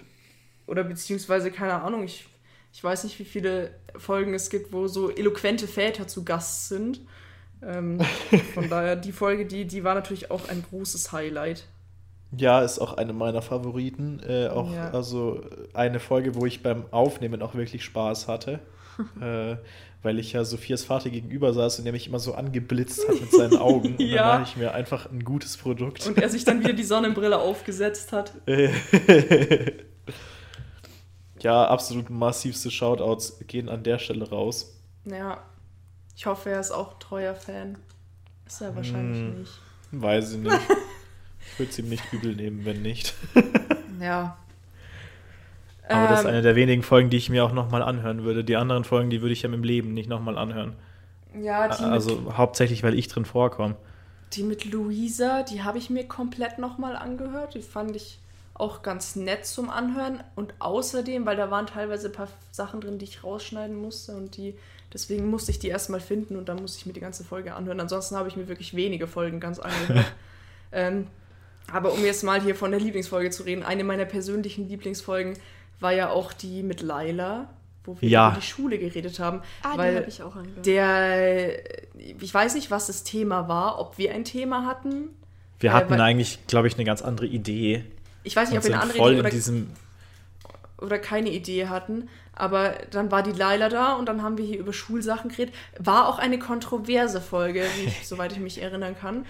Oder 0.68 0.84
beziehungsweise, 0.84 1.52
keine 1.52 1.82
Ahnung, 1.82 2.04
ich, 2.04 2.28
ich 2.74 2.84
weiß 2.84 3.04
nicht, 3.04 3.20
wie 3.20 3.26
viele 3.26 3.72
Folgen 3.98 4.34
es 4.34 4.50
gibt, 4.50 4.74
wo 4.74 4.88
so 4.88 5.10
eloquente 5.10 5.68
Väter 5.68 6.08
zu 6.08 6.24
Gast 6.26 6.70
sind. 6.70 7.02
Ähm, 7.62 8.00
von 8.54 8.70
daher, 8.70 8.96
die 8.96 9.12
Folge, 9.12 9.46
die, 9.46 9.66
die 9.66 9.84
war 9.84 9.96
natürlich 9.96 10.32
auch 10.32 10.50
ein 10.50 10.64
großes 10.70 11.12
Highlight. 11.12 11.68
Ja, 12.38 12.62
ist 12.62 12.80
auch 12.80 12.94
eine 12.98 13.14
meiner 13.14 13.42
Favoriten. 13.42 14.20
Äh, 14.28 14.48
auch 14.48 14.74
Ja. 14.74 14.92
also 14.92 15.42
eine 15.74 16.00
Folge, 16.00 16.36
wo 16.36 16.46
ich 16.46 16.64
beim 16.64 16.86
Aufnehmen 16.92 17.42
auch 17.42 17.56
wirklich 17.56 17.84
Spaß 17.86 18.28
hatte. 18.28 18.60
äh, 19.22 19.56
weil 20.06 20.20
ich 20.20 20.32
ja 20.34 20.46
Sophias 20.46 20.84
Vater 20.86 21.10
gegenüber 21.10 21.52
saß 21.52 21.80
und 21.80 21.86
der 21.86 21.92
mich 21.94 22.08
immer 22.08 22.20
so 22.20 22.34
angeblitzt 22.36 23.08
hat 23.10 23.20
mit 23.20 23.32
seinen 23.32 23.58
Augen. 23.58 23.96
Und 23.98 24.02
Ja. 24.02 24.16
dann 24.32 24.40
dachte 24.42 24.52
ich 24.52 24.58
mir 24.58 24.74
einfach 24.74 25.12
ein 25.12 25.24
gutes 25.26 25.58
Produkt. 25.58 26.06
Und 26.08 26.18
er 26.20 26.30
sich 26.30 26.46
dann 26.46 26.60
wieder 26.62 26.74
die 26.74 26.84
Sonnenbrille 26.84 27.38
aufgesetzt 27.40 28.14
hat. 28.14 28.32
ja, 31.42 31.66
absolut 31.68 32.10
massivste 32.10 32.72
Shoutouts 32.72 33.40
gehen 33.48 33.68
an 33.70 33.84
der 33.84 34.00
Stelle 34.00 34.30
raus. 34.30 34.80
Ja, 35.06 35.44
ich 36.16 36.26
hoffe, 36.26 36.50
er 36.50 36.60
ist 36.60 36.72
auch 36.72 36.94
ein 36.94 37.00
treuer 37.00 37.36
Fan. 37.36 37.78
Ist 38.46 38.62
er 38.62 38.76
wahrscheinlich 38.76 39.20
Hm. 39.20 39.40
nicht. 39.40 39.52
Weiß 39.92 40.34
ich 40.34 40.38
nicht. 40.40 40.56
ich 41.54 41.60
würde 41.60 41.72
es 41.72 41.80
ihm 41.80 41.90
nicht 41.90 42.04
übel 42.14 42.36
nehmen, 42.36 42.64
wenn 42.66 42.82
nicht. 42.82 43.14
Ja. 44.00 44.38
Aber 45.88 46.08
das 46.08 46.20
ist 46.22 46.26
Ähm, 46.26 46.32
eine 46.32 46.42
der 46.42 46.56
wenigen 46.56 46.84
Folgen, 46.84 47.10
die 47.10 47.18
ich 47.18 47.30
mir 47.30 47.44
auch 47.46 47.54
nochmal 47.54 47.82
anhören 47.84 48.24
würde. 48.24 48.44
Die 48.44 48.56
anderen 48.56 48.84
Folgen, 48.84 49.10
die 49.10 49.22
würde 49.22 49.34
ich 49.34 49.44
ja 49.44 49.52
im 49.54 49.64
Leben 49.64 49.94
nicht 49.94 50.10
nochmal 50.10 50.38
anhören. 50.38 50.76
Ja, 51.34 51.68
die, 51.68 51.90
mit, 51.90 51.92
Also 51.92 52.34
hauptsächlich, 52.38 52.84
weil 52.84 52.96
ich 52.98 53.08
drin 53.08 53.26
vorkomme. 53.26 53.76
die 54.34 54.44
mit 54.44 54.66
Luisa, 54.66 55.44
die 55.44 55.64
habe 55.64 55.78
ich 55.78 55.90
mir 55.90 56.08
komplett 56.08 56.58
nochmal 56.60 56.96
angehört. 56.96 57.54
Die 57.56 57.62
fand 57.62 57.96
ich 57.96 58.20
auch 58.54 58.82
ganz 58.82 59.16
nett 59.16 59.46
zum 59.46 59.70
Anhören. 59.70 60.24
Und 60.36 60.54
außerdem, 60.60 61.26
weil 61.26 61.38
da 61.38 61.52
waren 61.52 61.68
teilweise 61.68 62.08
ein 62.08 62.14
paar 62.14 62.30
Sachen 62.52 62.82
drin, 62.82 62.98
die 63.00 63.06
ich 63.06 63.24
rausschneiden 63.24 63.76
musste 63.76 64.16
und 64.16 64.38
die, 64.38 64.56
deswegen 64.94 65.30
musste 65.30 65.52
ich 65.52 65.60
die 65.60 65.68
erstmal 65.68 66.00
finden 66.00 66.38
und 66.38 66.48
dann 66.50 66.58
musste 66.62 66.80
ich 66.80 66.86
mir 66.86 66.94
die 66.94 67.02
ganze 67.02 67.24
Folge 67.24 67.54
anhören. 67.54 67.80
Ansonsten 67.80 68.16
habe 68.16 68.30
ich 68.30 68.36
mir 68.38 68.48
wirklich 68.48 68.76
wenige 68.76 69.08
Folgen 69.08 69.40
ganz 69.40 69.60
angehört. 69.60 70.14
ähm, 70.72 71.08
aber 71.72 71.94
um 71.94 72.04
jetzt 72.06 72.24
mal 72.24 72.42
hier 72.42 72.56
von 72.56 72.72
der 72.72 72.80
Lieblingsfolge 72.80 73.30
zu 73.32 73.44
reden, 73.44 73.64
eine 73.64 73.84
meiner 73.84 74.06
persönlichen 74.06 74.70
Lieblingsfolgen 74.70 75.38
war 75.80 75.92
ja 75.94 76.10
auch 76.10 76.34
die 76.34 76.64
mit 76.64 76.82
Laila, 76.82 77.48
wo 77.84 77.96
wir 78.00 78.10
Ja. 78.10 78.30
über 78.32 78.40
die 78.40 78.46
Schule 78.46 78.78
geredet 78.80 79.20
haben. 79.20 79.42
Ah, 79.64 79.74
die 79.74 79.78
weil 79.78 79.96
habe 79.98 80.08
ich 80.08 80.24
auch 80.24 80.36
angehört. 80.36 80.66
der, 80.66 81.60
ich 82.20 82.34
weiß 82.34 82.56
nicht, 82.56 82.72
was 82.72 82.88
das 82.88 83.04
Thema 83.04 83.48
war, 83.48 83.80
ob 83.80 83.98
wir 83.98 84.14
ein 84.14 84.24
Thema 84.24 84.66
hatten. 84.66 85.10
Wir 85.60 85.70
Äh, 85.72 85.74
hatten 85.74 85.92
weil- 85.92 86.02
eigentlich, 86.02 86.46
glaube 86.48 86.68
ich, 86.68 86.76
eine 86.76 86.84
ganz 86.86 87.02
andere 87.02 87.28
Idee. 87.28 87.86
Ich 88.24 88.36
weiß 88.36 88.50
nicht, 88.50 88.58
ob 88.58 88.66
wir 88.66 88.74
eine 88.74 88.82
andere 88.82 88.98
Idee 89.00 89.14
in 89.14 89.20
oder, 89.20 89.30
diesem. 89.30 89.70
oder 90.80 90.98
keine 91.00 91.30
Idee 91.30 91.68
hatten. 91.68 92.10
Aber 92.36 92.74
dann 92.92 93.12
war 93.12 93.24
die 93.24 93.32
Laila 93.32 93.70
da 93.70 93.94
und 93.94 94.08
dann 94.08 94.22
haben 94.22 94.38
wir 94.38 94.46
hier 94.46 94.60
über 94.60 94.74
Schulsachen 94.74 95.30
geredet. 95.30 95.56
War 95.80 96.10
auch 96.10 96.20
eine 96.20 96.38
kontroverse 96.38 97.22
Folge, 97.22 97.64
ich, 97.86 98.08
soweit 98.08 98.34
ich 98.34 98.40
mich 98.40 98.62
erinnern 98.62 98.96
kann. 99.00 99.26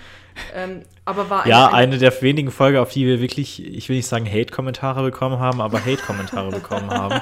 Ähm, 0.53 0.81
aber 1.05 1.29
war 1.29 1.47
Ja, 1.47 1.67
eine, 1.67 1.75
eine 1.75 1.97
der 1.99 2.21
wenigen 2.21 2.51
Folgen, 2.51 2.77
auf 2.77 2.91
die 2.91 3.05
wir 3.05 3.21
wirklich, 3.21 3.63
ich 3.63 3.89
will 3.89 3.95
nicht 3.97 4.07
sagen 4.07 4.25
Hate-Kommentare 4.25 5.03
bekommen 5.03 5.39
haben, 5.39 5.61
aber 5.61 5.79
Hate-Kommentare 5.79 6.51
bekommen 6.51 6.89
haben. 6.89 7.21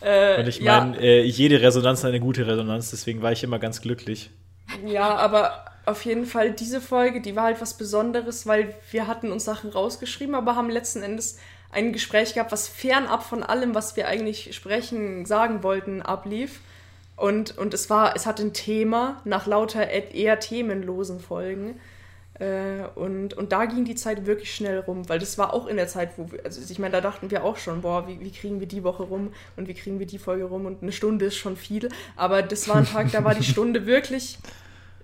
äh, 0.00 0.40
Und 0.40 0.48
ich 0.48 0.60
ja, 0.60 0.80
meine, 0.80 0.98
äh, 0.98 1.22
jede 1.24 1.60
Resonanz 1.60 1.98
ist 1.98 2.04
eine 2.04 2.20
gute 2.20 2.46
Resonanz, 2.46 2.90
deswegen 2.90 3.22
war 3.22 3.32
ich 3.32 3.42
immer 3.42 3.58
ganz 3.58 3.80
glücklich. 3.82 4.30
Ja, 4.86 5.16
aber 5.16 5.64
auf 5.86 6.04
jeden 6.04 6.26
Fall 6.26 6.52
diese 6.52 6.80
Folge, 6.80 7.20
die 7.20 7.36
war 7.36 7.44
halt 7.44 7.60
was 7.60 7.76
Besonderes, 7.76 8.46
weil 8.46 8.74
wir 8.90 9.06
hatten 9.06 9.32
uns 9.32 9.44
Sachen 9.44 9.70
rausgeschrieben, 9.70 10.34
aber 10.34 10.56
haben 10.56 10.70
letzten 10.70 11.02
Endes 11.02 11.38
ein 11.74 11.92
Gespräch 11.92 12.34
gehabt, 12.34 12.52
was 12.52 12.68
fernab 12.68 13.24
von 13.24 13.42
allem, 13.42 13.74
was 13.74 13.96
wir 13.96 14.08
eigentlich 14.08 14.54
sprechen, 14.54 15.26
sagen 15.26 15.62
wollten, 15.62 16.02
ablief. 16.02 16.60
Und, 17.16 17.56
und 17.58 17.74
es 17.74 17.90
war, 17.90 18.16
es 18.16 18.26
hatte 18.26 18.42
ein 18.42 18.52
Thema 18.52 19.20
nach 19.24 19.46
lauter 19.46 19.88
eher 19.88 20.40
themenlosen 20.40 21.20
Folgen. 21.20 21.78
Äh, 22.40 22.86
und, 22.96 23.34
und 23.34 23.52
da 23.52 23.66
ging 23.66 23.84
die 23.84 23.94
Zeit 23.94 24.26
wirklich 24.26 24.54
schnell 24.54 24.80
rum, 24.80 25.08
weil 25.08 25.20
das 25.20 25.38
war 25.38 25.54
auch 25.54 25.66
in 25.66 25.76
der 25.76 25.86
Zeit, 25.86 26.10
wo 26.16 26.32
wir, 26.32 26.44
also 26.44 26.60
ich 26.68 26.78
meine, 26.80 26.92
da 26.92 27.00
dachten 27.00 27.30
wir 27.30 27.44
auch 27.44 27.56
schon, 27.56 27.82
boah, 27.82 28.08
wie, 28.08 28.18
wie 28.20 28.32
kriegen 28.32 28.58
wir 28.58 28.66
die 28.66 28.82
Woche 28.82 29.04
rum 29.04 29.32
und 29.56 29.68
wie 29.68 29.74
kriegen 29.74 30.00
wir 30.00 30.06
die 30.06 30.18
Folge 30.18 30.44
rum 30.44 30.66
und 30.66 30.82
eine 30.82 30.90
Stunde 30.90 31.26
ist 31.26 31.36
schon 31.36 31.56
viel. 31.56 31.88
Aber 32.16 32.42
das 32.42 32.68
war 32.68 32.76
ein 32.76 32.86
Tag, 32.86 33.12
da 33.12 33.22
war 33.22 33.34
die 33.34 33.44
Stunde 33.44 33.86
wirklich 33.86 34.38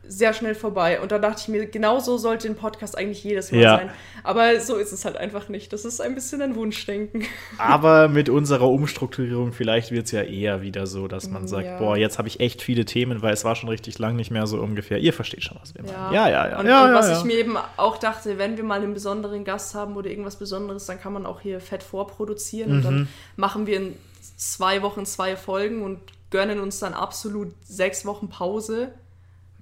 sehr 0.06 0.32
schnell 0.32 0.54
vorbei. 0.54 1.00
Und 1.00 1.12
da 1.12 1.18
dachte 1.18 1.40
ich 1.42 1.48
mir, 1.48 1.66
genau 1.66 2.00
so 2.00 2.16
sollte 2.18 2.48
ein 2.48 2.56
Podcast 2.56 2.98
eigentlich 2.98 3.22
jedes 3.22 3.52
Mal 3.52 3.60
Ja. 3.60 3.76
sein. 3.76 3.90
Aber 4.24 4.58
so 4.60 4.76
ist 4.76 4.92
es 4.92 5.04
halt 5.04 5.16
einfach 5.16 5.48
nicht. 5.48 5.72
Das 5.72 5.84
ist 5.84 6.00
ein 6.00 6.14
bisschen 6.14 6.42
ein 6.42 6.56
Wunschdenken. 6.56 7.24
Aber 7.58 8.08
mit 8.08 8.28
unserer 8.28 8.68
Umstrukturierung, 8.68 9.52
vielleicht 9.52 9.92
wird 9.92 10.06
es 10.06 10.12
ja 10.12 10.22
eher 10.22 10.62
wieder 10.62 10.86
so, 10.86 11.06
dass 11.06 11.28
man 11.30 11.46
sagt, 11.46 11.66
Ja. 11.66 11.78
boah, 11.78 11.96
jetzt 11.96 12.18
habe 12.18 12.26
ich 12.28 12.40
echt 12.40 12.60
viele 12.62 12.84
Themen, 12.84 13.22
weil 13.22 13.32
es 13.32 13.44
war 13.44 13.54
schon 13.54 13.68
richtig 13.68 13.98
lang 13.98 14.16
nicht 14.16 14.30
mehr 14.30 14.46
so 14.46 14.60
ungefähr. 14.60 14.98
Ihr 14.98 15.12
versteht 15.12 15.44
schon, 15.44 15.58
was 15.60 15.74
wir 15.74 15.84
Ja, 15.84 15.92
meinen. 15.92 16.14
Ja, 16.14 16.28
ja, 16.28 16.48
ja. 16.48 16.58
Und, 16.58 16.66
ja, 16.66 16.84
und 16.86 16.94
was 16.94 17.16
ich 17.18 17.24
mir 17.24 17.34
eben 17.36 17.56
auch 17.76 17.96
dachte, 17.98 18.36
wenn 18.38 18.56
wir 18.56 18.64
mal 18.64 18.80
einen 18.82 18.94
besonderen 18.94 19.44
Gast 19.44 19.74
haben 19.74 19.96
oder 19.96 20.10
irgendwas 20.10 20.36
Besonderes, 20.36 20.86
dann 20.86 21.00
kann 21.00 21.12
man 21.12 21.24
auch 21.26 21.40
hier 21.40 21.60
fett 21.60 21.82
vorproduzieren 21.82 22.72
und 22.72 22.78
Mhm. 22.78 22.82
dann 22.84 23.08
machen 23.36 23.66
wir 23.66 23.76
in 23.76 23.96
zwei 24.36 24.82
Wochen 24.82 25.06
zwei 25.06 25.36
Folgen 25.36 25.82
und 25.82 26.00
gönnen 26.30 26.60
uns 26.60 26.78
dann 26.78 26.94
absolut 26.94 27.52
sechs 27.64 28.04
Wochen 28.06 28.28
Pause, 28.28 28.92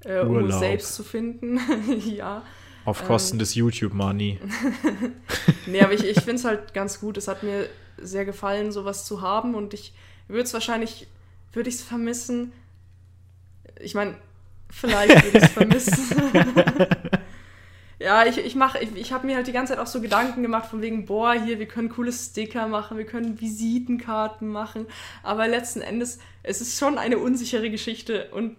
äh, 0.04 0.20
um 0.20 0.36
Urlaub. 0.36 0.58
selbst 0.58 0.94
zu 0.94 1.02
finden. 1.02 1.60
ja. 2.16 2.42
Auf 2.84 3.04
Kosten 3.06 3.38
des 3.38 3.54
YouTube-Money. 3.54 4.38
Nee, 5.66 5.82
aber 5.82 5.92
ich, 5.92 6.02
ich 6.02 6.16
finde 6.20 6.36
es 6.36 6.44
halt 6.46 6.72
ganz 6.72 6.98
gut. 6.98 7.18
Es 7.18 7.28
hat 7.28 7.42
mir 7.42 7.68
sehr 7.98 8.24
gefallen, 8.24 8.72
sowas 8.72 9.04
zu 9.04 9.20
haben 9.20 9.54
und 9.54 9.74
ich 9.74 9.92
würde 10.26 10.44
es 10.44 10.54
wahrscheinlich, 10.54 11.06
würde 11.52 11.68
ich 11.68 11.74
es 11.74 11.82
vermissen. 11.82 12.52
Ich 13.78 13.94
meine, 13.94 14.16
vielleicht 14.70 15.24
würde 15.24 15.38
ich 15.38 15.44
es 15.44 15.50
vermissen. 15.50 16.08
ja, 17.98 18.24
ich, 18.24 18.38
ich 18.38 18.54
mache, 18.54 18.78
ich, 18.78 18.96
ich 18.96 19.12
habe 19.12 19.26
mir 19.26 19.36
halt 19.36 19.46
die 19.46 19.52
ganze 19.52 19.74
Zeit 19.74 19.82
auch 19.82 19.86
so 19.86 20.00
Gedanken 20.00 20.42
gemacht 20.42 20.70
von 20.70 20.80
wegen, 20.80 21.04
boah, 21.04 21.34
hier, 21.34 21.58
wir 21.58 21.68
können 21.68 21.90
coole 21.90 22.12
Sticker 22.12 22.66
machen, 22.66 22.96
wir 22.96 23.06
können 23.06 23.38
Visitenkarten 23.40 24.48
machen, 24.48 24.86
aber 25.22 25.48
letzten 25.48 25.82
Endes, 25.82 26.18
es 26.42 26.62
ist 26.62 26.78
schon 26.78 26.96
eine 26.96 27.18
unsichere 27.18 27.70
Geschichte 27.70 28.30
und 28.30 28.56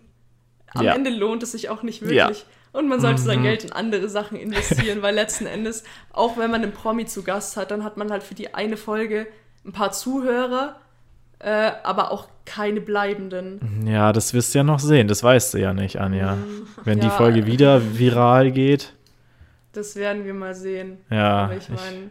am 0.74 0.86
Ja. 0.86 0.94
Ende 0.96 1.10
lohnt 1.10 1.44
es 1.44 1.52
sich 1.54 1.70
auch 1.70 1.84
nicht 1.84 2.02
Ja. 2.02 2.28
wirklich. 2.28 2.46
Und 2.72 2.88
man 2.88 3.00
sollte 3.02 3.22
sein 3.22 3.40
Mhm. 3.40 3.44
Geld 3.44 3.64
in 3.64 3.72
andere 3.72 4.10
Sachen 4.10 4.38
investieren, 4.38 5.02
weil 5.02 5.16
letzten 5.16 5.48
Endes, 5.48 5.84
auch 6.14 6.38
wenn 6.38 6.52
man 6.52 6.62
einen 6.64 6.72
Promi 6.72 7.06
zu 7.06 7.24
Gast 7.24 7.58
hat, 7.58 7.72
dann 7.72 7.84
hat 7.84 7.98
man 7.98 8.12
halt 8.12 8.22
für 8.24 8.36
die 8.36 8.54
eine 8.54 8.78
Folge 8.78 9.28
ein 9.66 9.72
paar 9.72 9.92
Zuhörer, 9.92 10.76
äh, 11.40 11.72
aber 11.84 12.12
auch 12.12 12.28
keine 12.46 12.80
bleibenden. 12.82 13.86
Ja, 13.88 14.14
das 14.14 14.34
wirst 14.34 14.54
du 14.54 14.60
ja 14.60 14.64
noch 14.64 14.80
sehen. 14.80 15.08
Das 15.08 15.24
weißt 15.24 15.56
du 15.56 15.58
ja 15.58 15.74
nicht, 15.74 16.00
Anja. 16.00 16.38
Wenn 16.84 17.00
die 17.00 17.06
Mhm. 17.08 17.12
Ja. 17.12 17.18
Folge 17.18 17.46
wieder 17.48 17.98
viral 17.98 18.52
geht. 18.52 18.94
Das 19.74 19.96
werden 19.96 20.26
wir 20.26 20.34
mal 20.34 20.54
sehen. 20.56 21.00
Ja, 21.10 21.46
aber 21.46 21.58
ich 21.58 21.64
ich, 21.64 21.70
meine, 21.70 22.10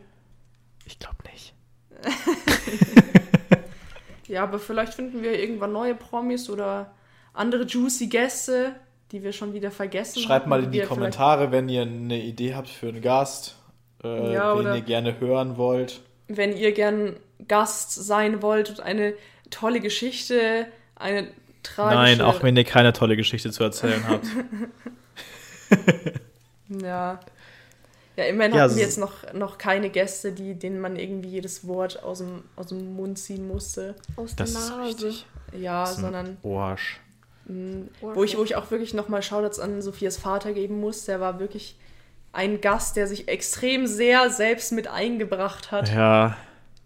ich 0.86 0.98
glaube 0.98 1.16
nicht. 1.32 1.54
ja, 4.28 4.42
aber 4.42 4.58
vielleicht 4.58 4.94
finden 4.94 5.22
wir 5.22 5.38
irgendwann 5.38 5.72
neue 5.72 5.94
Promis 5.94 6.50
oder 6.50 6.90
andere 7.38 7.64
juicy 7.64 8.08
Gäste, 8.08 8.72
die 9.12 9.22
wir 9.22 9.32
schon 9.32 9.54
wieder 9.54 9.70
vergessen 9.70 10.20
Schreibt 10.20 10.42
hatten, 10.42 10.50
mal 10.50 10.64
in 10.64 10.70
die 10.72 10.80
Kommentare, 10.80 11.50
wenn 11.52 11.68
ihr 11.68 11.82
eine 11.82 12.20
Idee 12.22 12.54
habt 12.54 12.68
für 12.68 12.88
einen 12.88 13.00
Gast, 13.00 13.56
äh, 14.04 14.34
Ja, 14.34 14.52
wen 14.54 14.60
oder- 14.60 14.74
ihr 14.76 14.82
gerne 14.82 15.18
hören 15.20 15.56
wollt. 15.56 16.00
wenn 16.28 16.56
ihr 16.56 16.72
gern 16.72 17.16
Gast 17.46 17.92
sein 17.94 18.42
wollt 18.42 18.68
und 18.70 18.80
eine 18.80 19.14
tolle 19.50 19.80
Geschichte, 19.80 20.66
eine 20.96 21.28
tragische... 21.62 21.96
Nein, 21.96 22.20
auch 22.20 22.42
wenn 22.42 22.56
ihr 22.56 22.64
keine 22.64 22.92
tolle 22.92 23.16
Geschichte 23.16 23.50
zu 23.50 23.62
erzählen 23.64 24.02
habt. 24.08 24.26
Ja. 26.82 27.20
Ja, 28.16 28.24
immerhin 28.24 28.52
Ja, 28.54 28.62
hatten 28.62 28.74
wir 28.76 28.82
jetzt 28.82 28.98
noch, 28.98 29.32
noch 29.32 29.58
keine 29.58 29.90
Gäste, 29.90 30.32
die, 30.32 30.54
denen 30.54 30.80
man 30.80 30.96
irgendwie 30.96 31.28
jedes 31.30 31.66
Wort 31.68 32.02
aus 32.02 32.18
dem, 32.18 32.42
aus 32.56 32.66
dem 32.66 32.96
Mund 32.96 33.18
ziehen 33.18 33.46
musste. 33.46 33.94
Aus 34.16 34.34
Das 34.34 34.52
der 34.52 34.60
ist 34.62 34.70
Nase. 34.70 34.82
richtig. 34.88 35.26
Ja, 35.56 35.82
Das 35.82 35.92
ist 35.92 35.96
ein 35.98 36.02
sondern 36.02 36.36
Arsch. 36.44 37.00
Mh, 37.48 37.86
wo 38.00 38.22
ich, 38.24 38.36
wo 38.38 38.44
ich 38.44 38.56
auch 38.56 38.70
wirklich 38.70 38.94
nochmal 38.94 39.22
Shoutouts 39.22 39.58
an 39.58 39.82
Sophias 39.82 40.16
Vater 40.16 40.52
geben 40.52 40.80
muss. 40.80 41.04
Der 41.06 41.20
war 41.20 41.38
wirklich 41.40 41.76
ein 42.32 42.60
Gast, 42.60 42.96
der 42.96 43.06
sich 43.06 43.28
extrem 43.28 43.86
sehr 43.86 44.30
selbst 44.30 44.72
mit 44.72 44.86
eingebracht 44.88 45.70
hat. 45.72 45.92
Ja, 45.92 46.36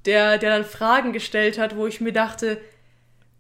Der, 0.07 0.39
der 0.39 0.51
dann 0.59 0.65
Fragen 0.65 1.13
gestellt 1.13 1.59
hat, 1.59 1.77
wo 1.77 1.87
ich 1.87 2.01
mir 2.01 2.13
dachte, 2.13 2.61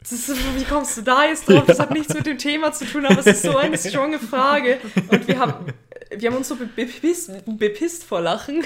ist, 0.02 0.28
wie 0.56 0.64
kommst 0.64 0.96
du 0.96 1.02
da 1.02 1.24
jetzt 1.26 1.48
drauf? 1.48 1.64
Das 1.66 1.78
hat 1.78 1.92
nichts 1.92 2.12
mit 2.12 2.26
dem 2.26 2.37
Thema 2.38 2.72
zu 2.72 2.85
tun, 2.85 3.06
aber 3.06 3.20
es 3.20 3.26
ist 3.26 3.42
so 3.42 3.56
eine 3.56 3.78
stronge 3.78 4.18
Frage. 4.18 4.78
Und 5.11 5.28
wir 5.28 5.38
haben, 5.38 5.66
wir 6.11 6.28
haben 6.30 6.37
uns 6.37 6.48
so 6.48 6.56
be- 6.56 6.66
bepisst, 6.66 7.30
bepisst 7.46 8.02
vor 8.04 8.20
Lachen. 8.20 8.64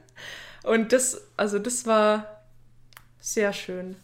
Und 0.62 0.92
das, 0.92 1.20
also 1.36 1.58
das 1.58 1.84
war 1.86 2.40
sehr 3.20 3.52
schön. 3.52 3.96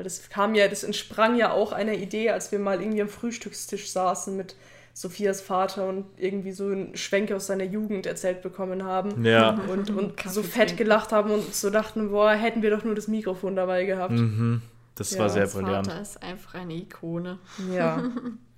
Weil 0.00 0.04
das 0.04 0.30
kam 0.30 0.54
ja, 0.54 0.66
das 0.66 0.82
entsprang 0.82 1.36
ja 1.36 1.52
auch 1.52 1.72
einer 1.72 1.92
Idee, 1.92 2.30
als 2.30 2.52
wir 2.52 2.58
mal 2.58 2.80
irgendwie 2.80 3.02
am 3.02 3.10
Frühstückstisch 3.10 3.90
saßen 3.90 4.34
mit 4.34 4.56
Sophias 4.94 5.42
Vater 5.42 5.86
und 5.86 6.06
irgendwie 6.16 6.52
so 6.52 6.68
einen 6.68 6.96
Schwenk 6.96 7.30
aus 7.32 7.48
seiner 7.48 7.64
Jugend 7.64 8.06
erzählt 8.06 8.40
bekommen 8.40 8.84
haben. 8.84 9.22
Ja. 9.22 9.60
Und, 9.68 9.90
und 9.90 10.16
Kaffee 10.16 10.34
so 10.34 10.42
fett 10.42 10.68
trinken. 10.68 10.84
gelacht 10.84 11.12
haben 11.12 11.30
und 11.30 11.54
so 11.54 11.68
dachten, 11.68 12.12
boah, 12.12 12.30
hätten 12.30 12.62
wir 12.62 12.70
doch 12.70 12.82
nur 12.82 12.94
das 12.94 13.08
Mikrofon 13.08 13.56
dabei 13.56 13.84
gehabt. 13.84 14.14
Mhm. 14.14 14.62
Das 14.94 15.10
Ja, 15.10 15.18
war 15.18 15.28
sehr 15.28 15.46
brillant. 15.48 15.86
Vater 15.86 16.00
ist 16.00 16.22
einfach 16.22 16.54
eine 16.54 16.72
Ikone. 16.72 17.38
Ja. 17.70 18.02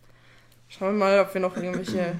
Schauen 0.68 0.92
wir 0.96 1.04
mal, 1.04 1.18
ob 1.22 1.34
wir 1.34 1.40
noch 1.40 1.56
irgendwelche 1.56 2.14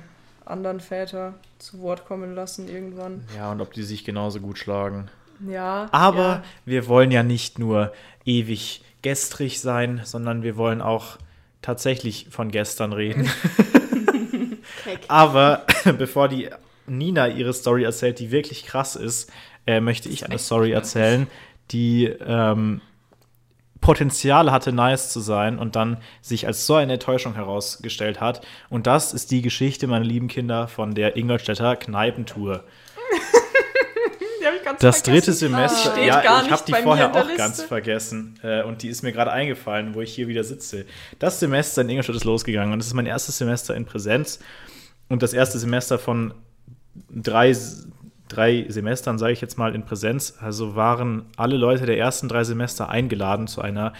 anderen 0.44 0.80
Väter 0.80 1.34
zu 1.60 1.80
Wort 1.80 2.06
kommen 2.06 2.34
lassen 2.34 2.66
irgendwann. 2.68 3.22
Ja, 3.36 3.52
und 3.52 3.60
ob 3.60 3.72
die 3.72 3.84
sich 3.84 4.04
genauso 4.04 4.40
gut 4.40 4.58
schlagen. 4.58 5.08
Ja. 5.48 5.88
Aber 5.92 6.18
ja. 6.18 6.42
wir 6.64 6.88
wollen 6.88 7.12
ja 7.12 7.22
nicht 7.22 7.60
nur 7.60 7.92
ewig 8.24 8.82
gestrig 9.02 9.60
sein, 9.60 10.00
sondern 10.04 10.42
wir 10.42 10.56
wollen 10.56 10.80
auch 10.80 11.18
tatsächlich 11.60 12.28
von 12.30 12.50
gestern 12.50 12.92
reden. 12.92 13.28
Aber 15.08 15.66
bevor 15.98 16.28
die 16.28 16.50
Nina 16.86 17.28
ihre 17.28 17.52
Story 17.52 17.84
erzählt, 17.84 18.18
die 18.18 18.30
wirklich 18.30 18.64
krass 18.64 18.96
ist, 18.96 19.30
äh, 19.66 19.80
möchte 19.80 20.08
ich 20.08 20.24
eine 20.24 20.38
Story 20.38 20.72
erzählen, 20.72 21.28
die 21.70 22.06
ähm, 22.06 22.80
Potenzial 23.80 24.50
hatte, 24.50 24.72
nice 24.72 25.10
zu 25.10 25.20
sein 25.20 25.58
und 25.58 25.76
dann 25.76 25.98
sich 26.20 26.46
als 26.46 26.66
so 26.66 26.74
eine 26.74 26.94
Enttäuschung 26.94 27.34
herausgestellt 27.34 28.20
hat. 28.20 28.46
Und 28.70 28.86
das 28.86 29.12
ist 29.12 29.30
die 29.30 29.42
Geschichte, 29.42 29.86
meine 29.86 30.04
lieben 30.04 30.28
Kinder, 30.28 30.68
von 30.68 30.94
der 30.94 31.16
Ingolstädter 31.16 31.76
Kneipentour. 31.76 32.64
Ganz 34.72 34.80
Das 34.80 35.00
vergessen. 35.00 35.12
dritte 35.26 35.32
Semester, 35.32 35.90
Steht 35.92 36.06
ja, 36.06 36.42
ich 36.44 36.50
habe 36.50 36.62
die 36.66 36.72
vorher 36.74 37.10
auch 37.14 37.36
ganz 37.36 37.56
Liste. 37.58 37.68
vergessen 37.68 38.38
äh, 38.42 38.62
und 38.62 38.82
die 38.82 38.88
ist 38.88 39.02
mir 39.02 39.12
gerade 39.12 39.30
eingefallen, 39.32 39.94
wo 39.94 40.00
ich 40.00 40.14
hier 40.14 40.28
wieder 40.28 40.44
sitze. 40.44 40.84
Das 41.18 41.40
Semester 41.40 41.82
in 41.82 41.88
Ingolstadt 41.88 42.16
ist 42.16 42.24
losgegangen 42.24 42.72
und 42.72 42.78
das 42.78 42.86
ist 42.88 42.94
mein 42.94 43.06
erstes 43.06 43.38
Semester 43.38 43.74
in 43.74 43.84
Präsenz 43.84 44.38
und 45.08 45.22
das 45.22 45.32
erste 45.32 45.58
Semester 45.58 45.98
von 45.98 46.34
drei, 47.10 47.56
drei 48.28 48.66
Semestern, 48.68 49.18
sage 49.18 49.32
ich 49.32 49.40
jetzt 49.40 49.58
mal, 49.58 49.74
in 49.74 49.84
Präsenz. 49.84 50.34
Also 50.40 50.74
waren 50.76 51.26
alle 51.36 51.56
Leute 51.56 51.86
der 51.86 51.98
ersten 51.98 52.28
drei 52.28 52.44
Semester 52.44 52.88
eingeladen 52.88 53.46
zu 53.46 53.60
einer 53.62 53.92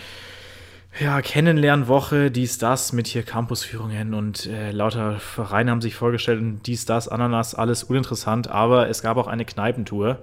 ja, 1.01 1.23
Kennenlernwoche, 1.23 2.31
dies, 2.31 2.59
das, 2.59 2.93
mit 2.93 3.07
hier 3.07 3.23
Campusführungen 3.23 4.15
und 4.15 4.47
äh, 4.47 4.73
lauter 4.73 5.19
Vereine 5.19 5.71
haben 5.71 5.81
sich 5.81 5.95
vorgestellt 5.95 6.41
und 6.41 6.67
dies, 6.67 6.85
das, 6.85 7.09
Ananas, 7.09 7.55
alles 7.55 7.85
uninteressant, 7.85 8.49
aber 8.49 8.89
es 8.89 9.03
gab 9.03 9.17
auch 9.17 9.27
eine 9.27 9.45
Kneipentour 9.45 10.19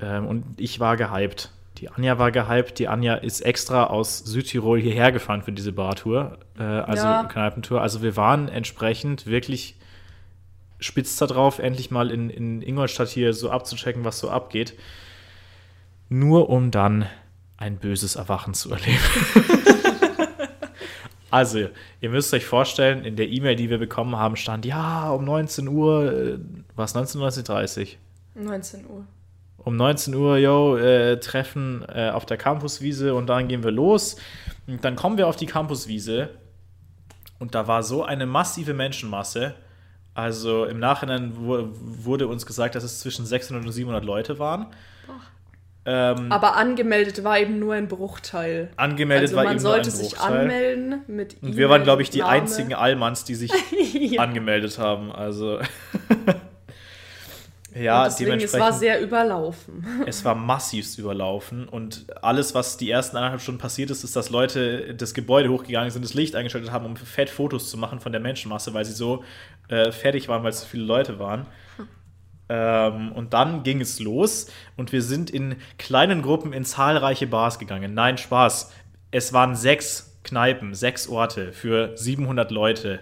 ähm, 0.00 0.26
und 0.26 0.44
ich 0.58 0.80
war 0.80 0.96
gehypt. 0.96 1.50
Die 1.78 1.88
Anja 1.88 2.18
war 2.18 2.30
gehypt, 2.30 2.78
die 2.78 2.88
Anja 2.88 3.14
ist 3.14 3.40
extra 3.40 3.84
aus 3.84 4.18
Südtirol 4.18 4.80
hierher 4.80 5.10
gefahren 5.12 5.42
für 5.42 5.52
diese 5.52 5.72
Bartour, 5.72 6.38
äh, 6.58 6.62
also 6.62 7.04
Ja. 7.06 7.24
Kneipentour. 7.24 7.80
Also 7.80 8.02
wir 8.02 8.16
waren 8.16 8.48
entsprechend 8.48 9.26
wirklich 9.26 9.76
spitz 10.78 11.16
da 11.16 11.26
drauf, 11.26 11.58
endlich 11.58 11.90
mal 11.90 12.10
in, 12.10 12.30
in 12.30 12.62
Ingolstadt 12.62 13.08
hier 13.08 13.32
so 13.32 13.50
abzuchecken, 13.50 14.04
was 14.04 14.18
so 14.18 14.30
abgeht. 14.30 14.74
Nur 16.10 16.50
um 16.50 16.70
dann 16.70 17.06
ein 17.56 17.78
böses 17.78 18.16
Erwachen 18.16 18.54
zu 18.54 18.70
erleben. 18.70 18.98
also, 21.34 21.68
ihr 22.00 22.10
müsst 22.10 22.32
euch 22.32 22.46
vorstellen, 22.46 23.04
in 23.04 23.16
der 23.16 23.28
E-Mail, 23.28 23.56
die 23.56 23.68
wir 23.70 23.78
bekommen 23.78 24.16
haben, 24.16 24.36
stand, 24.36 24.64
ja, 24.64 25.10
um 25.10 25.24
19 25.24 25.66
Uhr, 25.68 26.12
äh, 26.12 26.38
was, 26.76 26.94
19 26.94 27.20
Uhr, 27.20 27.28
19.30 27.28 27.96
19 28.36 28.86
Uhr. 28.86 29.04
um 29.58 29.76
19 29.76 30.14
Uhr, 30.14 30.36
yo, 30.38 30.76
äh, 30.76 31.18
Treffen 31.20 31.84
äh, 31.88 32.10
auf 32.10 32.24
der 32.26 32.36
Campuswiese 32.36 33.14
und 33.14 33.26
dann 33.28 33.48
gehen 33.48 33.62
wir 33.64 33.70
los. 33.70 34.16
Und 34.66 34.84
dann 34.84 34.96
kommen 34.96 35.18
wir 35.18 35.26
auf 35.28 35.36
die 35.36 35.46
Campuswiese 35.46 36.30
und 37.38 37.54
da 37.54 37.66
war 37.66 37.82
so 37.82 38.04
eine 38.04 38.26
massive 38.26 38.72
Menschenmasse. 38.74 39.54
Also 40.14 40.64
im 40.66 40.78
Nachhinein 40.78 41.36
wu- 41.36 41.68
wurde 41.72 42.28
uns 42.28 42.46
gesagt, 42.46 42.74
dass 42.76 42.84
es 42.84 43.00
zwischen 43.00 43.26
600 43.26 43.64
und 43.66 43.72
700 43.72 44.04
Leute 44.04 44.38
waren. 44.38 44.66
Ähm, 45.86 46.32
Aber 46.32 46.56
angemeldet 46.56 47.24
war 47.24 47.38
eben 47.38 47.58
nur 47.58 47.74
ein 47.74 47.88
Bruchteil. 47.88 48.70
angemeldet 48.76 49.24
also 49.24 49.36
war 49.36 49.44
man 49.44 49.52
eben 49.54 49.60
sollte 49.60 49.90
nur 49.90 49.98
ein 49.98 50.04
sich 50.04 50.14
Bruchteil. 50.14 50.40
anmelden 50.40 51.02
mit 51.08 51.36
Und 51.42 51.56
wir 51.56 51.68
waren, 51.68 51.82
glaube 51.82 52.00
ich, 52.02 52.08
die 52.10 52.20
Name. 52.20 52.30
einzigen 52.30 52.74
Allmanns, 52.74 53.24
die 53.24 53.34
sich 53.34 53.52
ja. 53.92 54.22
angemeldet 54.22 54.78
haben. 54.78 55.12
Also 55.12 55.58
Und 57.74 57.82
ja, 57.82 58.04
deswegen, 58.04 58.30
es 58.30 58.52
dementsprechend. 58.52 58.60
war 58.66 58.72
sehr 58.72 59.00
überlaufen. 59.02 59.84
Es 60.06 60.24
war 60.24 60.34
massivst 60.36 60.96
überlaufen 60.98 61.68
und 61.68 62.06
alles, 62.22 62.54
was 62.54 62.76
die 62.76 62.88
ersten 62.88 63.16
eineinhalb 63.16 63.40
Stunden 63.40 63.60
passiert 63.60 63.90
ist, 63.90 64.04
ist, 64.04 64.14
dass 64.14 64.30
Leute 64.30 64.94
das 64.94 65.12
Gebäude 65.12 65.48
hochgegangen 65.48 65.90
sind, 65.90 66.04
das 66.04 66.14
Licht 66.14 66.36
eingeschaltet 66.36 66.70
haben, 66.70 66.86
um 66.86 66.96
fett 66.96 67.28
Fotos 67.30 67.70
zu 67.70 67.76
machen 67.76 67.98
von 67.98 68.12
der 68.12 68.20
Menschenmasse, 68.20 68.72
weil 68.74 68.84
sie 68.84 68.92
so 68.92 69.24
äh, 69.68 69.90
fertig 69.90 70.28
waren, 70.28 70.44
weil 70.44 70.50
es 70.50 70.60
so 70.60 70.66
viele 70.66 70.84
Leute 70.84 71.18
waren. 71.18 71.46
Ähm, 72.48 73.12
und 73.12 73.32
dann 73.32 73.62
ging 73.62 73.80
es 73.80 74.00
los 74.00 74.50
und 74.76 74.92
wir 74.92 75.02
sind 75.02 75.30
in 75.30 75.56
kleinen 75.78 76.22
Gruppen 76.22 76.52
in 76.52 76.64
zahlreiche 76.64 77.26
Bars 77.26 77.58
gegangen. 77.58 77.94
Nein, 77.94 78.18
Spaß. 78.18 78.72
Es 79.10 79.32
waren 79.32 79.54
sechs 79.54 80.18
Kneipen, 80.24 80.74
sechs 80.74 81.08
Orte 81.08 81.52
für 81.52 81.96
700 81.96 82.50
Leute, 82.50 83.00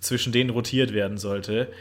zwischen 0.00 0.32
denen 0.32 0.50
rotiert 0.50 0.92
werden 0.92 1.18
sollte. 1.18 1.72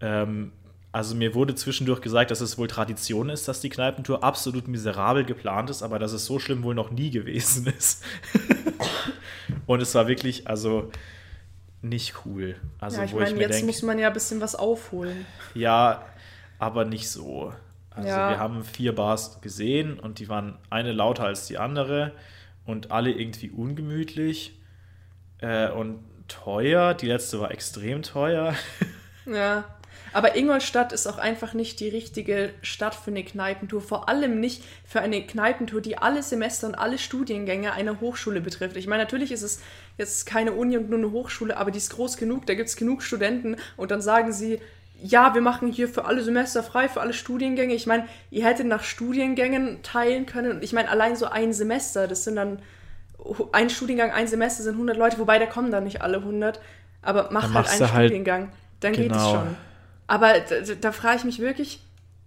Ähm, 0.00 0.52
also 0.90 1.14
mir 1.14 1.34
wurde 1.34 1.54
zwischendurch 1.54 2.00
gesagt, 2.00 2.30
dass 2.30 2.40
es 2.40 2.56
wohl 2.56 2.66
Tradition 2.66 3.28
ist, 3.28 3.46
dass 3.46 3.60
die 3.60 3.68
Kneipentour 3.68 4.24
absolut 4.24 4.68
miserabel 4.68 5.24
geplant 5.24 5.70
ist, 5.70 5.82
aber 5.82 5.98
dass 5.98 6.12
es 6.12 6.24
so 6.24 6.38
schlimm 6.38 6.62
wohl 6.62 6.74
noch 6.74 6.90
nie 6.90 7.10
gewesen 7.10 7.66
ist. 7.78 8.02
Und 9.66 9.82
es 9.82 9.94
war 9.94 10.08
wirklich, 10.08 10.48
also 10.48 10.90
nicht 11.82 12.14
cool. 12.24 12.56
Also 12.80 12.98
ja, 12.98 13.04
ich 13.04 13.12
wo 13.12 13.18
ich 13.18 13.24
meine, 13.24 13.36
mir 13.36 13.42
jetzt 13.42 13.52
denke, 13.54 13.66
muss 13.66 13.82
man 13.82 13.98
ja 13.98 14.08
ein 14.08 14.12
bisschen 14.12 14.40
was 14.40 14.54
aufholen. 14.54 15.26
ja, 15.54 16.02
aber 16.58 16.84
nicht 16.84 17.08
so. 17.10 17.52
Also 17.90 18.08
Ja. 18.08 18.30
wir 18.30 18.38
haben 18.38 18.64
vier 18.64 18.94
Bars 18.94 19.40
gesehen 19.40 19.98
und 19.98 20.18
die 20.18 20.28
waren 20.28 20.58
eine 20.70 20.92
lauter 20.92 21.24
als 21.24 21.46
die 21.46 21.58
andere 21.58 22.12
und 22.64 22.90
alle 22.90 23.10
irgendwie 23.10 23.50
ungemütlich 23.50 24.58
äh, 25.40 25.68
und 25.70 26.00
teuer. 26.28 26.94
Die 26.94 27.06
letzte 27.06 27.40
war 27.40 27.50
extrem 27.50 28.02
teuer. 28.02 28.54
Ja. 29.26 29.64
Aber 30.12 30.36
Ingolstadt 30.36 30.92
ist 30.92 31.06
auch 31.06 31.18
einfach 31.18 31.54
nicht 31.54 31.80
die 31.80 31.88
richtige 31.88 32.50
Stadt 32.62 32.94
für 32.94 33.10
eine 33.10 33.24
Kneipentour. 33.24 33.80
Vor 33.80 34.08
allem 34.08 34.40
nicht 34.40 34.62
für 34.84 35.00
eine 35.00 35.26
Kneipentour, 35.26 35.80
die 35.80 35.98
alle 35.98 36.22
Semester 36.22 36.66
und 36.66 36.74
alle 36.74 36.98
Studiengänge 36.98 37.72
einer 37.72 38.00
Hochschule 38.00 38.40
betrifft. 38.40 38.76
Ich 38.76 38.86
meine, 38.86 39.02
natürlich 39.02 39.32
ist 39.32 39.42
es 39.42 39.60
jetzt 39.96 40.26
keine 40.26 40.52
Uni 40.52 40.76
und 40.76 40.88
nur 40.90 40.98
eine 40.98 41.10
Hochschule, 41.12 41.56
aber 41.56 41.70
die 41.70 41.78
ist 41.78 41.90
groß 41.94 42.16
genug, 42.16 42.46
da 42.46 42.54
gibt 42.54 42.68
es 42.68 42.76
genug 42.76 43.02
Studenten 43.02 43.56
und 43.76 43.90
dann 43.90 44.00
sagen 44.00 44.32
sie, 44.32 44.60
ja, 45.00 45.32
wir 45.34 45.40
machen 45.42 45.70
hier 45.70 45.88
für 45.88 46.06
alle 46.06 46.22
Semester 46.24 46.62
frei, 46.64 46.88
für 46.88 47.00
alle 47.00 47.12
Studiengänge. 47.12 47.72
Ich 47.74 47.86
meine, 47.86 48.06
ihr 48.30 48.44
hättet 48.44 48.66
nach 48.66 48.82
Studiengängen 48.82 49.80
teilen 49.84 50.26
können. 50.26 50.50
Und 50.56 50.64
ich 50.64 50.72
meine, 50.72 50.88
allein 50.88 51.14
so 51.14 51.26
ein 51.26 51.52
Semester, 51.52 52.08
das 52.08 52.24
sind 52.24 52.34
dann 52.34 52.58
ein 53.52 53.70
Studiengang, 53.70 54.10
ein 54.10 54.26
Semester 54.26 54.64
sind 54.64 54.74
100 54.74 54.96
Leute, 54.96 55.18
wobei 55.18 55.38
da 55.38 55.46
kommen 55.46 55.70
dann 55.70 55.84
nicht 55.84 56.02
alle 56.02 56.18
100. 56.18 56.60
Aber 57.02 57.28
mach 57.30 57.42
Dann 57.44 57.54
halt 57.54 57.68
einen 57.70 57.92
halt- 57.92 58.06
Studiengang, 58.06 58.48
dann 58.80 58.92
geht 58.92 59.12
es 59.12 59.18
Genau. 59.18 59.30
schon. 59.34 59.56
Aber 60.08 60.40
da, 60.40 60.74
da, 60.80 60.92
frage 60.92 61.18
ich 61.18 61.24
mich 61.24 61.38
wirklich, 61.38 61.80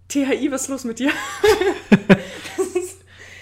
THI, 0.08 0.50
was 0.52 0.64
ist 0.64 0.68
los 0.70 0.84
mit 0.86 1.00
dir? 1.00 1.12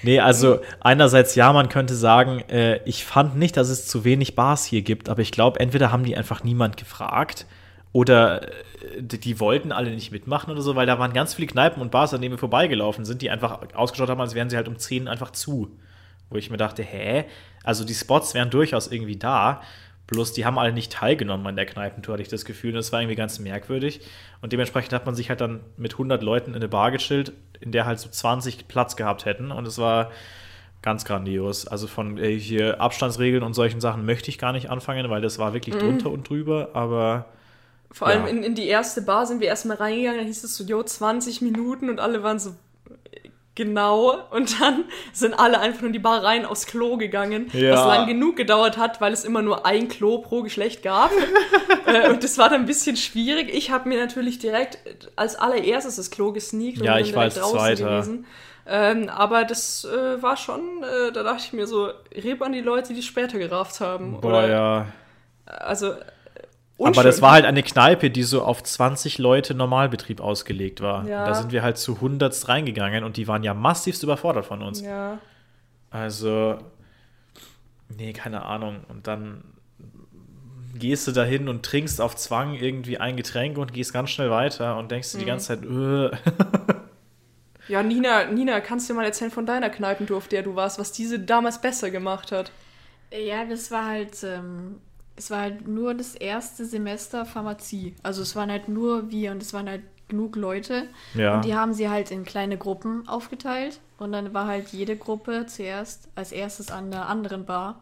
Nee, 0.02 0.19
also 0.21 0.62
einerseits 0.80 1.36
ja, 1.36 1.52
man 1.52 1.67
könnte 1.67 1.93
sagen, 1.93 2.39
äh, 2.49 2.82
ich 2.86 3.04
fand 3.04 3.36
nicht, 3.36 3.58
dass 3.58 3.69
es 3.69 3.86
zu 3.86 4.06
wenig 4.06 4.34
Bars 4.34 4.63
hier 4.63 4.82
gibt, 4.82 5.10
aber 5.10 5.21
ich 5.21 5.32
glaube, 5.32 5.60
entweder 5.60 5.91
haben 5.91 6.06
die 6.06 6.15
einfach 6.15 6.43
niemand 6.43 6.78
gefragt 6.78 7.45
oder 7.91 8.43
äh, 8.43 9.02
die, 9.02 9.19
die 9.19 9.39
wollten 9.39 9.71
alle 9.71 9.91
nicht 9.91 10.12
mitmachen 10.12 10.52
oder 10.52 10.62
so, 10.62 10.75
weil 10.75 10.86
da 10.86 10.99
waren 10.99 11.12
ganz 11.12 11.34
viele 11.34 11.47
Kneipen 11.47 11.82
und 11.82 11.91
Bars, 11.91 12.13
an 12.13 12.21
denen 12.21 12.34
wir 12.34 12.39
vorbeigelaufen 12.39 13.04
sind, 13.04 13.21
die 13.21 13.30
einfach 13.30 13.60
ausgeschaut 13.73 14.10
haben, 14.10 14.21
als 14.21 14.36
wären 14.36 14.49
sie 14.49 14.56
halt 14.56 14.69
um 14.69 14.78
10 14.78 15.08
einfach 15.10 15.32
zu. 15.32 15.78
Wo 16.30 16.38
ich 16.38 16.49
mir 16.49 16.58
dachte, 16.58 16.84
hä? 16.84 17.25
Also 17.63 17.84
die 17.84 17.95
Spots 17.95 18.34
wären 18.34 18.52
durchaus 18.52 18.88
irgendwie 18.88 19.17
da, 19.17 19.62
bloß 20.10 20.34
die 20.34 20.45
haben 20.45 20.58
alle 20.58 20.74
nicht 20.74 20.91
teilgenommen 20.91 21.45
an 21.48 21.56
der 21.56 21.65
Kneipentour, 21.65 22.13
hatte 22.13 22.24
ich 22.24 22.30
das 22.30 22.45
Gefühl. 22.45 22.72
Und 22.72 22.78
das 22.78 22.91
war 22.91 23.02
irgendwie 23.02 23.15
ganz 23.15 23.39
merkwürdig. 23.39 24.02
Und 24.41 24.52
dementsprechend 24.54 24.93
hat 24.93 25.06
man 25.06 25.15
sich 25.15 25.30
halt 25.30 25.41
dann 25.41 25.60
mit 25.78 25.93
100 25.93 26.24
Leuten 26.24 26.52
in 26.52 26.56
eine 26.56 26.67
Bar 26.67 26.91
gechillt, 26.91 27.32
in 27.60 27.72
der 27.72 27.86
halt 27.86 28.00
so 28.00 28.10
20 28.10 28.67
Platz 28.67 28.95
gehabt 28.95 29.26
hätten. 29.26 29.52
Und 29.52 29.67
es 29.67 29.78
war 29.78 30.12
ganz 30.82 31.06
grandios. 31.06 31.67
Also 31.67 31.88
von 31.88 32.17
hier 32.17 32.80
Abstandsregeln 32.82 33.43
und 33.43 33.54
solchen 33.54 33.82
Sachen 33.82 34.06
möchte 34.06 34.30
ich 34.30 34.38
gar 34.38 34.54
nicht 34.54 34.69
anfangen, 34.69 35.10
weil 35.10 35.22
das 35.22 35.38
war 35.38 35.54
wirklich 35.54 35.76
drunter 35.76 36.10
und 36.10 36.28
drüber. 36.30 36.69
Aber 36.74 37.26
Vor 37.91 38.08
allem 38.08 38.24
Ja. 38.24 38.28
in, 38.30 38.43
in 38.43 38.56
die 38.56 38.67
erste 38.67 39.02
Bar 39.02 39.26
sind 39.26 39.41
wir 39.41 39.48
erstmal 39.48 39.78
reingegangen, 39.78 40.19
da 40.22 40.26
hieß 40.26 40.43
es 40.43 40.56
so, 40.56 40.63
jo, 40.63 40.82
20 40.82 41.41
Minuten 41.41 41.89
und 41.89 42.00
alle 42.00 42.24
waren 42.24 42.39
so, 42.39 42.56
genau. 43.60 44.17
Und 44.32 44.60
dann 44.62 44.86
sind 45.12 45.34
alle 45.34 45.60
einfach 45.60 45.82
nur 45.82 45.88
in 45.88 45.93
die 45.93 46.00
Bar 46.00 46.24
rein 46.24 46.45
aufs 46.45 46.65
Klo 46.65 46.95
gegangen, 46.98 47.50
Ja. 47.54 47.74
was 47.74 47.86
lang 47.86 48.08
genug 48.08 48.38
gedauert 48.38 48.78
hat, 48.78 49.02
weil 49.02 49.12
es 49.13 49.26
immer 49.26 49.41
nur 49.41 49.65
ein 49.65 49.89
Klo 49.89 50.19
pro 50.19 50.41
Geschlecht 50.41 50.82
gab. 50.82 51.12
äh, 51.86 52.10
und 52.10 52.24
das 52.24 52.38
war 52.38 52.50
dann 52.50 52.62
ein 52.62 52.65
bisschen 52.65 52.95
schwierig. 52.95 53.54
Ich 53.54 53.69
habe 53.69 53.89
mir 53.89 54.00
natürlich 54.00 54.39
direkt 54.39 54.80
als 55.17 55.36
allererstes 55.36 55.98
das 55.98 56.10
Klo 56.10 56.32
gesneakt 56.32 56.80
Ja, 56.82 56.95
bin 56.95 57.04
ich 57.06 57.12
dann 57.12 57.19
war 57.22 57.28
direkt 57.30 57.43
als 57.43 57.52
Zweiter. 57.52 57.89
gewesen. 57.98 58.26
Ähm, 58.65 59.10
aber 59.10 59.43
das 59.45 59.84
äh, 59.86 60.22
war 60.22 60.38
schon, 60.38 60.62
äh, 60.84 61.12
da 61.12 61.24
dachte 61.24 61.43
ich 61.45 61.54
mir 61.54 61.67
so, 61.67 61.89
Reb 62.15 62.41
an 62.41 62.54
die 62.54 62.62
Leute, 62.62 62.93
die 62.93 63.02
später 63.02 63.38
gerafft 63.39 63.82
haben. 63.82 64.22
Boah, 64.22 64.30
Oder, 64.30 64.48
ja. 64.50 64.86
Also, 65.45 65.93
äh, 66.80 66.84
Aber 66.84 66.88
unschön. 66.89 67.04
das 67.04 67.22
war 67.22 67.32
halt 67.34 67.46
eine 67.46 67.62
Kneipe, 67.63 68.10
die 68.10 68.24
so 68.24 68.44
auf 68.44 68.63
20 68.63 69.18
Leute 69.18 69.54
Normalbetrieb 69.54 70.22
ausgelegt 70.22 70.82
war. 70.82 71.06
Ja. 71.08 71.26
Da 71.26 71.34
sind 71.36 71.52
wir 71.52 71.62
halt 71.62 71.78
zu 71.78 71.96
100 71.96 72.48
reingegangen 72.48 73.04
und 73.04 73.18
die 73.18 73.28
waren 73.28 73.44
ja 73.44 73.54
massivst 73.54 74.02
überfordert 74.04 74.46
von 74.46 74.62
uns. 74.62 74.82
Ja. 74.82 75.20
Also, 75.92 76.58
nee, 77.98 78.13
keine 78.13 78.44
Ahnung. 78.46 78.82
Und 78.89 79.08
dann 79.08 79.44
gehst 80.76 81.08
du 81.08 81.12
dahin 81.12 81.50
und 81.50 81.63
trinkst 81.65 82.00
auf 82.00 82.15
Zwang 82.15 82.54
irgendwie 82.54 82.98
ein 83.00 83.18
Getränk 83.18 83.58
und 83.58 83.74
gehst 83.74 83.92
ganz 83.92 84.12
schnell 84.12 84.30
weiter 84.32 84.78
und 84.78 84.92
denkst 84.92 85.12
dir 85.12 85.18
Mhm. 85.18 85.22
die 85.22 85.26
ganze 85.28 85.48
Zeit, 85.48 85.65
äh. 85.65 86.12
Ja, 87.68 87.84
Nina, 87.84 88.26
Nina, 88.26 88.62
kannst 88.62 88.89
du 88.89 88.94
dir 88.94 88.98
mal 89.00 89.06
erzählen 89.06 89.30
von 89.30 89.46
deiner 89.46 89.70
Kneipentour, 89.70 90.18
auf 90.18 90.28
der 90.28 90.42
du 90.42 90.56
warst, 90.56 90.80
was 90.80 90.92
diese 90.92 91.20
damals 91.20 91.62
besser 91.62 91.92
gemacht 91.92 92.32
hat? 92.32 92.52
Ja, 93.13 93.46
das 93.46 93.70
war 93.70 93.86
halt, 93.86 94.24
ähm, 94.24 94.78
es 95.19 95.29
war 95.29 95.41
halt 95.41 95.67
nur 95.67 95.93
das 95.93 96.15
erste 96.15 96.65
Semester 96.65 97.25
Pharmazie. 97.25 97.93
Also 98.03 98.21
es 98.21 98.38
waren 98.38 98.49
halt 98.49 98.69
nur 98.69 99.12
wir 99.12 99.32
und 99.32 99.41
es 99.41 99.53
waren 99.53 99.67
halt 99.67 99.84
genug 100.08 100.38
Leute. 100.38 100.88
Ja. 101.13 101.36
Und 101.36 101.45
die 101.45 101.55
haben 101.55 101.73
sie 101.73 101.89
halt 101.89 102.10
in 102.10 102.23
kleine 102.23 102.58
Gruppen 102.58 103.05
aufgeteilt. 103.08 103.82
Und 103.97 104.13
dann 104.13 104.34
war 104.34 104.47
halt 104.47 104.69
jede 104.69 104.95
Gruppe 104.95 105.45
zuerst 105.45 106.08
als 106.15 106.32
erstes 106.32 106.71
an 106.71 106.86
einer 106.86 107.10
anderen 107.10 107.45
Bar. 107.45 107.82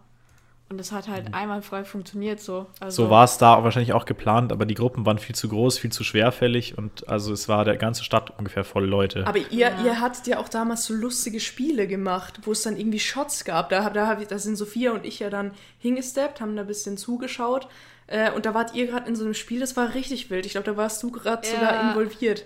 Und 0.69 0.81
es 0.81 0.91
hat 0.91 1.07
halt 1.07 1.33
einmal 1.33 1.61
frei 1.61 1.85
funktioniert 1.85 2.41
so. 2.41 2.65
Also, 2.81 3.03
Mhm. 3.03 3.07
So 3.07 3.09
war 3.11 3.23
es 3.23 3.37
da 3.37 3.63
wahrscheinlich 3.63 3.93
auch 3.93 4.03
geplant, 4.03 4.51
aber 4.51 4.65
die 4.65 4.73
Gruppen 4.73 5.05
waren 5.05 5.17
viel 5.17 5.33
zu 5.35 5.47
groß, 5.47 5.77
viel 5.79 5.93
zu 5.93 6.03
schwerfällig 6.03 6.77
und 6.77 7.07
also 7.07 7.31
es 7.31 7.47
war 7.47 7.63
der 7.63 7.77
ganze 7.77 8.03
Stadt 8.03 8.37
ungefähr 8.37 8.65
voll 8.65 8.85
Leute. 8.85 9.25
Aber 9.25 9.37
ihr, 9.39 9.71
ihr 9.85 10.01
hattet 10.01 10.27
ja 10.27 10.39
auch 10.39 10.49
damals 10.49 10.83
so 10.83 10.93
lustige 10.93 11.39
Spiele 11.39 11.87
gemacht, 11.87 12.41
wo 12.43 12.51
es 12.51 12.63
dann 12.63 12.75
irgendwie 12.75 12.99
Shots 12.99 13.45
gab. 13.45 13.69
Da, 13.69 13.89
da, 13.89 14.07
hab 14.07 14.21
ich- 14.21 14.27
da 14.27 14.37
sind 14.39 14.57
Sophia 14.57 14.91
und 14.91 15.05
ich 15.05 15.19
ja 15.19 15.29
dann 15.29 15.51
hingesteppt, 15.79 16.41
haben 16.41 16.55
da 16.57 16.63
ein 16.63 16.67
bisschen 16.67 16.97
zugeschaut. 16.97 17.69
Äh, 18.07 18.31
und 18.31 18.45
da 18.45 18.53
wart 18.53 18.73
ihr 18.75 18.87
gerade 18.87 19.07
in 19.07 19.15
so 19.15 19.23
einem 19.23 19.33
Spiel, 19.35 19.61
das 19.61 19.77
war 19.77 19.93
richtig 19.93 20.29
wild. 20.29 20.45
Ich 20.45 20.51
glaube, 20.53 20.65
da 20.69 20.75
warst 20.75 21.01
du 21.01 21.11
gerade 21.11 21.47
Ja. 21.47 21.53
sogar 21.55 21.89
involviert. 21.89 22.43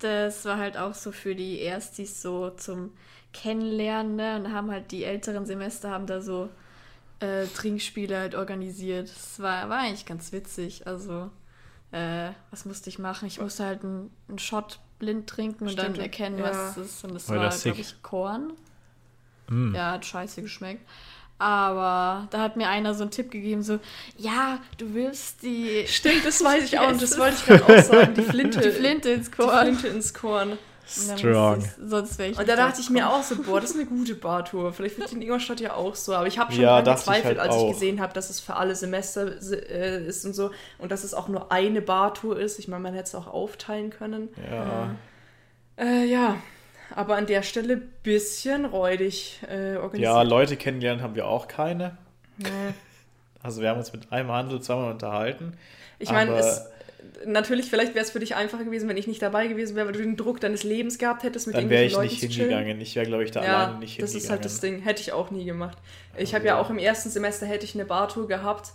Das 0.00 0.44
war 0.44 0.56
halt 0.58 0.76
auch 0.76 0.94
so 0.94 1.12
für 1.12 1.36
die 1.36 1.60
Erstis 1.60 2.20
so 2.22 2.50
zum 2.50 2.90
Kennenlernen, 3.32 4.16
ne? 4.16 4.36
Und 4.36 4.44
da 4.44 4.50
haben 4.50 4.70
halt 4.70 4.90
die 4.90 5.04
älteren 5.04 5.46
Semester 5.46 5.90
haben 5.90 6.06
da 6.06 6.20
so 6.20 6.48
äh, 7.20 7.46
Trinkspiele 7.46 8.18
halt 8.18 8.34
organisiert. 8.34 9.08
Das 9.08 9.40
war, 9.40 9.68
war 9.68 9.78
eigentlich 9.78 10.06
ganz 10.06 10.32
witzig. 10.32 10.86
Also, 10.86 11.30
äh, 11.92 12.30
was 12.50 12.64
musste 12.64 12.88
ich 12.88 12.98
machen? 12.98 13.26
Ich 13.26 13.40
musste 13.40 13.64
halt 13.64 13.84
einen, 13.84 14.10
einen 14.28 14.38
Shot 14.38 14.80
blind 14.98 15.28
trinken 15.28 15.64
und 15.64 15.72
Stimmt, 15.72 15.96
dann 15.96 16.02
erkennen, 16.02 16.38
ja. 16.38 16.44
was 16.44 16.76
es 16.76 16.86
ist. 16.86 17.04
Und 17.04 17.14
das 17.14 17.28
war, 17.28 17.48
glaube 17.48 17.80
ich, 17.80 18.02
Korn. 18.02 18.52
Mm. 19.48 19.74
Ja, 19.74 19.92
hat 19.92 20.04
scheiße 20.06 20.42
geschmeckt. 20.42 20.86
Aber 21.38 22.28
da 22.30 22.42
hat 22.42 22.56
mir 22.56 22.68
einer 22.68 22.92
so 22.92 23.02
einen 23.02 23.10
Tipp 23.10 23.30
gegeben, 23.30 23.62
so, 23.62 23.80
ja, 24.18 24.58
du 24.76 24.92
wirfst 24.92 25.42
die, 25.42 25.86
Stimmt, 25.86 26.26
das 26.26 26.44
weiß 26.44 26.64
ich 26.64 26.78
auch. 26.78 26.88
Und 26.88 27.00
das 27.00 27.18
wollte 27.18 27.36
ich 27.36 27.46
gerade 27.46 27.64
auch 27.64 27.82
sagen. 27.90 28.14
Die 28.14 28.22
Flinte. 28.22 28.60
die 28.60 28.70
Flinte 28.70 29.08
ins 29.08 29.30
Die 29.30 29.36
Korn. 29.36 29.74
Flinte 29.74 29.88
ins 29.88 30.12
Korn. 30.12 30.58
Strong. 30.90 31.64
Sonst 31.86 32.18
wäre 32.18 32.30
ich 32.30 32.38
Und 32.38 32.48
da 32.48 32.56
dachte 32.56 32.80
ich 32.80 32.90
mir 32.90 33.08
auch 33.08 33.22
so, 33.22 33.36
boah, 33.42 33.60
das 33.60 33.70
ist 33.70 33.76
eine 33.76 33.86
gute 33.86 34.14
Bartour. 34.14 34.72
Vielleicht 34.72 34.98
wird 34.98 35.10
die 35.10 35.16
in 35.16 35.22
Ingolstadt 35.22 35.60
ja 35.60 35.74
auch 35.74 35.94
so. 35.94 36.14
Aber 36.14 36.26
ich 36.26 36.38
habe 36.38 36.52
schon 36.52 36.62
Ja, 36.62 36.80
ich 36.80 36.84
gezweifelt, 36.84 37.38
halt 37.38 37.50
als 37.50 37.56
ich 37.56 37.68
gesehen 37.68 38.00
habe, 38.00 38.12
dass 38.12 38.30
es 38.30 38.40
für 38.40 38.56
alle 38.56 38.74
Semester 38.74 39.36
äh, 39.52 40.04
ist 40.04 40.24
und 40.26 40.34
so. 40.34 40.50
Und 40.78 40.90
dass 40.90 41.04
es 41.04 41.14
auch 41.14 41.28
nur 41.28 41.52
eine 41.52 41.80
Bartour 41.80 42.38
ist. 42.38 42.58
Ich 42.58 42.68
meine, 42.68 42.82
man 42.82 42.94
hätte 42.94 43.04
es 43.04 43.14
auch 43.14 43.26
aufteilen 43.28 43.90
können. 43.90 44.28
ja. 44.50 44.90
Äh, 45.76 46.04
ja, 46.04 46.36
aber 46.94 47.16
an 47.16 47.26
der 47.26 47.42
Stelle 47.42 47.76
bisschen 47.76 48.66
räudig 48.66 49.40
äh, 49.48 49.74
ja, 49.74 49.80
organisiert. 49.80 50.26
Leute 50.26 50.56
kennengelernt 50.56 51.00
haben 51.02 51.14
wir 51.14 51.26
auch 51.26 51.48
keine. 51.48 51.96
Also 53.42 53.62
wir 53.62 53.70
haben 53.70 53.78
uns 53.78 53.92
mit 53.92 54.12
einem 54.12 54.30
Handel 54.30 54.60
zweimal 54.60 54.92
unterhalten. 54.92 55.54
Ich 55.98 56.10
meine, 56.10 56.36
es 56.36 56.66
natürlich, 57.24 57.66
vielleicht 57.70 57.94
wäre 57.94 58.04
es 58.04 58.10
für 58.10 58.20
dich 58.20 58.34
einfacher 58.34 58.64
gewesen, 58.64 58.88
wenn 58.88 58.96
ich 58.96 59.06
nicht 59.06 59.20
dabei 59.22 59.46
gewesen 59.46 59.76
wäre, 59.76 59.86
weil 59.86 59.92
du 59.92 60.00
den 60.00 60.16
Druck 60.16 60.40
deines 60.40 60.62
Lebens 60.62 60.98
gehabt 60.98 61.22
hättest, 61.22 61.46
mit 61.46 61.56
Dann 61.56 61.70
wäre 61.70 61.84
ich 61.84 61.98
nicht 61.98 62.20
hingegangen. 62.20 62.80
Ich 62.80 62.96
wäre, 62.96 63.06
glaube 63.06 63.24
ich, 63.24 63.30
da 63.30 63.42
Ja, 63.44 63.64
alleine 63.64 63.78
nicht 63.80 64.00
das 64.02 64.10
hingegangen. 64.12 64.24
ist 64.24 64.30
halt 64.30 64.44
das 64.44 64.60
Ding. 64.60 64.80
Hätte 64.82 65.00
ich 65.02 65.12
auch 65.12 65.30
nie 65.30 65.44
gemacht. 65.44 65.78
Ich 66.14 66.20
Also 66.20 66.34
habe 66.34 66.46
ja 66.46 66.54
ja. 66.54 66.60
auch 66.60 66.70
im 66.70 66.78
ersten 66.78 67.10
Semester 67.10 67.46
hätte 67.46 67.64
ich 67.64 67.74
eine 67.74 67.84
Bartour 67.84 68.26
gehabt, 68.28 68.72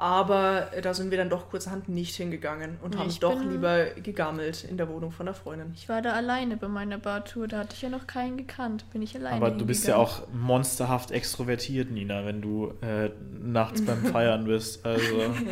aber 0.00 0.72
äh, 0.72 0.80
da 0.80 0.94
sind 0.94 1.10
wir 1.10 1.18
dann 1.18 1.28
doch 1.28 1.50
kurzerhand 1.50 1.88
nicht 1.88 2.14
hingegangen 2.14 2.78
und 2.82 2.94
Nee, 2.94 3.00
haben 3.00 3.14
doch 3.20 3.36
bin- 3.36 3.50
lieber 3.50 3.86
gegammelt 3.96 4.62
in 4.62 4.76
der 4.76 4.88
Wohnung 4.88 5.10
von 5.10 5.26
einer 5.26 5.34
Freundin. 5.34 5.72
Ich 5.74 5.88
war 5.88 6.00
da 6.02 6.12
alleine 6.12 6.56
bei 6.56 6.68
meiner 6.68 6.98
Bartour, 6.98 7.48
da 7.48 7.58
hatte 7.58 7.74
ich 7.74 7.82
ja 7.82 7.88
noch 7.88 8.06
keinen 8.06 8.36
gekannt. 8.36 8.84
Bin 8.92 9.02
ich 9.02 9.16
alleine. 9.16 9.34
Aber 9.36 9.50
du 9.50 9.66
bist 9.66 9.88
ja 9.88 9.96
auch 9.96 10.22
monsterhaft 10.32 11.10
extrovertiert, 11.10 11.90
Nina, 11.90 12.24
wenn 12.24 12.40
du 12.40 12.72
äh, 12.80 13.10
nachts 13.42 13.84
beim 13.84 14.04
Feiern 14.12 14.44
bist. 14.44 14.86
Also 14.86 15.02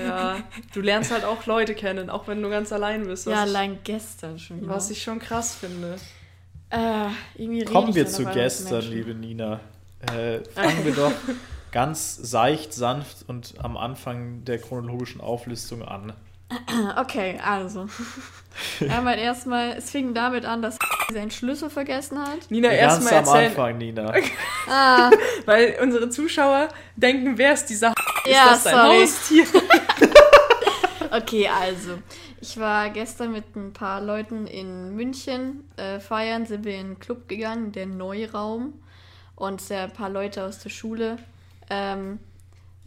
Ja, 0.06 0.36
du 0.72 0.80
lernst 0.80 1.10
halt 1.10 1.24
auch 1.24 1.44
Leute 1.46 1.74
kennen, 1.74 2.08
auch 2.08 2.28
wenn 2.28 2.40
du 2.40 2.48
ganz 2.48 2.72
allein 2.72 3.04
bist. 3.04 3.26
Ja, 3.26 3.32
ich, 3.32 3.38
allein 3.50 3.78
gestern 3.82 4.38
schon 4.38 4.60
wieder. 4.62 4.70
was 4.70 4.90
ich 4.90 5.02
schon 5.02 5.18
krass 5.18 5.56
finde. 5.56 5.96
äh, 6.70 7.64
kommen 7.64 7.88
ich 7.90 7.94
wir 7.96 8.06
zu 8.06 8.24
gestern, 8.26 8.82
liebe 8.88 9.12
Nina. 9.12 9.58
Äh, 10.14 10.40
fangen 10.54 10.84
wir 10.84 10.94
doch 10.94 11.12
ganz 11.76 12.16
seicht, 12.16 12.72
sanft 12.72 13.28
und 13.28 13.52
am 13.62 13.76
Anfang 13.76 14.46
der 14.46 14.58
chronologischen 14.58 15.20
Auflistung 15.20 15.82
an. 15.82 16.14
Okay, 16.96 17.38
also. 17.44 17.86
Einmal 18.88 19.18
erstmal, 19.18 19.72
es 19.72 19.90
fing 19.90 20.14
damit 20.14 20.46
an, 20.46 20.62
dass 20.62 20.78
seinen 21.12 21.30
Schlüssel 21.30 21.68
vergessen 21.68 22.18
hat. 22.18 22.50
Nina, 22.50 22.70
erstmal 22.70 23.12
am 23.12 23.24
erzählen, 23.26 23.50
Anfang, 23.50 23.76
Nina. 23.76 24.14
Ah, 24.70 25.10
weil 25.44 25.76
unsere 25.82 26.08
Zuschauer 26.08 26.68
denken, 26.96 27.36
wer 27.36 27.52
ist 27.52 27.66
dieser 27.66 27.90
Ist 28.24 28.32
ja, 28.32 28.46
das 28.48 28.64
dein 28.64 28.74
sorry. 28.74 29.00
Haustier? 29.02 29.44
Okay, 31.10 31.46
also. 31.46 31.98
Ich 32.40 32.58
war 32.58 32.88
gestern 32.88 33.32
mit 33.32 33.54
ein 33.54 33.74
paar 33.74 34.00
Leuten 34.00 34.46
in 34.46 34.96
München 34.96 35.68
äh, 35.76 36.00
feiern, 36.00 36.46
sind 36.46 36.64
wir 36.64 36.74
in 36.74 36.86
einen 36.86 36.98
Club 37.00 37.28
gegangen, 37.28 37.72
der 37.72 37.84
Neuraum. 37.84 38.80
Und 39.34 39.60
sehr 39.60 39.82
ein 39.82 39.92
paar 39.92 40.08
Leute 40.08 40.42
aus 40.42 40.60
der 40.60 40.70
Schule. 40.70 41.18
Ähm, 41.70 42.18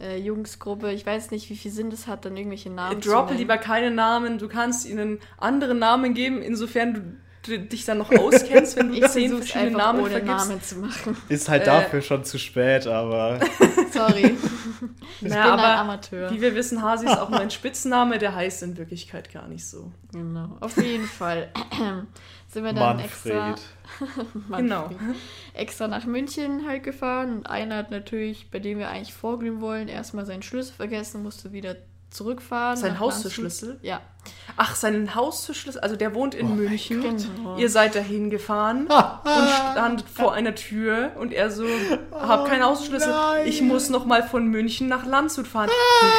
äh, 0.00 0.16
Jungsgruppe, 0.18 0.92
ich 0.92 1.04
weiß 1.04 1.30
nicht, 1.30 1.50
wie 1.50 1.56
viel 1.56 1.70
Sinn 1.70 1.90
das 1.90 2.06
hat, 2.06 2.24
dann 2.24 2.36
irgendwelche 2.36 2.70
Namen 2.70 3.02
zu 3.02 3.10
Droppe 3.10 3.34
lieber 3.34 3.58
keine 3.58 3.90
Namen. 3.90 4.38
Du 4.38 4.48
kannst 4.48 4.86
ihnen 4.88 5.18
anderen 5.38 5.78
Namen 5.78 6.14
geben, 6.14 6.40
insofern 6.40 7.18
du 7.42 7.58
dich 7.58 7.84
dann 7.86 7.98
noch 7.98 8.10
auskennst, 8.10 8.76
wenn 8.76 8.88
du 8.88 8.94
Ich 8.98 9.06
zehn 9.08 9.34
verschiedene 9.36 9.76
Namen 9.76 10.00
ohne 10.00 10.10
vergibst. 10.10 10.48
Namen 10.48 10.62
zu 10.62 10.76
machen. 10.76 11.16
Ist 11.28 11.48
halt 11.48 11.62
Äh. 11.62 11.66
dafür 11.66 12.00
schon 12.02 12.24
zu 12.24 12.38
spät, 12.38 12.86
aber 12.86 13.40
Sorry. 13.92 14.36
Ich 15.22 15.28
Naja, 15.28 15.42
bin 15.42 15.52
aber 15.52 15.64
ein 15.72 15.78
Amateur. 15.80 16.30
Wie 16.30 16.40
wir 16.40 16.54
wissen, 16.54 16.80
Hasi 16.82 17.04
ist 17.04 17.18
auch 17.18 17.28
nur 17.28 17.40
ein 17.40 17.50
Spitzname, 17.50 18.16
der 18.16 18.34
heißt 18.34 18.62
in 18.62 18.78
Wirklichkeit 18.78 19.30
gar 19.30 19.46
nicht 19.48 19.66
so. 19.66 19.92
Genau. 20.12 20.56
Auf 20.60 20.78
jeden 20.78 21.04
Fall 21.04 21.48
sind 22.52 22.64
wir 22.64 22.72
dann 22.72 22.98
extra, 22.98 23.48
Manfred. 23.50 23.66
Manfred, 24.48 24.58
Genau. 24.58 24.90
extra 25.54 25.88
nach 25.88 26.04
München 26.04 26.66
halt 26.66 26.82
gefahren. 26.82 27.38
Und 27.38 27.46
einer 27.46 27.76
hat 27.76 27.90
natürlich, 27.90 28.50
bei 28.50 28.58
dem 28.58 28.78
wir 28.78 28.88
eigentlich 28.90 29.14
vorglühen 29.14 29.60
wollen, 29.60 29.88
erstmal 29.88 30.26
seinen 30.26 30.42
Schlüssel 30.42 30.74
vergessen, 30.74 31.22
musste 31.22 31.52
wieder 31.52 31.76
zurückfahren. 32.10 32.76
Sein 32.76 32.98
Haustürschlüssel? 33.00 33.78
Ja. 33.82 34.00
Ach, 34.58 34.74
seinen 34.74 35.14
Haustürschlüssel, 35.14 35.80
also 35.80 35.96
der 35.96 36.14
wohnt 36.14 36.34
in 36.34 36.44
Oh 36.46 36.48
mein 36.50 36.58
München. 36.58 37.00
Genau. 37.00 37.56
Ihr 37.56 37.70
seid 37.70 37.94
dahin 37.94 38.28
gefahren 38.28 38.86
und 38.88 39.48
standet 39.72 40.04
vor 40.10 40.34
einer 40.34 40.54
Tür 40.54 41.12
und 41.18 41.32
er 41.32 41.50
so, 41.50 41.64
hab 42.12 42.46
keinen 42.46 42.62
Haustürschlüssel, 42.64 43.10
nein. 43.12 43.46
ich 43.46 43.62
muss 43.62 43.88
noch 43.88 44.04
mal 44.04 44.22
von 44.22 44.46
München 44.48 44.88
nach 44.88 45.06
Landshut 45.06 45.46
fahren. 45.46 45.70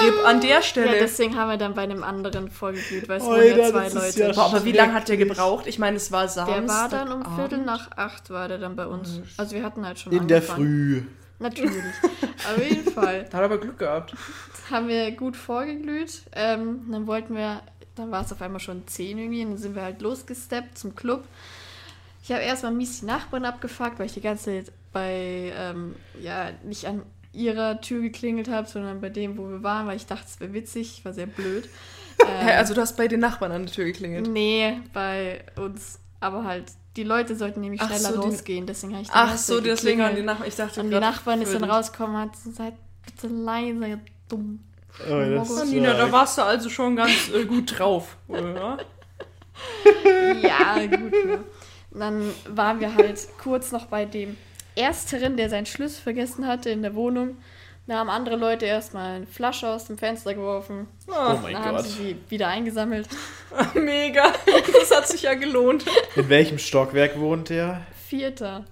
Rip 0.04 0.26
an 0.26 0.42
der 0.42 0.50
Ja, 0.50 0.62
Stelle. 0.64 0.98
deswegen 1.00 1.38
haben 1.38 1.50
wir 1.50 1.58
dann 1.58 1.76
bei 1.76 1.84
einem 1.84 2.04
anderen 2.04 2.50
vorgeglüht, 2.50 3.08
weil 3.08 3.18
es 3.20 3.26
waren 3.26 3.46
ja 3.46 3.70
zwei 3.70 3.90
Leute. 3.90 4.20
ja 4.20 4.32
Boah, 4.32 4.46
aber 4.46 4.66
wie 4.66 4.72
lange 4.72 4.94
hat 4.94 5.08
der 5.08 5.18
gebraucht? 5.18 5.68
Ich 5.68 5.78
meine, 5.78 5.98
es 5.98 6.12
war 6.12 6.28
Samstag. 6.28 6.56
der 6.58 6.68
war 6.70 6.90
dann 6.90 7.12
um. 7.12 7.36
Viertel 7.36 7.60
nach 7.60 7.92
acht 7.98 8.32
war 8.32 8.48
der 8.48 8.58
dann 8.58 8.76
bei 8.76 8.88
uns. 8.88 9.20
Also 9.38 9.56
wir 9.56 9.62
hatten 9.64 9.86
halt 9.86 10.00
schon 10.00 10.12
In 10.12 10.28
der 10.28 10.38
angefangen. 10.38 10.66
Früh. 10.66 11.04
Natürlich. 11.42 11.84
Auf 12.48 12.64
jeden 12.64 12.92
Fall. 12.92 13.24
Da 13.30 13.38
hat 13.38 13.44
er 13.44 13.46
aber 13.46 13.58
Glück 13.58 13.80
gehabt. 13.80 14.14
haben 14.70 14.88
wir 14.88 15.12
gut 15.12 15.36
vorgeglüht. 15.36 16.22
Ähm, 16.34 16.90
dann 16.92 17.08
wollten 17.08 17.36
wir, 17.36 17.62
dann 17.96 18.12
war 18.12 18.24
es 18.24 18.32
auf 18.32 18.42
einmal 18.42 18.60
schon 18.60 18.88
10 18.88 19.18
irgendwie, 19.18 19.44
und 19.44 19.52
dann 19.52 19.58
sind 19.58 19.76
wir 19.76 19.82
halt 19.82 20.02
losgesteppt 20.02 20.78
zum 20.78 20.96
Club. 20.96 21.24
Ich 22.24 22.32
habe 22.32 22.42
erstmal 22.42 22.72
mies 22.72 23.00
die 23.00 23.08
Nachbarn 23.08 23.46
abgefuckt, 23.46 23.98
weil 23.98 24.06
ich 24.06 24.14
die 24.14 24.22
ganze 24.22 24.46
Zeit 24.46 24.72
bei, 24.94 25.52
ähm, 25.58 25.96
ja, 26.22 26.52
nicht 26.64 26.86
an 26.86 27.02
ihrer 27.34 27.82
Tür 27.82 28.02
geklingelt 28.02 28.50
habe, 28.50 28.68
sondern 28.68 29.02
bei 29.02 29.10
dem, 29.10 29.38
wo 29.38 29.50
wir 29.50 29.64
waren, 29.64 29.88
weil 29.88 29.96
ich 29.96 30.06
dachte, 30.06 30.26
es 30.28 30.40
wäre 30.40 30.54
witzig, 30.54 30.98
ich 30.98 31.06
war 31.06 31.14
sehr 31.14 31.28
blöd. 31.28 31.68
Ähm, 32.24 32.50
also 32.50 32.76
du 32.76 32.82
hast 32.82 32.98
bei 32.98 33.08
den 33.08 33.20
Nachbarn 33.20 33.52
an 33.52 33.66
der 33.66 33.74
Tür 33.74 33.86
geklingelt. 33.86 34.28
nee, 34.28 34.80
bei 34.94 35.44
uns. 35.56 35.98
Aber 36.20 36.44
halt, 36.44 36.66
die 36.96 37.04
Leute 37.04 37.36
sollten 37.36 37.62
nämlich 37.62 37.82
Ach 37.82 37.88
schneller 37.88 38.14
so, 38.14 38.22
losgehen, 38.28 38.66
deswegen 38.66 38.94
habe 38.94 39.04
ich 39.04 39.08
die 39.10 39.16
Ach 39.16 39.38
so, 39.38 39.62
deswegen 39.62 40.04
haben 40.04 40.16
die. 40.16 40.22
Nachbarn. 40.24 40.48
Ich 40.48 40.56
dachte 40.56 40.82
Und 40.82 40.92
die 40.92 41.00
Nachbarn 41.00 41.42
ist 41.42 41.54
dann 41.54 41.64
rausgekommen 41.64 42.16
und 42.16 42.22
hat 42.22 42.36
so, 42.36 42.52
seid 42.52 42.74
bitte 43.06 43.28
leise, 43.28 43.88
ihr 43.88 44.00
dumm. 44.28 44.60
Oh, 45.10 45.36
das 45.36 45.50
Oh, 45.50 45.64
Nina, 45.66 45.94
da 45.94 46.12
warst 46.12 46.38
du 46.38 46.42
also 46.42 46.70
schon 46.70 46.96
ganz 46.98 47.30
äh, 47.34 47.46
gut 47.46 47.80
drauf, 47.80 48.18
oder? 48.28 48.78
Ja, 50.42 50.86
gut. 50.86 51.14
Ja. 51.14 51.36
Und 51.92 52.00
dann 52.00 52.34
waren 52.50 52.80
wir 52.80 52.96
halt 52.96 53.28
kurz 53.42 53.72
noch 53.72 53.86
bei 53.86 54.06
dem 54.06 54.38
Ersteren, 54.76 55.38
der 55.38 55.50
seinen 55.50 55.66
Schlüssel 55.66 56.02
vergessen 56.02 56.48
hatte 56.48 56.70
in 56.70 56.82
der 56.82 56.96
Wohnung. 56.96 57.38
Da 57.92 57.98
haben 57.98 58.10
andere 58.10 58.38
Leute 58.38 58.66
erstmal 58.66 59.18
eine 59.18 59.28
Flasche 59.28 59.68
aus 59.68 59.84
dem 59.84 59.98
Fenster 59.98 60.34
geworfen. 60.34 60.88
Oh 61.10 61.12
mein 61.42 61.52
Dann 61.52 61.66
haben 61.66 61.76
Gott. 61.76 61.86
sie 61.86 61.92
sie 61.92 62.16
wieder 62.30 62.48
eingesammelt. 62.48 63.06
Mega. 63.74 64.32
Das 64.80 64.96
hat 64.96 65.10
sich 65.10 65.24
ja 65.24 65.34
gelohnt. 65.34 65.84
In 66.16 66.30
welchem 66.30 66.58
Stockwerk 66.58 67.20
wohnt 67.20 67.50
der? 67.50 67.82
Vierter. 68.08 68.64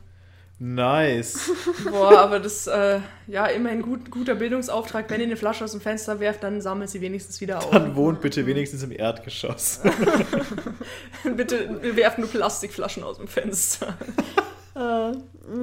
Nice. 0.57 1.51
Boah, 1.91 2.17
aber 2.17 2.39
das, 2.39 2.67
äh, 2.67 3.01
ja, 3.28 3.47
immerhin 3.47 3.82
gut, 3.82 4.09
guter 4.09 4.36
Bildungsauftrag. 4.36 5.09
Wenn 5.09 5.20
ihr 5.20 5.26
eine 5.26 5.36
Flasche 5.36 5.65
aus 5.65 5.74
dem 5.74 5.82
Fenster 5.82 6.22
werft, 6.22 6.41
dann 6.43 6.61
sammelt 6.61 6.89
sie 6.89 7.01
wenigstens 7.01 7.41
wieder 7.41 7.57
auf. 7.57 7.72
Dann 7.72 7.97
wohnt 7.97 8.22
bitte 8.22 8.45
wenigstens 8.45 8.84
im 8.84 8.93
Erdgeschoss. 8.93 9.82
Bitte 11.36 11.82
werft 11.93 12.20
nur 12.20 12.30
Plastikflaschen 12.30 13.03
aus 13.03 13.17
dem 13.17 13.28
Fenster. 13.28 13.97
Äh, 14.80 15.14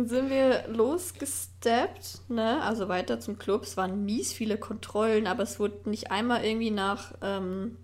sind 0.04 0.28
wir 0.30 0.68
losgesteppt, 0.68 2.28
ne? 2.28 2.60
Also 2.62 2.88
weiter 2.88 3.18
zum 3.18 3.38
Club. 3.38 3.62
Es 3.62 3.76
waren 3.76 4.04
mies 4.04 4.32
viele 4.32 4.58
Kontrollen, 4.58 5.26
aber 5.26 5.42
es 5.44 5.58
wurde 5.58 5.88
nicht 5.88 6.10
einmal 6.10 6.44
irgendwie 6.44 6.70
nach 6.70 7.14
ähm, 7.22 7.78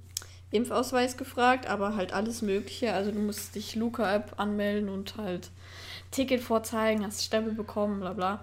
Impfausweis 0.50 1.16
gefragt, 1.16 1.66
aber 1.68 1.96
halt 1.96 2.12
alles 2.12 2.42
Mögliche. 2.42 2.92
Also 2.92 3.12
du 3.12 3.18
musst 3.18 3.54
dich 3.54 3.74
Luca-App 3.76 4.34
anmelden 4.36 4.90
und 4.90 5.16
halt 5.16 5.50
Ticket 6.10 6.42
vorzeigen, 6.42 7.06
hast 7.06 7.24
Stempel 7.24 7.54
bekommen, 7.54 8.00
bla 8.00 8.12
bla. 8.12 8.42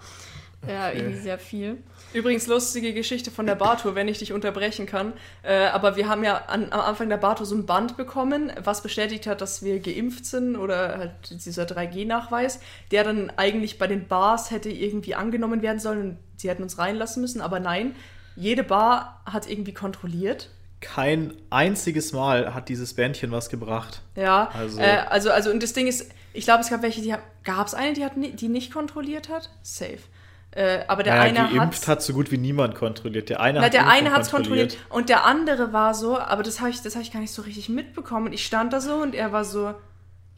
Ja, 0.68 0.90
Okay. 0.90 1.00
irgendwie 1.00 1.20
sehr 1.20 1.40
viel. 1.40 1.84
Übrigens 2.12 2.48
lustige 2.48 2.94
Geschichte 2.94 3.30
von 3.30 3.46
der 3.46 3.54
Bartour, 3.56 3.94
wenn 3.94 4.08
ich 4.08 4.18
dich 4.18 4.34
unterbrechen 4.34 4.86
kann. 4.88 5.14
Äh, 5.44 5.68
aber 5.68 5.96
wir 5.96 6.08
haben 6.08 6.24
ja 6.24 6.38
an, 6.48 6.72
am 6.72 6.80
Anfang 6.82 7.08
der 7.10 7.18
Bartour 7.18 7.46
so 7.46 7.54
ein 7.56 7.66
Band 7.68 7.98
bekommen, 7.98 8.52
was 8.64 8.82
bestätigt 8.82 9.28
hat, 9.28 9.42
dass 9.42 9.62
wir 9.64 9.80
geimpft 9.80 10.26
sind 10.26 10.56
oder 10.56 10.98
halt 10.98 11.12
dieser 11.46 11.64
3G-Nachweis, 11.66 12.60
der 12.92 13.04
dann 13.04 13.32
eigentlich 13.38 13.78
bei 13.78 13.86
den 13.86 14.08
Bars 14.08 14.50
hätte 14.50 14.70
irgendwie 14.72 15.14
angenommen 15.14 15.62
werden 15.62 15.80
sollen 15.80 16.02
und 16.02 16.18
sie 16.38 16.50
hätten 16.50 16.64
uns 16.64 16.80
reinlassen 16.80 17.22
müssen. 17.22 17.42
Aber 17.42 17.60
nein, 17.60 17.96
jede 18.36 18.64
Bar 18.64 19.22
hat 19.26 19.48
irgendwie 19.48 19.74
kontrolliert. 19.74 20.50
Kein 20.82 21.34
einziges 21.52 22.14
Mal 22.14 22.54
hat 22.56 22.70
dieses 22.70 22.94
Bändchen 22.96 23.32
was 23.32 23.50
gebracht. 23.50 24.02
Ja, 24.16 24.50
Also- 24.54 24.80
also, 24.80 24.80
äh, 24.80 24.98
also, 25.10 25.32
also 25.32 25.52
und 25.52 25.62
das 25.62 25.74
Ding 25.74 25.86
ist, 25.88 26.10
ich 26.34 26.46
glaube, 26.46 26.62
es 26.62 26.70
gab 26.70 26.82
welche, 26.82 27.02
die 27.02 27.14
gab 27.44 27.68
es 27.68 27.74
eine, 27.76 27.94
die, 27.94 28.04
hat, 28.04 28.14
die 28.16 28.48
nicht 28.48 28.74
kontrolliert 28.74 29.30
hat? 29.30 29.50
Safe. 29.62 30.00
Äh, 30.52 30.80
aber 30.88 31.04
der 31.04 31.16
naja, 31.16 31.44
eine 31.46 31.56
geimpft 31.56 31.84
hat 31.84 31.98
hat 31.98 32.02
so 32.02 32.14
gut 32.14 32.32
wie 32.32 32.38
niemand 32.38 32.74
kontrolliert. 32.76 33.30
Der 33.30 33.40
eine 33.40 33.60
Na, 33.60 33.66
hat 33.66 33.74
der 33.74 33.82
Impfung 33.82 33.98
eine 33.98 34.12
hat 34.12 34.22
es 34.24 34.32
kontrolliert 34.32 34.78
und 34.90 35.10
der 35.10 35.26
andere 35.26 35.74
war 35.74 35.94
so, 35.94 36.18
aber 36.18 36.42
das 36.42 36.60
habe 36.60 36.72
ich, 36.72 36.82
das 36.82 36.96
hab 36.96 37.04
ich 37.04 37.12
gar 37.12 37.20
nicht 37.20 37.34
so 37.34 37.44
richtig 37.44 37.70
mitbekommen. 37.70 38.34
Ich 38.34 38.46
stand 38.46 38.74
da 38.74 38.82
so 38.82 38.96
und 38.96 39.14
er 39.14 39.32
war 39.32 39.46
so, 39.46 39.76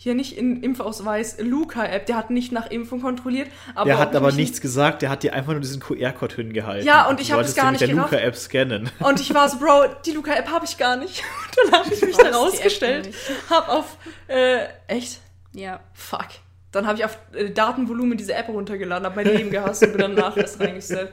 hier 0.01 0.15
nicht 0.15 0.35
in 0.35 0.63
Impfausweis, 0.63 1.37
Luca-App, 1.39 2.07
der 2.07 2.17
hat 2.17 2.31
nicht 2.31 2.51
nach 2.51 2.71
Impfung 2.71 3.01
kontrolliert. 3.01 3.49
Aber 3.75 3.85
Der 3.85 3.99
hat 3.99 4.15
aber 4.15 4.31
nichts 4.31 4.59
gesagt, 4.59 5.03
der 5.03 5.11
hat 5.11 5.21
dir 5.21 5.33
einfach 5.33 5.51
nur 5.51 5.61
diesen 5.61 5.79
QR-Code 5.79 6.37
hingehalten. 6.37 6.87
Ja, 6.87 7.07
und 7.07 7.21
ich 7.21 7.27
Du 7.27 7.33
hab 7.33 7.41
das 7.41 7.53
solltest 7.53 7.57
gar 7.57 7.71
nicht 7.71 7.81
mit 7.81 7.89
der. 7.91 7.97
Luca-App 7.97 8.35
scannen. 8.35 8.89
Und 8.99 9.19
ich 9.19 9.31
war 9.31 9.47
so, 9.47 9.59
Bro, 9.59 9.89
die 10.03 10.13
Luca-App 10.13 10.49
habe 10.49 10.65
ich 10.65 10.79
gar 10.79 10.95
nicht. 10.97 11.21
Und 11.21 11.71
dann 11.71 11.81
habe 11.81 11.93
ich 11.93 12.01
mich 12.01 12.17
da 12.17 12.31
rausgestellt, 12.31 13.09
App 13.09 13.15
hab 13.51 13.69
auf, 13.69 13.97
äh, 14.27 14.65
echt? 14.87 15.19
Ja. 15.53 15.81
Fuck. 15.93 16.29
Dann 16.71 16.87
habe 16.87 16.97
ich 16.99 17.05
auf 17.05 17.17
äh, 17.33 17.49
Datenvolumen 17.49 18.17
diese 18.17 18.33
App 18.33 18.47
runtergeladen, 18.49 19.05
habe 19.05 19.15
mein 19.23 19.33
Leben 19.35 19.49
gehasst 19.51 19.83
und 19.83 19.91
bin 19.91 20.01
danach 20.01 20.37
erst 20.37 20.59
reingestellt. 20.59 21.11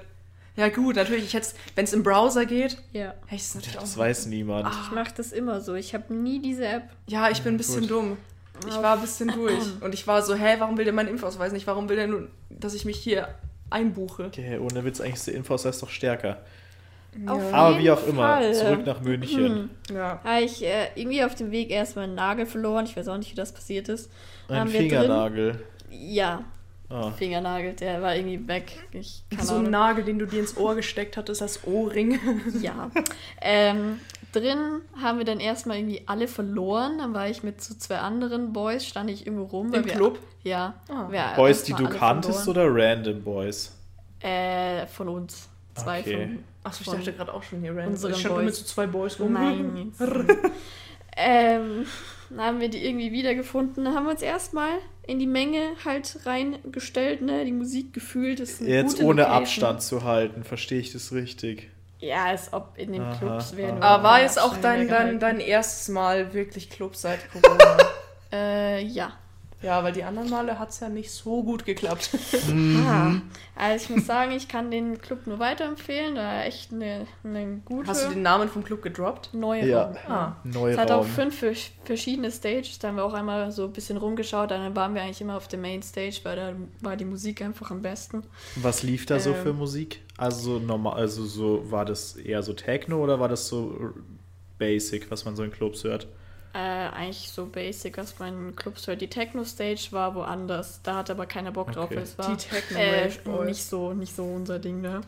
Ja 0.57 0.69
gut, 0.69 0.97
natürlich, 0.97 1.25
ich 1.25 1.35
hätte 1.35 1.49
wenn 1.77 1.85
es 1.85 1.93
im 1.93 2.03
Browser 2.03 2.45
geht, 2.45 2.79
Ja. 2.93 3.15
hätte 3.27 3.35
ich 3.37 3.43
es 3.43 3.55
natürlich 3.55 3.77
Das 3.79 3.95
auch 3.95 3.99
weiß 3.99 4.27
niemand. 4.27 4.69
Ich 4.85 4.91
mache 4.93 5.15
das 5.17 5.31
immer 5.33 5.61
so. 5.61 5.75
Ich 5.75 5.95
habe 5.95 6.13
nie 6.13 6.41
diese 6.41 6.67
App. 6.67 6.83
Ja, 7.07 7.31
ich 7.31 7.43
bin 7.43 7.55
ein 7.55 7.59
bisschen 7.59 7.83
gut. 7.83 7.91
dumm. 7.91 8.17
Ich 8.67 8.75
war 8.75 8.95
ein 8.97 9.01
bisschen 9.01 9.29
durch. 9.33 9.63
Und 9.81 9.95
ich 9.95 10.05
war 10.09 10.21
so, 10.23 10.35
hä, 10.35 10.57
warum 10.59 10.77
will 10.77 10.85
der 10.85 10.93
meinen 10.95 11.09
Impfausweis 11.11 11.53
nicht? 11.53 11.67
Warum 11.69 11.89
will 11.89 11.95
der 11.97 12.09
nur, 12.09 12.29
dass 12.51 12.75
ich 12.75 12.85
mich 12.85 12.99
hier 12.99 13.29
einbuche? 13.71 14.25
Okay, 14.27 14.59
ohne 14.59 14.85
Witz, 14.85 15.01
eigentlich 15.01 15.15
ist 15.15 15.27
der 15.29 15.35
Impfausweis 15.35 15.79
doch 15.79 15.91
stärker. 15.91 16.39
Auf 17.27 17.55
Aber 17.55 17.71
jeden 17.71 17.85
wie 17.85 17.91
auch 17.93 18.07
immer, 18.07 18.23
Fall. 18.27 18.55
zurück 18.55 18.85
nach 18.85 19.01
München. 19.01 19.71
Ja. 19.93 20.21
Habe 20.25 20.43
ich 20.45 20.65
äh, 20.65 20.89
irgendwie 20.97 21.23
auf 21.25 21.35
dem 21.37 21.51
Weg 21.53 21.71
erstmal 21.71 22.05
einen 22.07 22.15
Nagel 22.17 22.47
verloren. 22.47 22.85
Ich 22.85 22.97
weiß 22.97 23.07
auch 23.09 23.17
nicht, 23.17 23.31
wie 23.31 23.37
das 23.37 23.53
passiert 23.53 23.89
ist. 23.89 24.11
Ein 24.49 24.61
Haben 24.61 24.73
wir 24.73 24.81
drin- 24.81 24.91
Fingernagel. 24.91 25.65
Ja, 25.91 26.45
Ah. 26.91 27.11
Fingernagel, 27.11 27.75
der 27.75 28.01
war 28.01 28.17
irgendwie 28.17 28.49
weg. 28.49 28.73
So 29.43 29.57
ein 29.57 29.59
Ahnung. 29.59 29.71
Nagel, 29.71 30.05
den 30.05 30.19
du 30.19 30.25
dir 30.27 30.41
ins 30.41 30.57
Ohr 30.57 30.75
gesteckt 30.75 31.19
hattest 31.19 31.43
als 31.43 31.65
Ohrring. 31.67 32.19
Ja. 32.63 32.91
ähm, 33.43 34.01
drin 34.33 34.81
haben 34.99 35.19
wir 35.19 35.27
dann 35.27 35.39
erstmal 35.39 35.77
irgendwie 35.77 36.03
alle 36.07 36.27
verloren. 36.29 36.97
Dann 36.97 37.13
war 37.13 37.29
ich 37.29 37.43
mit 37.43 37.61
so 37.63 37.75
zwei 37.75 37.99
anderen 37.99 38.55
Boys, 38.55 38.87
stand 38.87 39.11
ich 39.11 39.27
irgendwo 39.27 39.45
rum. 39.45 39.75
Im 39.75 39.85
wir- 39.85 39.93
Club? 39.93 40.19
Ja. 40.45 40.75
Ah. 40.89 41.09
wir 41.11 41.25
Boys, 41.37 41.63
die 41.65 41.75
du 41.75 41.87
kanntest 41.91 42.45
verloren. 42.45 42.71
oder 42.73 42.83
random 42.89 43.23
Boys? 43.23 43.77
Äh, 44.21 44.87
von 44.87 45.09
uns. 45.11 45.47
Zwei 45.75 46.01
Okay. 46.01 46.27
von. 46.27 46.39
Achso, 46.65 46.81
ich 46.91 46.99
dachte 46.99 47.13
gerade 47.13 47.35
auch 47.35 47.43
schon 47.43 47.61
hier 47.61 47.77
random. 47.77 47.93
Ich 48.11 48.17
stand 48.19 48.37
mit 48.37 48.47
Boys. 48.47 48.59
so 48.61 48.65
zwei 48.65 48.87
Boys 48.87 49.21
rum. 49.21 49.35
Nein. 49.35 49.93
ähm, 51.19 51.85
dann 52.31 52.41
haben 52.41 52.61
wir 52.61 52.69
die 52.69 52.85
irgendwie 52.85 53.13
wiedergefunden. 53.13 53.85
Dann 53.85 53.95
haben 53.95 54.05
wir 54.05 54.11
uns 54.11 54.23
erstmal 54.23 54.71
in 55.07 55.19
die 55.19 55.27
Menge 55.27 55.71
halt 55.85 56.19
reingestellt, 56.27 57.23
ne? 57.23 57.45
Die 57.45 57.53
Musik 57.53 57.93
gefühlt. 57.95 58.41
Das 58.41 58.51
ist 58.51 58.61
eine 58.61 58.71
Jetzt 58.71 58.97
gute 58.97 59.07
ohne 59.07 59.23
Location. 59.23 59.43
Abstand 59.43 59.83
zu 59.83 60.05
halten, 60.05 60.45
verstehe 60.45 60.81
ich 60.81 60.93
das 60.93 61.13
richtig? 61.13 61.71
Ja, 62.01 62.27
als 62.27 62.53
ob 62.53 62.75
in 62.77 62.93
den 62.93 63.03
Aha, 63.03 63.17
Clubs 63.17 63.57
wäre 63.57 63.73
nur. 63.73 63.83
Aber 63.83 64.03
war 64.05 64.21
jetzt 64.23 64.41
auch 64.41 64.57
dein, 64.57 64.89
dein, 64.89 65.19
dein 65.19 65.41
erstes 65.41 65.89
Mal 65.89 66.33
wirklich 66.33 66.71
Club 66.71 66.95
seit 66.95 67.21
Corona? 67.33 67.77
Äh, 68.33 68.85
ja. 68.85 69.13
Ja, 69.63 69.83
weil 69.83 69.93
die 69.93 70.05
anderen 70.05 70.31
Male 70.31 70.59
hat 70.59 70.71
es 70.71 70.81
ja 70.81 70.89
nicht 70.89 71.11
so 71.11 71.43
gut 71.43 71.65
geklappt. 71.65 72.11
Ah, 72.87 73.15
also 73.57 73.85
ich 73.85 73.91
muss 73.97 74.07
sagen, 74.07 74.33
ich 74.33 74.49
kann 74.49 74.71
den 74.71 75.01
Club 75.01 75.27
nur 75.27 75.39
weiterempfehlen. 75.39 76.15
Da 76.15 76.23
war 76.23 76.45
echt 76.45 76.73
eine, 76.73 77.07
eine 77.25 77.61
gute 77.65 77.89
Hast 77.89 78.07
du 78.07 78.11
den 78.11 78.23
Namen 78.23 78.49
vom 78.49 78.63
Club 78.63 78.83
gedroppt? 78.83 79.31
neue 79.35 79.67
Ja. 79.67 79.85
Raum. 79.87 79.97
Ah. 80.09 80.37
Es 80.69 80.79
hat 80.79 80.91
auch 80.93 81.05
fünf 81.05 81.39
vers- 81.39 81.71
verschiedene 81.85 82.31
Stages. 82.31 82.79
Da 82.79 82.89
haben 82.89 82.97
wir 82.97 83.05
auch 83.05 83.15
einmal 83.15 83.51
so 83.51 83.65
ein 83.65 83.73
bisschen 83.73 83.97
rumgeschaut. 83.97 84.51
Dann 84.51 84.77
waren 84.77 84.95
wir 84.95 85.03
eigentlich 85.03 85.21
immer 85.21 85.37
auf 85.37 85.49
der 85.49 85.59
Main 85.59 85.83
Stage, 85.83 86.21
weil 86.23 86.37
da 86.37 86.53
war 86.81 86.97
die 86.97 87.05
Musik 87.05 87.43
einfach 87.43 87.71
am 87.71 87.83
besten. 87.83 88.23
Was 88.57 88.83
lief 88.83 89.07
da 89.07 89.19
so 89.19 89.31
Ähm. 89.31 89.37
für 89.43 89.53
Musik? 89.53 90.03
Also 90.17 90.59
normal, 90.59 90.95
also 90.99 91.25
so 91.25 91.71
war 91.71 91.85
das 91.85 92.17
eher 92.17 92.43
so 92.43 92.53
Techno 92.53 93.03
oder 93.03 93.21
war 93.21 93.29
das 93.29 93.49
so 93.49 93.93
Basic, 94.59 95.11
was 95.11 95.25
man 95.25 95.37
so 95.37 95.43
in 95.45 95.53
Clubs 95.53 95.85
hört? 95.85 96.09
Äh, 96.59 96.89
eigentlich 96.93 97.31
so 97.31 97.47
basic, 97.47 97.99
was 97.99 98.19
mein 98.19 98.57
Clubs 98.57 98.89
hört. 98.89 99.01
Die 99.01 99.09
Techno-Stage 99.09 99.89
war 99.93 100.17
woanders. 100.17 100.81
Da 100.83 100.97
hatte 100.97 101.13
aber 101.13 101.27
keiner 101.27 101.53
Bock 101.53 101.71
drauf. 101.71 101.85
Okay. 101.85 101.97
weil 101.97 102.03
Es 102.03 102.19
war 102.19 102.29
Die 102.29 102.37
Techno 102.37 103.43
äh, 103.43 103.45
nicht, 103.45 103.65
so, 103.65 103.93
nicht 103.95 104.17
so 104.17 104.25
unser 104.25 104.59
Ding, 104.59 104.81
ne? 104.81 105.03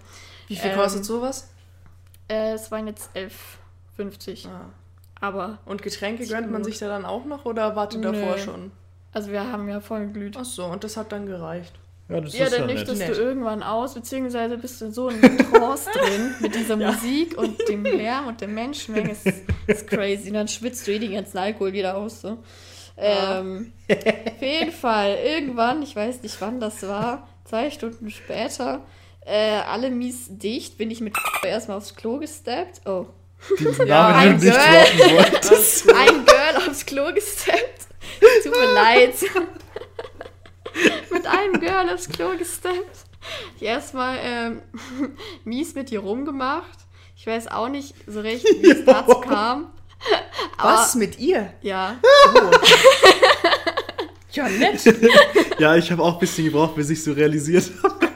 Wie 0.46 0.54
viel 0.54 0.70
Ähm, 0.70 0.76
kostet 0.76 1.04
sowas? 1.04 1.50
Äh, 2.28 2.52
es 2.52 2.70
waren 2.70 2.86
jetzt 2.86 3.10
11,50. 3.16 4.46
Ah. 4.48 4.66
Aber, 5.20 5.58
Und 5.64 5.82
Getränke 5.82 6.24
gönnt 6.26 6.52
man 6.52 6.62
gut. 6.62 6.70
sich 6.70 6.78
da 6.78 6.86
dann 6.86 7.04
auch 7.04 7.24
noch 7.24 7.44
oder 7.44 7.74
wartet 7.74 8.04
davor 8.04 8.38
schon? 8.38 8.70
also 9.12 9.32
wir 9.32 9.44
haben 9.50 9.68
ja 9.68 9.80
voll 9.80 10.06
geglüht. 10.06 10.36
Ach 10.38 10.44
so, 10.44 10.66
und 10.66 10.84
das 10.84 10.96
hat 10.96 11.10
dann 11.10 11.26
gereicht. 11.26 11.74
Ja, 12.10 12.20
das 12.20 12.34
Ja, 12.36 12.44
ist 12.46 12.52
ja 12.52 12.58
dann 12.58 12.66
nett. 12.66 12.76
nüchterst 12.88 13.08
du 13.18 13.22
irgendwann 13.22 13.62
aus, 13.62 13.94
beziehungsweise 13.94 14.58
bist 14.58 14.80
du 14.80 14.90
so 14.90 15.08
in 15.08 15.20
Trance 15.38 15.88
drin 15.94 16.34
mit 16.40 16.54
dieser 16.54 16.76
Musik 16.76 17.38
und 17.38 17.56
dem 17.68 17.84
Lärm 17.84 18.26
und 18.26 18.40
der 18.40 18.48
Menschenmenge. 18.48 19.12
Es 19.12 19.24
ist, 19.24 19.42
ist 19.66 19.86
crazy. 19.86 20.28
Und 20.28 20.34
dann 20.34 20.48
schwitzt 20.48 20.86
du 20.86 20.92
eh 20.92 20.98
den 20.98 21.12
ganzen 21.12 21.38
Alkohol 21.38 21.72
wieder 21.72 21.96
aus. 21.96 22.20
So. 22.22 22.38
Ähm, 22.96 23.72
auf 23.88 24.42
jeden 24.42 24.72
Fall, 24.72 25.16
irgendwann, 25.24 25.82
ich 25.82 25.94
weiß 25.96 26.22
nicht 26.22 26.40
wann 26.40 26.60
das 26.60 26.82
war, 26.86 27.28
zwei 27.44 27.70
Stunden 27.70 28.10
später, 28.10 28.80
äh, 29.24 29.58
alle 29.60 29.90
mies 29.90 30.26
dicht, 30.28 30.76
bin 30.78 30.90
ich 30.90 31.00
mit 31.00 31.14
erstmal 31.44 31.76
aufs 31.78 31.94
Klo 31.94 32.18
gesteppt. 32.18 32.80
Oh, 32.86 33.06
Ja, 33.86 34.08
ein 34.16 34.42
wolltest. 34.42 35.88
ein 35.88 36.24
Girl 36.26 36.68
aufs 36.68 36.84
Klo 36.84 37.12
gesteppt. 37.14 37.86
Tut 38.42 38.52
mir 38.52 38.72
leid. 38.74 39.14
mit 41.10 41.26
einem 41.26 41.60
Girl 41.60 41.88
aufs 41.92 42.08
Klo 42.08 42.30
gesteppt. 42.38 43.04
Ich 43.56 43.62
erstmal 43.62 44.18
ähm, 44.22 44.62
mies 45.44 45.74
mit 45.74 45.90
ihr 45.92 46.00
rumgemacht. 46.00 46.78
Ich 47.16 47.26
weiß 47.26 47.48
auch 47.48 47.68
nicht 47.68 47.94
so 48.06 48.20
recht, 48.20 48.44
wie 48.60 48.70
es 48.70 48.84
dazu 48.86 49.20
kam. 49.20 49.72
Aber, 50.56 50.72
Was 50.74 50.94
mit 50.94 51.18
ihr? 51.18 51.52
Ja. 51.60 51.96
Ja, 54.32 54.48
nett. 54.48 54.80
Ja, 55.58 55.76
ich 55.76 55.90
habe 55.90 56.02
auch 56.02 56.14
ein 56.14 56.18
bisschen 56.20 56.44
gebraucht, 56.44 56.76
bis 56.76 56.88
ich 56.90 57.02
so 57.02 57.12
realisiert 57.12 57.70
habe. 57.82 58.08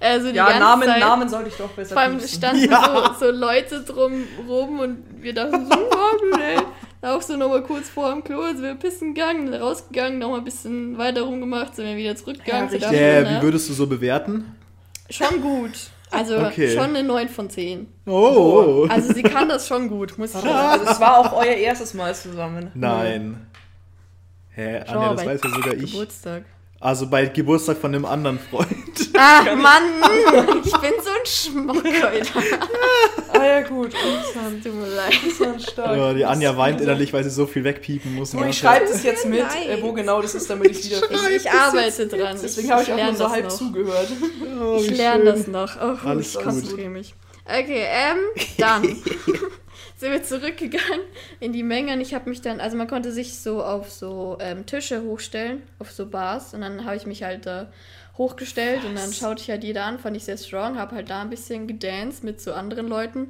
Also 0.00 0.30
die 0.30 0.36
Ja, 0.36 0.46
ganze 0.46 0.60
Namen, 0.60 0.88
Zeit, 0.88 1.00
Namen 1.00 1.28
sollte 1.28 1.48
ich 1.48 1.54
doch 1.54 1.68
besser 1.68 1.92
Vor 1.94 2.02
allem 2.02 2.20
standen 2.20 2.68
Ja. 2.68 3.14
so, 3.18 3.26
so 3.26 3.30
Leute 3.32 3.82
drum 3.84 4.26
rum 4.48 4.80
und 4.80 5.04
wir 5.22 5.32
dachten 5.32 5.64
so, 5.70 5.78
oh, 5.78 6.36
nee. 6.36 6.56
Auch 7.02 7.20
so 7.22 7.36
nochmal 7.36 7.62
kurz 7.62 7.88
vor 7.88 8.10
dem 8.12 8.22
Klo, 8.24 8.42
sind 8.46 8.62
wir 8.62 8.74
pissen 8.74 9.14
gegangen, 9.14 9.52
rausgegangen, 9.52 10.18
nochmal 10.18 10.38
ein 10.38 10.44
bisschen 10.44 10.96
weiter 10.98 11.22
rumgemacht, 11.22 11.74
sind 11.74 11.86
wir 11.86 11.96
wieder 11.96 12.14
zurückgegangen. 12.16 12.66
Ja, 12.66 12.70
zu 12.70 12.78
der 12.78 12.90
richtig. 12.90 13.00
Äh, 13.06 13.24
Schule. 13.26 13.38
wie 13.38 13.42
würdest 13.42 13.68
du 13.68 13.72
so 13.74 13.86
bewerten? 13.86 14.54
Schon 15.10 15.40
gut. 15.42 15.90
Also 16.10 16.38
Okay. 16.38 16.70
schon 16.74 16.90
eine 16.90 17.02
9 17.02 17.28
von 17.28 17.48
10. 17.50 17.86
Oh. 18.06 18.86
Also 18.88 19.12
sie 19.14 19.22
kann 19.22 19.48
das 19.48 19.66
schon 19.66 19.88
gut, 19.88 20.16
muss 20.18 20.34
ich 20.34 20.40
sagen. 20.40 20.48
Also 20.48 20.84
es 20.86 21.00
war 21.00 21.18
auch 21.18 21.32
euer 21.32 21.54
erstes 21.54 21.94
Mal 21.94 22.14
zusammen. 22.14 22.70
Nein. 22.74 23.46
Hä, 24.50 24.80
Anja, 24.86 25.14
das 25.14 25.24
weiß 25.26 25.40
ja 25.42 25.50
sogar 25.50 25.74
ich. 25.74 25.90
Geburtstag. 25.90 26.44
Also 26.82 27.06
bei 27.06 27.26
Geburtstag 27.26 27.78
von 27.78 27.94
einem 27.94 28.04
anderen 28.04 28.40
Freund. 28.40 28.68
Ach 29.16 29.44
Mann, 29.54 29.82
ich 30.64 30.72
bin 30.72 30.92
so 31.00 31.10
ein 31.10 31.24
Schmuck 31.24 31.76
heute. 32.02 32.28
Ah 33.32 33.44
ja, 33.44 33.60
gut. 33.60 33.92
Tut 33.92 34.74
mir 34.74 34.88
leid. 34.88 35.12
Interessant, 35.22 35.62
stark. 35.62 35.96
Ja, 35.96 36.12
die 36.12 36.24
Anja 36.24 36.56
weint 36.56 36.80
innerlich, 36.80 37.12
weil 37.12 37.22
sie 37.22 37.30
so 37.30 37.46
viel 37.46 37.62
wegpiepen 37.62 38.16
muss. 38.16 38.32
Nachher. 38.32 38.48
ich 38.48 38.58
schreibe 38.58 38.86
das 38.86 39.04
jetzt 39.04 39.26
mit, 39.26 39.38
äh, 39.40 39.80
wo 39.80 39.92
genau 39.92 40.20
das 40.20 40.34
ist, 40.34 40.50
damit 40.50 40.72
ich 40.72 40.80
es 40.80 40.86
wieder 40.90 41.06
finde. 41.06 41.30
Ich 41.36 41.48
arbeite 41.48 42.08
dran. 42.08 42.36
Deswegen 42.42 42.70
habe 42.72 42.82
ich 42.82 42.92
auch 42.92 42.96
nur 43.04 43.14
so 43.14 43.30
halb 43.30 43.44
noch. 43.44 43.56
zugehört. 43.56 44.08
Oh, 44.60 44.78
Ich 44.80 44.90
lerne 44.90 45.24
das 45.24 45.46
noch. 45.46 45.76
Oh, 45.80 45.96
Alles 46.08 46.30
ich 46.30 46.34
gut. 46.34 46.42
konzentriere 46.42 46.90
mich. 46.90 47.14
Okay, 47.44 47.84
ähm, 47.88 48.18
dann 48.58 48.96
sind 50.02 50.12
wir 50.12 50.22
zurückgegangen 50.22 51.00
in 51.40 51.52
die 51.52 51.62
Menge 51.62 51.92
und 51.94 52.00
ich 52.00 52.12
habe 52.12 52.28
mich 52.28 52.42
dann, 52.42 52.60
also 52.60 52.76
man 52.76 52.88
konnte 52.88 53.12
sich 53.12 53.38
so 53.38 53.62
auf 53.62 53.90
so 53.90 54.36
ähm, 54.40 54.66
Tische 54.66 55.02
hochstellen, 55.02 55.62
auf 55.78 55.92
so 55.92 56.06
Bars 56.06 56.54
und 56.54 56.60
dann 56.60 56.84
habe 56.84 56.96
ich 56.96 57.06
mich 57.06 57.22
halt 57.22 57.46
da 57.46 57.72
hochgestellt 58.18 58.84
und 58.84 58.96
dann 58.96 59.12
schaute 59.12 59.42
ich 59.42 59.48
halt 59.48 59.62
jeder 59.64 59.84
an, 59.84 59.98
fand 59.98 60.16
ich 60.16 60.24
sehr 60.24 60.36
strong, 60.36 60.76
habe 60.76 60.96
halt 60.96 61.08
da 61.08 61.22
ein 61.22 61.30
bisschen 61.30 61.66
gedanced 61.68 62.24
mit 62.24 62.40
so 62.40 62.52
anderen 62.52 62.88
Leuten. 62.88 63.28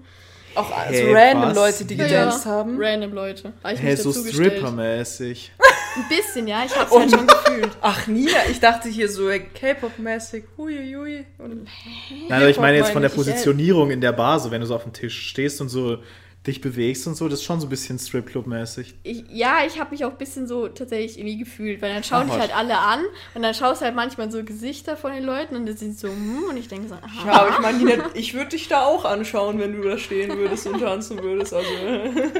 Auch 0.55 0.71
also 0.71 0.93
Hey, 0.93 1.15
random 1.15 1.51
was? 1.51 1.57
Leute, 1.57 1.85
die 1.85 1.97
gedanced 1.97 2.45
Ja, 2.45 2.51
haben. 2.51 2.77
Random 2.79 3.13
Leute. 3.13 3.53
Hab 3.63 3.73
ich 3.73 3.81
Hä, 3.81 3.91
mich 3.93 4.03
so. 4.03 4.13
Stripper-mäßig. 4.13 5.51
Ein 5.97 6.09
bisschen, 6.09 6.47
ja, 6.47 6.63
ich 6.67 6.77
hab's 6.79 6.91
halt 6.91 7.11
schon 7.11 7.27
gefühlt. 7.27 7.71
Ach, 7.81 8.07
Nina, 8.07 8.47
ich 8.51 8.61
dachte 8.61 8.89
hier 8.89 9.09
so 9.09 9.29
K-Pop-mäßig. 9.29 10.45
Huiuiui. 10.59 11.25
Nein, 11.39 12.43
aber 12.43 12.49
ich 12.51 12.59
meine 12.59 12.77
jetzt 12.77 12.91
von 12.91 13.03
der. 13.03 13.09
Positionierung 13.09 13.91
in 13.91 14.01
der 14.01 14.13
Bar, 14.13 14.41
so 14.41 14.51
wenn 14.51 14.61
du 14.61 14.67
so 14.67 14.75
auf 14.75 14.83
dem 14.83 14.93
Tisch 14.93 15.29
stehst 15.29 15.61
und 15.63 15.69
so 15.69 15.99
dich 16.47 16.61
bewegst 16.61 17.07
und 17.07 17.15
so, 17.15 17.29
das 17.29 17.39
ist 17.39 17.45
schon 17.45 17.61
so 17.61 17.67
ein 17.67 17.71
bisschen 17.71 17.99
Stripclub-mäßig. 17.99 18.95
Ja, 19.05 19.59
ich 19.65 19.79
habe 19.79 19.93
mich 19.93 20.05
auch 20.05 20.11
ein 20.11 20.19
bisschen 20.19 20.49
so 20.49 20.67
tatsächlich 20.67 21.17
irgendwie 21.19 21.39
gefühlt, 21.39 21.81
weil 21.81 21.95
dann 21.95 22.03
schauen 22.03 22.27
Ach, 22.27 22.33
dich 22.33 22.41
halt 22.41 22.57
alle 22.57 22.79
an 22.79 23.01
und 23.35 23.43
dann 23.43 23.55
schaust 23.55 23.81
du 23.81 23.85
halt 23.85 23.95
manchmal 23.95 24.31
so 24.33 24.43
Gesichter 24.43 24.97
von 24.97 25.13
den 25.13 25.23
Leuten 25.23 25.55
und 25.55 25.67
das 25.67 25.79
sind 25.79 25.97
so, 25.97 26.09
hm, 26.09 26.45
und 26.51 26.57
ich 26.57 26.67
denke 26.67 26.89
so, 26.89 26.95
aha. 26.95 27.27
ja, 27.27 27.33
aber 27.33 27.51
ich 27.51 27.59
meine, 27.61 28.03
ich 28.15 28.35
würde 28.35 28.51
dich 28.51 28.67
da 28.67 28.85
auch 28.85 29.05
anschauen, 29.05 29.61
wenn 29.61 29.73
du 29.81 29.89
da 29.89 29.97
stehen 29.99 30.37
würdest 30.37 30.67
und 30.67 30.81
tanzen 30.81 31.23
würdest. 31.23 31.55
Also, 31.55 31.71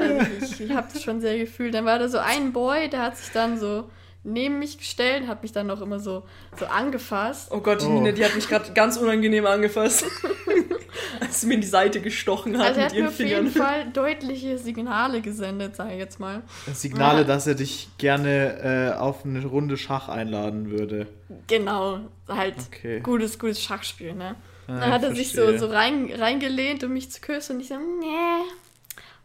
Also 0.01 0.27
ich 0.41 0.61
ich 0.61 0.73
habe 0.73 0.89
das 0.93 1.03
schon 1.03 1.21
sehr 1.21 1.39
gefühlt. 1.39 1.75
Dann 1.75 1.85
war 1.85 1.99
da 1.99 2.09
so 2.09 2.19
ein 2.19 2.53
Boy, 2.53 2.89
der 2.91 3.03
hat 3.03 3.17
sich 3.17 3.31
dann 3.31 3.59
so 3.59 3.85
neben 4.25 4.59
mich 4.59 4.79
gestellt, 4.79 5.27
hat 5.27 5.43
mich 5.43 5.53
dann 5.53 5.67
noch 5.67 5.81
immer 5.81 5.99
so, 5.99 6.23
so 6.59 6.67
angefasst. 6.67 7.49
oh 7.51 7.61
Gott, 7.61 7.81
die 7.83 7.87
Oh. 7.87 7.91
Nina, 7.91 8.13
die 8.13 8.25
hat 8.25 8.35
mich 8.35 8.49
gerade 8.49 8.73
ganz 8.73 8.97
unangenehm 8.97 9.47
angefasst. 9.47 10.05
Als 11.21 11.41
sie 11.41 11.47
mir 11.47 11.55
in 11.55 11.61
die 11.61 11.67
Seite 11.67 12.01
gestochen 12.01 12.59
hat 12.59 12.69
Also 12.77 12.81
er 12.81 12.85
mit 12.85 12.91
hat 12.91 12.93
mir 12.95 12.99
ihren 13.01 13.09
auf 13.09 13.19
jeden 13.19 13.51
Fingern. 13.51 13.67
Fall 13.67 13.91
deutliche 13.93 14.59
Signale 14.59 15.21
gesendet, 15.21 15.77
sage 15.77 15.93
ich 15.93 15.99
jetzt 15.99 16.19
mal. 16.21 16.43
Signale, 16.73 17.19
Ja. 17.21 17.25
dass 17.25 17.47
er 17.47 17.55
dich 17.55 17.89
gerne 17.99 18.93
äh, 18.95 18.99
auf 18.99 19.25
eine 19.25 19.45
Runde 19.45 19.77
Schach 19.77 20.09
einladen 20.09 20.71
würde. 20.71 21.07
Genau, 21.47 22.01
halt 22.29 22.55
Okay. 22.69 23.01
gutes, 23.01 23.39
gutes 23.39 23.63
Schachspiel, 23.63 24.15
ne? 24.15 24.35
Ah, 24.69 24.79
Dann 24.81 24.91
hat 24.93 25.03
er 25.03 25.15
sich 25.15 25.33
so, 25.33 25.57
so 25.59 25.67
rein, 25.67 26.11
reingelehnt, 26.17 26.85
um 26.85 26.93
mich 26.93 27.11
zu 27.11 27.21
küssen 27.21 27.57
und 27.57 27.63
ich 27.63 27.69
so, 27.69 27.77
nee, 27.77 28.45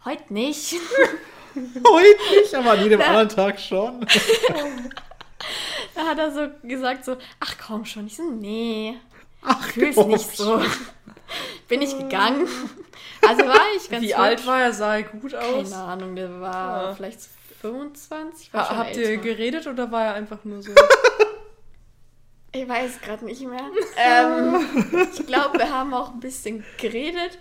heute 0.06 0.34
nicht. 0.34 0.76
Heute 1.88 2.40
nicht, 2.42 2.54
aber 2.56 2.72
an 2.72 2.84
jedem 2.84 3.02
anderen 3.02 3.30
Tag 3.30 3.60
schon. 3.60 4.06
Da 5.96 6.06
hat 6.06 6.20
er 6.20 6.32
so 6.32 6.48
gesagt 6.64 7.06
so, 7.06 7.18
ach 7.40 7.56
komm 7.66 7.84
schon. 7.86 8.06
Ich 8.08 8.16
so, 8.18 8.24
nee, 8.24 8.96
Ach, 9.42 9.64
fühl's 9.70 9.96
komm 9.96 10.10
nicht 10.10 10.36
so. 10.38 10.62
Bin 11.68 11.82
ich 11.82 11.98
gegangen. 11.98 12.48
Also 13.28 13.46
war 13.48 13.62
ich 13.76 13.90
ganz 13.90 14.04
Wie 14.04 14.10
hübsch. 14.10 14.20
alt 14.20 14.46
war 14.48 14.62
er? 14.62 14.74
Sah 14.74 14.98
er 14.98 15.04
gut 15.04 15.34
aus? 15.34 15.72
Keine 15.72 15.84
Ahnung, 15.84 16.16
der 16.16 16.40
war 16.40 16.84
Ja. 16.90 16.96
vielleicht 16.96 17.20
25. 17.62 18.54
War 18.54 18.70
Ha 18.70 18.78
habt 18.78 18.96
ihr 18.96 19.10
älter. 19.10 19.24
geredet 19.24 19.68
oder 19.68 19.92
war 19.92 20.06
er 20.06 20.14
einfach 20.14 20.44
nur 20.44 20.62
so? 20.62 20.72
Ich 22.52 22.68
weiß 22.68 23.02
gerade 23.02 23.26
nicht 23.26 23.42
mehr. 23.42 23.66
ähm, 23.98 24.66
ich 25.14 25.26
glaube, 25.26 25.58
wir 25.60 25.72
haben 25.72 25.94
auch 25.94 26.14
ein 26.14 26.20
bisschen 26.20 26.64
geredet. 26.80 27.40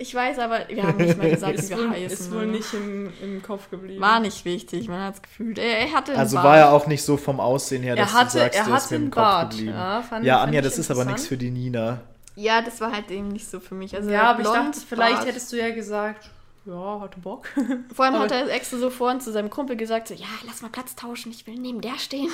Ich 0.00 0.14
weiß 0.14 0.38
aber, 0.38 0.66
wir 0.68 0.82
haben 0.82 0.96
nicht 0.96 1.18
mal 1.18 1.28
gesagt, 1.30 1.52
wie 1.52 1.58
ist 1.60 1.68
wir 1.70 1.76
wohl, 1.78 1.90
heißen. 1.90 2.06
ist 2.06 2.30
wohl 2.30 2.38
oder? 2.38 2.46
nicht 2.46 2.72
im, 2.74 3.12
im 3.22 3.42
Kopf 3.42 3.68
geblieben. 3.70 4.00
War 4.00 4.18
nicht 4.20 4.44
wichtig, 4.44 4.88
man 4.88 5.00
hat 5.02 5.14
es 5.16 5.22
gefühlt. 5.22 5.58
Er, 5.58 5.78
er 5.80 5.92
hatte 5.92 6.12
einen 6.12 6.20
Also 6.20 6.36
Bart. 6.36 6.46
war 6.46 6.56
er 6.58 6.72
auch 6.72 6.86
nicht 6.86 7.02
so 7.04 7.16
vom 7.18 7.38
Aussehen 7.38 7.82
her, 7.82 7.96
dass 7.96 8.10
Er 8.10 8.14
hatte, 8.18 8.24
du 8.32 8.38
sagst, 8.38 8.58
er 8.58 8.64
der 8.64 8.74
ist 8.76 8.82
hatte 8.84 8.94
mir 8.94 8.96
im 8.96 9.02
einen 9.02 9.10
Kopf 9.10 9.22
Bart. 9.22 9.50
geblieben. 9.50 9.72
Ja, 9.74 10.02
fand, 10.02 10.24
ja, 10.24 10.36
fand 10.38 10.48
Anja, 10.48 10.60
das 10.62 10.78
ist 10.78 10.90
aber 10.90 11.04
nichts 11.04 11.26
für 11.26 11.36
die 11.36 11.50
Nina. 11.50 12.00
Ja, 12.36 12.62
das 12.62 12.80
war 12.80 12.92
halt 12.92 13.10
eben 13.10 13.28
nicht 13.28 13.46
so 13.48 13.60
für 13.60 13.74
mich. 13.74 13.94
Also 13.94 14.08
Ja, 14.10 14.30
aber 14.30 14.40
ich 14.40 14.46
dachte, 14.48 14.80
vielleicht 14.88 15.16
Bart. 15.16 15.26
hättest 15.26 15.52
du 15.52 15.56
ja 15.58 15.70
gesagt, 15.74 16.30
ja, 16.64 17.00
hatte 17.00 17.18
Bock. 17.20 17.46
Vor 17.94 18.04
allem 18.06 18.18
hat 18.20 18.30
er 18.32 18.48
extra 18.48 18.78
so 18.78 18.88
vorhin 18.90 19.20
zu 19.20 19.32
seinem 19.32 19.50
Kumpel 19.50 19.76
gesagt, 19.76 20.08
so, 20.08 20.14
ja, 20.14 20.26
lass 20.46 20.62
mal 20.62 20.68
Platz 20.70 20.94
tauschen, 20.96 21.30
ich 21.32 21.46
will 21.46 21.56
neben 21.56 21.80
der 21.82 21.98
stehen. 21.98 22.30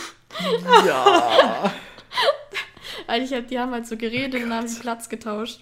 Ja. 0.87 1.73
Weil 3.07 3.23
ich 3.23 3.33
hab, 3.33 3.49
die 3.49 3.59
haben 3.59 3.73
halt 3.73 3.87
so 3.87 3.97
geredet 3.97 4.43
und 4.43 4.53
haben 4.53 4.69
sie 4.69 4.81
Platz 4.81 5.09
getauscht. 5.09 5.61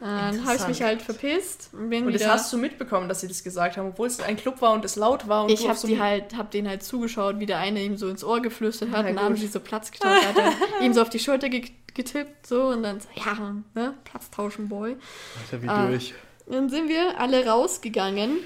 Dann 0.00 0.44
habe 0.44 0.56
ich 0.56 0.68
mich 0.68 0.82
halt 0.82 1.00
verpisst 1.00 1.70
und 1.72 1.88
bin 1.90 2.06
Und 2.06 2.12
das 2.12 2.26
hast 2.28 2.52
du 2.52 2.58
mitbekommen, 2.58 3.08
dass 3.08 3.22
sie 3.22 3.28
das 3.28 3.42
gesagt 3.42 3.76
haben, 3.76 3.88
obwohl 3.88 4.06
es 4.08 4.20
ein 4.20 4.36
Club 4.36 4.60
war 4.60 4.72
und 4.72 4.84
es 4.84 4.96
laut 4.96 5.26
war. 5.26 5.44
Und 5.44 5.50
ich 5.50 5.66
habe 5.66 5.78
so 5.78 5.88
die 5.88 5.98
halt, 6.00 6.36
hab 6.36 6.50
den 6.50 6.68
halt 6.68 6.82
zugeschaut, 6.82 7.38
wie 7.40 7.46
der 7.46 7.58
eine 7.58 7.82
ihm 7.82 7.96
so 7.96 8.08
ins 8.08 8.22
Ohr 8.22 8.40
geflüstert 8.42 8.90
hat 8.90 9.04
Ja, 9.04 9.10
und 9.10 9.16
dann 9.16 9.24
haben 9.24 9.36
sie 9.36 9.46
so 9.46 9.60
Platz 9.60 9.90
getauscht. 9.90 10.26
Hat 10.26 10.36
er 10.36 10.52
ihm 10.84 10.92
so 10.92 11.00
auf 11.02 11.08
die 11.10 11.18
Schulter 11.18 11.48
ge 11.48 11.62
getippt 11.94 12.46
so 12.46 12.64
und 12.66 12.82
dann 12.82 13.00
so, 13.00 13.08
ja, 13.14 13.54
ne, 13.74 13.94
Platz 14.04 14.30
tauschen, 14.30 14.68
Boy. 14.68 14.96
Alter, 15.42 15.62
wie 15.62 15.68
Ah. 15.68 15.86
durch. 15.86 16.12
Dann 16.46 16.68
sind 16.68 16.90
wir 16.90 17.18
alle 17.18 17.46
rausgegangen 17.46 18.36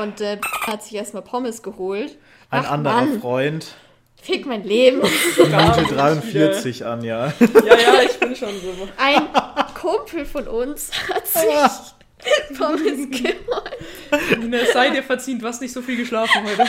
und 0.00 0.20
äh, 0.20 0.38
hat 0.66 0.84
sich 0.84 0.94
erstmal 0.94 1.22
Pommes 1.22 1.62
geholt. 1.64 2.16
Ein 2.50 2.64
Ach, 2.64 2.70
anderer 2.70 2.94
Mann, 2.94 3.20
Freund. 3.20 3.74
Fick 4.24 4.46
mein 4.46 4.64
Leben. 4.64 5.02
Minute 5.36 5.84
43, 5.94 6.86
Anja. 6.86 7.26
Ja, 7.26 7.76
ja, 7.78 8.02
ich 8.02 8.18
bin 8.18 8.34
schon 8.34 8.58
so. 8.60 8.88
Ein 8.96 9.28
Kumpel 9.74 10.24
von 10.24 10.48
uns 10.48 10.90
hat 11.12 11.26
sich 11.26 12.56
Pommes 12.58 13.10
geholt. 13.10 14.38
Nina, 14.40 14.58
es 14.58 14.72
sei 14.72 14.88
dir 14.90 15.02
verziehen, 15.02 15.38
du 15.38 15.46
hast 15.46 15.60
nicht 15.60 15.72
so 15.74 15.82
viel 15.82 15.96
geschlafen 15.98 16.42
heute. 16.42 16.66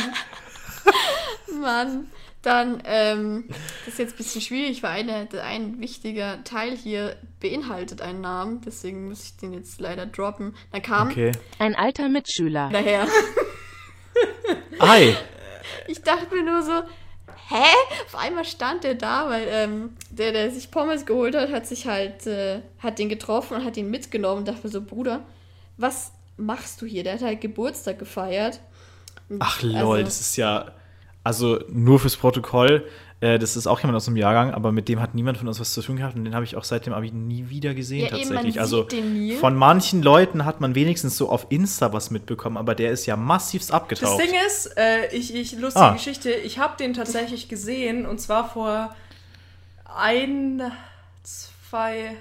Mann. 1.61 2.11
Dann, 2.41 2.83
ähm, 2.85 3.45
das 3.85 3.93
ist 3.95 3.99
jetzt 3.99 4.13
ein 4.13 4.17
bisschen 4.17 4.41
schwierig, 4.41 4.83
weil 4.83 4.91
eine, 5.09 5.27
ein 5.41 5.79
wichtiger 5.79 6.43
Teil 6.43 6.75
hier 6.77 7.15
beinhaltet 7.39 8.01
einen 8.01 8.21
Namen, 8.21 8.61
deswegen 8.63 9.07
muss 9.09 9.23
ich 9.23 9.37
den 9.37 9.51
jetzt 9.53 9.81
leider 9.81 10.05
droppen. 10.05 10.55
Dann 10.71 10.81
kam 10.83 11.07
Okay. 11.09 11.31
Ein 11.57 11.73
alter 11.73 12.07
Mitschüler. 12.07 12.69
daher. 12.71 13.07
Ei. 14.79 15.15
Ich 15.87 16.01
dachte 16.03 16.35
mir 16.35 16.43
nur 16.43 16.61
so, 16.61 16.83
hä? 17.49 17.63
Auf 18.05 18.15
einmal 18.15 18.45
stand 18.45 18.83
der 18.83 18.95
da, 18.95 19.29
weil 19.29 19.47
ähm, 19.49 19.89
der, 20.09 20.31
der 20.31 20.51
sich 20.51 20.71
Pommes 20.71 21.05
geholt 21.05 21.35
hat, 21.35 21.51
hat 21.51 21.65
sich 21.67 21.87
halt, 21.87 22.25
äh, 22.27 22.61
hat 22.79 22.99
den 22.99 23.09
getroffen 23.09 23.57
und 23.57 23.65
hat 23.65 23.77
ihn 23.77 23.89
mitgenommen 23.89 24.39
und 24.39 24.47
dachte 24.47 24.61
mir 24.63 24.71
so, 24.71 24.81
Bruder, 24.81 25.21
was 25.77 26.11
machst 26.37 26.81
du 26.81 26.85
hier? 26.85 27.03
Der 27.03 27.13
hat 27.13 27.21
halt 27.21 27.41
Geburtstag 27.41 27.99
gefeiert. 27.99 28.59
Ach 29.39 29.61
lol, 29.61 29.75
also- 29.75 30.03
das 30.03 30.21
ist 30.21 30.35
ja, 30.37 30.71
also 31.23 31.59
nur 31.69 31.99
fürs 31.99 32.15
Protokoll, 32.17 32.87
äh, 33.21 33.39
das 33.39 33.55
ist 33.55 33.65
auch 33.67 33.79
jemand 33.79 33.95
aus 33.97 34.05
dem 34.05 34.17
Jahrgang, 34.17 34.53
aber 34.53 34.71
mit 34.71 34.87
dem 34.89 34.99
hat 35.01 35.15
niemand 35.15 35.37
von 35.37 35.47
uns 35.47 35.59
was 35.59 35.73
zu 35.73 35.81
tun 35.81 35.95
gehabt 35.97 36.15
und 36.15 36.25
den 36.25 36.35
habe 36.35 36.43
ich 36.43 36.55
auch 36.55 36.63
seit 36.65 36.85
dem 36.85 36.93
Abi 36.93 37.11
nie 37.11 37.49
wieder 37.49 37.73
gesehen 37.73 38.01
Ja, 38.01 38.07
eben, 38.07 38.15
man 38.17 38.21
tatsächlich. 38.43 38.53
sieht 38.53 38.61
also 38.61 38.83
den 38.83 39.13
nie. 39.13 39.35
von 39.37 39.55
manchen 39.55 40.03
Leuten 40.03 40.43
hat 40.45 40.59
man 40.61 40.75
wenigstens 40.75 41.15
so 41.17 41.29
auf 41.29 41.47
Insta 41.49 41.93
was 41.93 42.11
mitbekommen, 42.11 42.57
aber 42.57 42.75
der 42.75 42.91
ist 42.91 43.05
ja 43.05 43.15
massivst 43.15 43.69
Das 43.69 43.75
abgetaucht. 43.75 44.21
Ding 44.21 44.33
ist, 44.47 44.77
äh, 44.77 45.07
ich, 45.15 45.33
ich, 45.33 45.53
lustige 45.57 45.85
Ah. 45.85 45.93
Geschichte, 45.93 46.29
ich 46.31 46.59
habe 46.59 46.75
den 46.77 46.93
tatsächlich 46.93 47.47
gesehen 47.49 48.05
und 48.05 48.19
zwar 48.19 48.49
vor 48.49 48.93
ein, 49.97 50.61
zwei, 51.23 52.15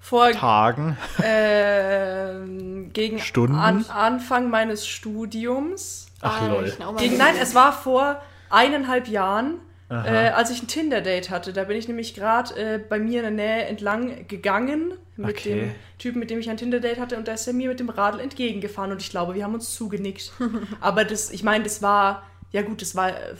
vor 0.00 0.30
Tagen. 0.30 0.96
ähm, 1.22 2.90
gegen 2.92 3.18
Stunden? 3.20 3.56
An, 3.56 3.84
Anfang 3.88 4.50
meines 4.50 4.86
Studiums. 4.86 6.06
Ach 6.20 6.48
lol. 6.48 6.72
Gegen, 6.98 7.16
nein, 7.16 7.34
es 7.40 7.54
war 7.54 7.72
vor 7.72 8.20
eineinhalb 8.50 9.08
Jahren. 9.08 9.54
Äh, 9.90 10.30
als 10.30 10.50
ich 10.50 10.62
ein 10.62 10.66
Tinder-Date 10.68 11.30
hatte. 11.30 11.52
Da 11.52 11.64
bin 11.64 11.76
ich 11.76 11.88
nämlich 11.88 12.14
gerade 12.14 12.54
äh, 12.56 12.78
bei 12.78 12.98
mir 12.98 13.24
in 13.26 13.36
der 13.36 13.46
Nähe 13.46 13.64
entlang 13.66 14.26
gegangen 14.28 14.92
mit 15.16 15.30
Okay. 15.38 15.60
dem 15.60 15.70
Typen, 15.98 16.18
mit 16.20 16.30
dem 16.30 16.38
ich 16.38 16.50
ein 16.50 16.56
Tinder-Date 16.58 16.98
hatte 17.00 17.16
und 17.16 17.26
da 17.26 17.32
ist 17.32 17.46
er 17.46 17.54
mir 17.54 17.68
mit 17.70 17.80
dem 17.80 17.88
Radl 17.88 18.20
entgegengefahren 18.20 18.92
und 18.92 19.00
ich 19.02 19.10
glaube, 19.10 19.34
wir 19.34 19.44
haben 19.44 19.54
uns 19.54 19.74
zugenickt. 19.74 20.32
Aber 20.80 21.04
das, 21.04 21.30
ich 21.30 21.42
meine, 21.42 21.64
das 21.64 21.80
war, 21.82 22.22
ja 22.52 22.62
gut, 22.62 22.82
das 22.82 22.94
war 22.94 23.08
äh, 23.10 23.34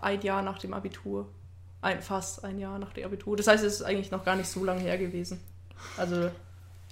ein 0.00 0.20
Jahr 0.22 0.42
nach 0.42 0.58
dem 0.58 0.72
Abitur. 0.74 1.28
Ein, 1.82 2.00
fast 2.02 2.44
ein 2.44 2.58
Jahr 2.58 2.78
nach 2.78 2.92
dem 2.92 3.04
Abitur. 3.04 3.36
Das 3.36 3.46
heißt, 3.46 3.64
es 3.64 3.74
ist 3.74 3.82
eigentlich 3.82 4.10
noch 4.10 4.24
gar 4.24 4.36
nicht 4.36 4.48
so 4.48 4.64
lange 4.64 4.80
her 4.80 4.98
gewesen. 4.98 5.40
Also, 5.96 6.30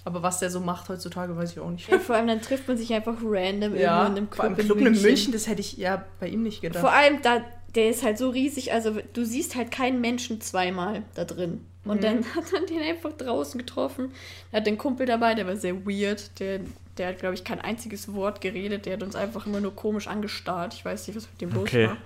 Aber 0.05 0.23
was 0.23 0.39
der 0.39 0.49
so 0.49 0.59
macht 0.59 0.89
heutzutage, 0.89 1.35
weiß 1.35 1.51
ich 1.51 1.59
auch 1.59 1.69
nicht. 1.69 1.87
Ja, 1.89 1.99
vor 1.99 2.15
allem 2.15 2.27
dann 2.27 2.41
trifft 2.41 2.67
man 2.67 2.77
sich 2.77 2.91
einfach 2.93 3.15
random 3.23 3.75
Ja, 3.75 4.01
irgendwo 4.03 4.11
in 4.11 4.17
einem 4.17 4.27
vor 4.31 4.45
allem 4.45 4.55
Club, 4.55 4.65
Club 4.67 4.77
in 4.79 4.83
München. 4.85 5.03
in 5.03 5.09
München, 5.11 5.33
das 5.33 5.47
hätte 5.47 5.61
ich 5.61 5.77
ja 5.77 6.05
bei 6.19 6.27
ihm 6.27 6.41
nicht 6.43 6.61
gedacht. 6.61 6.81
Vor 6.81 6.91
allem, 6.91 7.21
da, 7.21 7.41
der 7.75 7.89
ist 7.89 8.03
halt 8.03 8.17
so 8.17 8.29
riesig, 8.29 8.73
also 8.73 8.97
du 9.13 9.25
siehst 9.25 9.55
halt 9.55 9.71
keinen 9.71 10.01
Menschen 10.01 10.41
zweimal 10.41 11.03
da 11.15 11.25
drin. 11.25 11.65
Und 11.85 11.97
Mhm. 11.97 12.01
dann 12.01 12.25
hat 12.35 12.51
man 12.51 12.65
den 12.65 12.81
einfach 12.81 13.13
draußen 13.13 13.57
getroffen. 13.57 14.11
Er 14.51 14.57
hat 14.61 14.67
den 14.67 14.77
Kumpel 14.77 15.05
dabei, 15.05 15.33
der 15.35 15.47
war 15.47 15.55
sehr 15.55 15.85
weird. 15.85 16.39
Der, 16.39 16.59
der 16.97 17.07
hat, 17.09 17.19
glaube 17.19 17.35
ich, 17.35 17.43
kein 17.43 17.61
einziges 17.61 18.13
Wort 18.13 18.41
geredet. 18.41 18.85
Der 18.85 18.93
hat 18.93 19.03
uns 19.03 19.15
einfach 19.15 19.45
immer 19.45 19.61
nur 19.61 19.75
komisch 19.75 20.07
angestarrt. 20.07 20.73
Ich 20.73 20.83
weiß 20.83 21.07
nicht, 21.07 21.15
was 21.15 21.27
mit 21.31 21.41
dem 21.41 21.51
los 21.51 21.63
Okay. 21.69 21.87
war. 21.87 21.97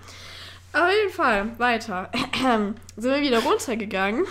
Aber 0.73 0.85
auf 0.87 0.91
jeden 1.01 1.13
Fall, 1.13 1.49
weiter. 1.59 2.11
Sind 2.95 3.11
wir 3.15 3.21
wieder 3.21 3.39
runtergegangen. 3.39 4.25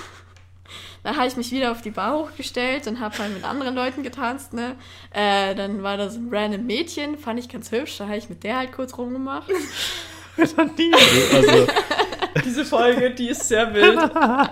Dann 1.03 1.17
habe 1.17 1.27
ich 1.27 1.37
mich 1.37 1.51
wieder 1.51 1.73
auf 1.73 1.83
die 1.83 1.91
Bar 1.91 2.17
hochgestellt 2.17 2.87
und 2.87 3.01
habe 3.01 3.19
halt 3.19 3.35
mit 3.35 3.45
anderen 3.45 3.75
Leuten 3.75 4.03
getanzt, 4.05 4.53
ne? 4.53 4.77
Äh, 5.13 5.55
dann 5.57 5.83
war 5.83 5.97
da 5.97 6.09
so 6.09 6.21
ein 6.21 6.29
random 6.33 6.65
Mädchen, 6.65 7.19
fand 7.19 7.41
ich 7.41 7.49
ganz 7.49 7.73
hübsch, 7.73 7.99
da 7.99 8.07
habe 8.07 8.17
ich 8.17 8.29
mit 8.29 8.45
der 8.45 8.59
halt 8.59 8.73
kurz 8.73 8.97
rumgemacht. 8.97 9.51
Also, 10.39 11.67
Diese 12.45 12.65
Folge, 12.65 13.11
die 13.11 13.29
ist 13.29 13.47
sehr 13.47 13.73
wild. 13.75 14.11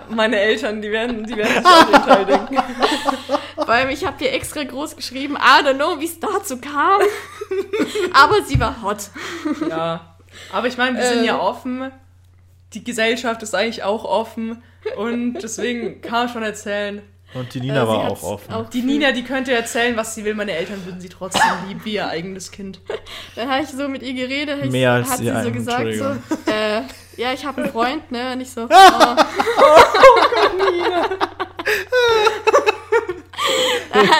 Meine 0.09 0.39
Eltern, 0.39 0.81
die 0.81 0.91
werden, 0.91 1.23
die 1.25 1.35
werden 1.35 1.55
sich 1.55 1.97
Fall 2.01 2.25
denken. 2.25 2.57
Vor 3.55 3.69
allem, 3.69 3.89
ich 3.89 4.05
habe 4.05 4.17
dir 4.17 4.31
extra 4.31 4.63
groß 4.63 4.95
geschrieben, 4.95 5.35
I 5.35 5.65
don't 5.65 5.75
know, 5.75 5.99
wie 5.99 6.05
es 6.05 6.19
dazu 6.19 6.57
kam. 6.57 7.01
Aber 8.13 8.43
sie 8.43 8.59
war 8.59 8.81
hot. 8.83 9.09
Ja. 9.67 10.15
Aber 10.51 10.67
ich 10.67 10.77
meine, 10.77 10.97
wir 10.97 11.05
sind 11.05 11.23
Äh. 11.23 11.27
ja 11.27 11.39
offen. 11.39 11.91
Die 12.73 12.83
Gesellschaft 12.83 13.43
ist 13.43 13.53
eigentlich 13.55 13.83
auch 13.83 14.05
offen. 14.05 14.61
Und 14.95 15.33
deswegen 15.41 16.01
kann 16.01 16.11
man 16.25 16.29
schon 16.29 16.43
erzählen. 16.43 17.01
Und 17.33 17.53
die 17.53 17.61
Nina 17.61 17.83
Äh, 17.83 17.87
war 17.87 18.11
auch 18.11 18.23
offen. 18.23 18.53
auch 18.53 18.69
Die 18.69 18.81
Nina, 18.81 19.11
die 19.11 19.23
könnte 19.23 19.53
erzählen, 19.53 19.95
was 19.97 20.15
sie 20.15 20.23
will. 20.25 20.33
Meine 20.35 20.51
Eltern 20.53 20.83
würden 20.85 20.99
sie 21.01 21.09
trotzdem 21.09 21.41
lieben, 21.67 21.81
wie 21.85 21.93
ihr 21.93 22.07
eigenes 22.07 22.51
Kind. 22.51 22.79
Dann 23.35 23.49
habe 23.49 23.63
ich 23.63 23.69
so 23.69 23.87
mit 23.87 24.01
ihr 24.03 24.13
geredet, 24.13 24.71
Mehr 24.71 24.91
als 24.93 25.09
hat 25.11 25.17
sie 25.19 25.31
so 25.43 25.51
gesagt, 25.51 25.93
so, 25.95 26.05
äh, 26.51 26.81
ja, 27.17 27.33
ich 27.33 27.45
habe 27.45 27.63
einen 27.63 27.71
Freund, 27.71 28.11
ne? 28.11 28.33
Und 28.33 28.41
ich 28.41 28.51
so, 28.51 28.61
oh. 28.69 28.71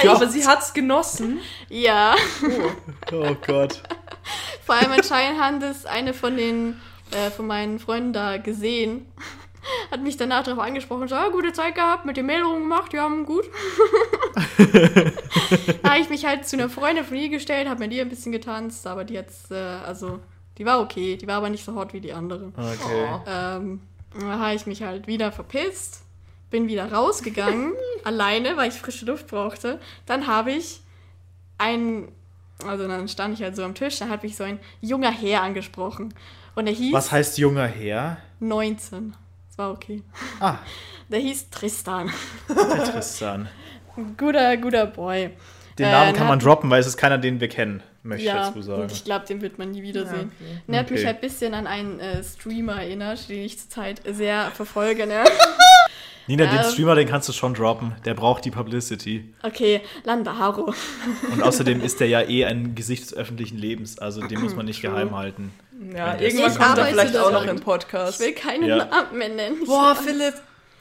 Aber 0.07 0.27
sie 0.27 0.45
hat's 0.45 0.73
genossen. 0.73 1.39
ja. 1.69 2.15
Oh 3.11 3.35
Gott. 3.45 3.81
Vor 4.65 4.75
allem 4.75 4.91
anscheinend 4.91 5.39
hat 5.41 5.63
es 5.63 5.85
eine 5.85 6.13
von 6.13 6.37
den, 6.37 6.79
äh, 7.11 7.29
von 7.31 7.47
meinen 7.47 7.79
Freunden 7.79 8.13
da 8.13 8.37
gesehen. 8.37 9.05
Hat 9.91 10.01
mich 10.01 10.17
danach 10.17 10.43
darauf 10.43 10.63
angesprochen, 10.63 11.07
so, 11.07 11.15
ah, 11.15 11.29
gute 11.29 11.53
Zeit 11.53 11.75
gehabt, 11.75 12.05
mit 12.05 12.17
den 12.17 12.25
Mail 12.25 12.43
rumgemacht, 12.43 12.93
ja, 12.93 13.07
gut. 13.07 13.45
da 15.83 15.89
habe 15.89 16.01
ich 16.01 16.09
mich 16.09 16.25
halt 16.25 16.47
zu 16.47 16.55
einer 16.55 16.69
Freundin 16.69 17.05
von 17.05 17.17
ihr 17.17 17.29
gestellt, 17.29 17.69
habe 17.69 17.79
mit 17.79 17.93
ihr 17.93 18.01
ein 18.01 18.09
bisschen 18.09 18.31
getanzt, 18.31 18.85
aber 18.87 19.03
die 19.03 19.17
hat's, 19.17 19.51
äh, 19.51 19.55
also, 19.55 20.19
die 20.57 20.65
war 20.65 20.81
okay, 20.81 21.17
die 21.17 21.27
war 21.27 21.35
aber 21.37 21.49
nicht 21.49 21.63
so 21.63 21.75
hot 21.75 21.93
wie 21.93 22.01
die 22.01 22.13
andere. 22.13 22.51
Okay. 22.55 23.07
Oh. 23.09 23.19
Ähm, 23.27 23.81
da 24.19 24.39
habe 24.39 24.55
ich 24.55 24.65
mich 24.65 24.83
halt 24.83 25.07
wieder 25.07 25.31
verpisst, 25.31 26.03
bin 26.49 26.67
wieder 26.67 26.91
rausgegangen, 26.91 27.73
alleine, 28.03 28.57
weil 28.57 28.69
ich 28.69 28.75
frische 28.75 29.05
Luft 29.05 29.27
brauchte. 29.27 29.79
Dann 30.05 30.27
habe 30.27 30.51
ich 30.51 30.81
einen, 31.57 32.11
also 32.65 32.87
dann 32.87 33.07
stand 33.07 33.35
ich 33.35 33.43
halt 33.43 33.55
so 33.55 33.63
am 33.63 33.75
Tisch, 33.75 33.99
dann 33.99 34.09
hat 34.09 34.23
mich 34.23 34.35
so 34.35 34.43
ein 34.43 34.59
junger 34.81 35.11
Herr 35.11 35.43
angesprochen. 35.43 36.13
Und 36.55 36.67
er 36.67 36.73
hieß 36.73 36.93
Was 36.93 37.11
heißt 37.11 37.37
junger 37.37 37.67
Herr? 37.67 38.17
19. 38.39 39.15
Das 39.51 39.57
war 39.57 39.71
okay. 39.71 40.01
Ah, 40.39 40.55
Der 41.09 41.19
hieß 41.19 41.49
Tristan. 41.49 42.09
der 42.49 42.83
Tristan. 42.85 43.49
Guter, 44.17 44.55
guter 44.57 44.85
Boy. 44.85 45.31
Den 45.77 45.85
Äh, 45.87 45.91
Namen 45.91 46.05
der 46.07 46.13
kann 46.13 46.27
man 46.27 46.39
hat- 46.39 46.45
droppen, 46.45 46.69
weil 46.69 46.79
es 46.79 46.87
ist 46.87 46.97
keiner, 46.97 47.17
den 47.17 47.39
wir 47.41 47.49
kennen, 47.49 47.83
möchte 48.03 48.21
ich 48.23 48.27
Ja, 48.27 48.47
dazu 48.47 48.61
sagen. 48.61 48.83
und 48.83 48.91
ich 48.91 49.03
glaube, 49.03 49.25
den 49.25 49.41
wird 49.41 49.57
man 49.57 49.71
nie 49.71 49.81
wiedersehen. 49.83 50.31
Ja, 50.39 50.45
okay. 50.47 50.61
Und 50.67 50.73
er 50.73 50.79
hat 50.79 50.89
mich 50.91 50.99
Okay. 50.99 51.07
halt 51.07 51.17
ein 51.17 51.21
bisschen 51.21 51.53
an 51.53 51.67
einen 51.67 51.99
äh, 51.99 52.23
Streamer 52.23 52.81
erinnert, 52.81 53.27
den 53.29 53.41
ich 53.43 53.59
zurzeit 53.59 54.01
sehr 54.09 54.51
verfolge. 54.51 55.05
Ne? 55.07 55.23
Nina, 56.27 56.45
den 56.45 56.59
Ähm. 56.59 56.63
Streamer, 56.71 56.95
den 56.95 57.07
kannst 57.07 57.27
du 57.29 57.33
schon 57.33 57.53
droppen. 57.53 57.93
Der 58.05 58.13
braucht 58.13 58.45
die 58.45 58.51
Publicity. 58.51 59.33
Okay, 59.43 59.81
Landaro. 60.03 60.73
Und 61.31 61.41
außerdem 61.43 61.81
ist 61.81 61.99
der 61.99 62.07
ja 62.07 62.21
eh 62.21 62.45
ein 62.45 62.75
Gesicht 62.75 63.03
des 63.03 63.13
öffentlichen 63.13 63.57
Lebens. 63.57 63.97
Also 63.99 64.21
den 64.25 64.39
muss 64.41 64.55
man 64.55 64.65
nicht 64.65 64.81
True. 64.81 64.91
geheim 64.91 65.15
halten. 65.15 65.51
Ja, 65.95 66.17
irgendwann 66.19 66.55
kommt 66.55 66.77
er 66.77 66.85
vielleicht 66.85 67.17
auch 67.17 67.31
noch 67.31 67.45
im 67.45 67.59
Podcast. 67.59 68.21
Ich 68.21 68.27
will 68.27 68.33
keinen 68.35 68.65
Ja. 68.67 68.85
Namen 68.85 69.17
mehr 69.17 69.29
nennen. 69.29 69.65
Boah, 69.65 69.95
Philipp, 69.95 70.35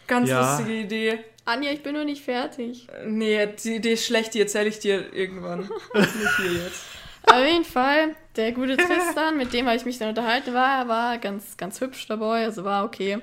ganz 0.07 0.29
Ja. 0.29 0.57
lustige 0.59 0.79
Idee. 0.81 1.19
Anja, 1.47 1.73
ich 1.73 1.83
bin 1.83 1.95
noch 1.95 2.05
nicht 2.05 2.23
fertig. 2.23 2.87
Nee, 3.07 3.49
die 3.65 3.77
Idee 3.77 3.95
ist 3.95 4.05
schlecht, 4.07 4.35
die 4.35 4.41
erzähle 4.41 4.69
ich 4.69 4.79
dir 4.79 5.13
irgendwann. 5.13 5.61
Nicht 5.95 6.37
hier 6.37 6.53
jetzt. 6.65 6.83
Auf 7.25 7.45
jeden 7.45 7.65
Fall, 7.65 8.15
der 8.37 8.53
gute 8.53 8.77
Tristan, 8.77 9.37
mit 9.37 9.53
dem 9.53 9.67
habe 9.67 9.77
ich 9.77 9.85
mich 9.85 9.99
dann 9.99 10.11
unterhalten, 10.11 10.53
war, 10.55 10.87
war 10.87 11.19
ganz, 11.19 11.57
ganz 11.57 11.81
hübsch 11.81 12.07
dabei, 12.07 12.45
also 12.45 12.63
war 12.65 12.85
okay. 12.85 13.19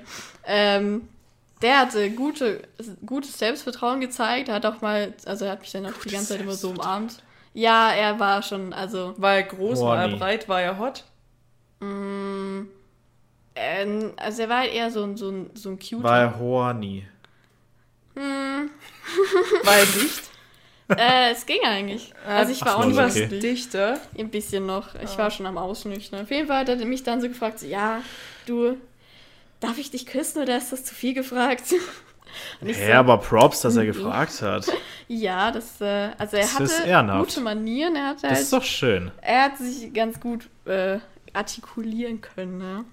Ähm, 0.46 1.08
der 1.62 1.80
hatte 1.80 2.10
gute, 2.10 2.62
gutes 3.04 3.38
Selbstvertrauen 3.38 4.00
gezeigt, 4.00 4.48
er 4.48 4.54
hat 4.56 4.66
auch 4.66 4.80
mal, 4.80 5.14
also 5.24 5.44
er 5.44 5.52
hat 5.52 5.60
mich 5.60 5.72
dann 5.72 5.86
auch 5.86 5.92
die 6.04 6.10
ganze 6.10 6.28
Zeit 6.34 6.40
immer 6.40 6.54
so 6.54 6.70
umarmt. 6.70 7.22
Ja, 7.54 7.90
er 7.92 8.18
war 8.20 8.42
schon, 8.42 8.72
also, 8.72 9.14
War 9.16 9.36
er 9.36 9.42
groß, 9.44 9.80
Boah, 9.80 9.88
war 9.90 10.02
er 10.02 10.08
nee. 10.08 10.16
breit, 10.16 10.48
war 10.48 10.60
er 10.60 10.78
hot? 10.78 11.04
mh, 11.80 12.66
ähm, 13.54 14.12
also 14.16 14.42
er 14.42 14.48
war 14.48 14.58
halt 14.58 14.72
eher 14.72 14.90
so 14.90 15.02
ein, 15.02 15.16
so 15.16 15.30
ein, 15.30 15.50
so 15.54 15.70
ein 15.70 15.78
Cuter. 15.78 16.04
War 16.04 16.20
er 16.20 16.38
horny. 16.38 17.04
Hm, 18.14 18.70
War 19.64 19.76
er 19.76 19.86
dicht? 19.86 20.30
äh, 20.96 21.32
es 21.32 21.44
ging 21.44 21.60
eigentlich. 21.64 22.12
Also 22.26 22.52
ich 22.52 22.62
Ach 22.62 22.66
war 22.66 22.76
auch 22.78 22.86
nicht 22.86 22.98
okay. 22.98 23.38
Dichter. 23.40 24.00
Ein 24.16 24.30
bisschen 24.30 24.66
noch. 24.66 24.94
Ich 24.96 25.18
war 25.18 25.30
schon 25.30 25.46
am 25.46 25.58
Ausnüchtern. 25.58 26.22
Auf 26.22 26.30
jeden 26.30 26.46
Fall 26.46 26.60
hat 26.60 26.68
er 26.68 26.84
mich 26.86 27.02
dann 27.02 27.20
so 27.20 27.28
gefragt, 27.28 27.58
so, 27.60 27.66
ja, 27.66 28.00
du, 28.46 28.76
darf 29.60 29.78
ich 29.78 29.90
dich 29.90 30.06
küssen 30.06 30.42
oder 30.42 30.56
ist 30.56 30.72
das 30.72 30.84
zu 30.84 30.94
viel 30.94 31.14
gefragt? 31.14 31.64
Und 32.60 32.68
ich 32.68 32.76
Hä, 32.76 32.86
so, 32.88 32.92
aber 32.92 33.18
Props, 33.18 33.62
dass 33.62 33.76
er 33.76 33.84
Mhm. 33.84 33.86
gefragt 33.92 34.42
hat. 34.42 34.66
ja, 35.08 35.50
das, 35.50 35.80
äh, 35.80 36.10
also 36.18 36.36
er 36.36 36.42
Das 36.44 36.60
ist 36.60 36.80
hatte 36.80 37.18
gute 37.18 37.40
Manieren, 37.40 37.96
er 37.96 38.08
hatte 38.08 38.22
Das 38.22 38.30
halt, 38.30 38.42
ist 38.42 38.52
doch 38.52 38.62
schön. 38.62 39.10
er 39.22 39.42
hat 39.44 39.58
sich 39.58 39.92
ganz 39.94 40.20
gut 40.20 40.48
äh, 40.66 40.98
artikulieren 41.32 42.20
können, 42.20 42.58
ne? 42.58 42.84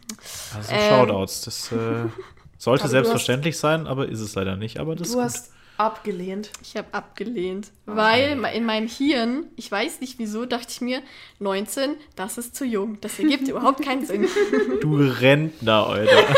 Also 0.56 0.74
Ähm, 0.74 0.80
Shoutouts. 0.80 1.42
Das 1.42 1.72
äh, 1.72 2.06
sollte 2.58 2.88
selbstverständlich 2.88 3.58
sein, 3.58 3.88
aber 3.88 4.08
ist 4.08 4.20
es 4.22 4.36
leider 4.36 4.56
nicht. 4.56 4.80
Aber 4.80 4.96
das 4.96 5.10
Du 5.10 5.20
ist 5.20 5.22
hast 5.22 5.52
abgelehnt. 5.78 6.52
Ich 6.62 6.76
habe 6.78 6.88
abgelehnt, 6.94 7.72
weil 7.86 8.38
in 8.54 8.66
meinem 8.66 8.88
Hirn, 8.88 9.48
ich 9.56 9.72
weiß 9.72 10.02
nicht 10.02 10.20
wieso, 10.20 10.46
dachte 10.46 10.68
ich 10.70 10.82
mir, 10.82 11.02
19, 11.40 11.96
das 12.16 12.38
ist 12.38 12.56
zu 12.56 12.66
jung. 12.66 13.00
Das 13.02 13.18
ergibt 13.20 13.48
überhaupt 13.48 13.84
keinen 13.84 14.06
Sinn. 14.06 14.28
Du 14.82 14.98
Rentner, 14.98 15.88
Alter. 15.88 16.28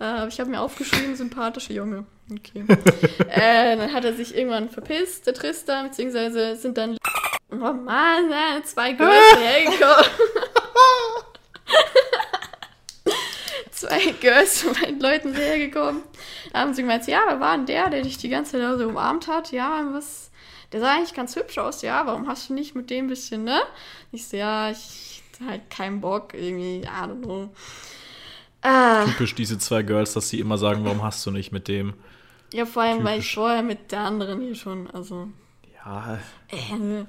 Äh, 0.00 0.04
aber 0.04 0.28
ich 0.28 0.40
habe 0.40 0.50
mir 0.50 0.60
aufgeschrieben, 0.60 1.14
sympathische 1.16 1.72
Junge. 1.72 2.04
Okay. 2.30 2.64
äh, 3.28 3.76
dann 3.76 3.92
hat 3.92 4.04
er 4.04 4.12
sich 4.12 4.36
irgendwann 4.36 4.68
verpisst, 4.68 5.26
der 5.26 5.34
Tristan, 5.34 5.88
beziehungsweise 5.88 6.56
sind 6.56 6.76
dann. 6.76 6.98
Oh 7.50 7.72
Mann, 7.72 8.30
äh, 8.30 8.62
zwei 8.64 8.92
Girls 8.92 9.36
hergekommen. 9.38 10.04
zwei 13.88 14.12
Girls 14.20 14.62
von 14.62 14.72
meinen 14.80 15.00
Leuten 15.00 15.34
hergekommen. 15.34 16.02
Da 16.52 16.60
haben 16.60 16.74
sie 16.74 16.82
gemeint, 16.82 17.06
ja, 17.06 17.20
wer 17.26 17.40
war 17.40 17.58
der, 17.58 17.90
der 17.90 18.02
dich 18.02 18.18
die 18.18 18.28
ganze 18.28 18.52
Zeit 18.52 18.62
da 18.62 18.76
so 18.78 18.88
umarmt 18.88 19.28
hat? 19.28 19.52
Ja, 19.52 19.86
was. 19.92 20.30
Der 20.72 20.80
sah 20.80 20.94
eigentlich 20.96 21.14
ganz 21.14 21.36
hübsch 21.36 21.58
aus, 21.58 21.82
ja, 21.82 22.04
warum 22.06 22.26
hast 22.26 22.48
du 22.48 22.54
nicht 22.54 22.74
mit 22.74 22.90
dem 22.90 23.06
bisschen, 23.06 23.44
ne? 23.44 23.60
Ich 24.10 24.26
so, 24.26 24.36
ja, 24.36 24.70
ich 24.70 25.22
halt 25.46 25.70
keinen 25.70 26.00
Bock, 26.00 26.34
irgendwie, 26.34 26.80
I 26.82 26.86
don't 26.86 27.22
know. 27.22 27.50
Ah. 28.62 29.04
Typisch 29.04 29.34
diese 29.34 29.58
zwei 29.58 29.82
Girls, 29.82 30.14
dass 30.14 30.28
sie 30.30 30.40
immer 30.40 30.58
sagen, 30.58 30.84
warum 30.84 31.02
hast 31.02 31.24
du 31.26 31.30
nicht 31.30 31.52
mit 31.52 31.68
dem? 31.68 31.94
Ja, 32.52 32.66
vor 32.66 32.82
allem, 32.82 33.04
weil 33.04 33.18
ich 33.18 33.24
Typisch. 33.26 33.34
vorher 33.34 33.62
mit 33.62 33.92
der 33.92 34.00
anderen 34.00 34.40
hier 34.40 34.54
schon, 34.54 34.90
also. 34.90 35.28
Ja, 35.84 36.18
Äh, 36.48 36.72
und 36.74 37.06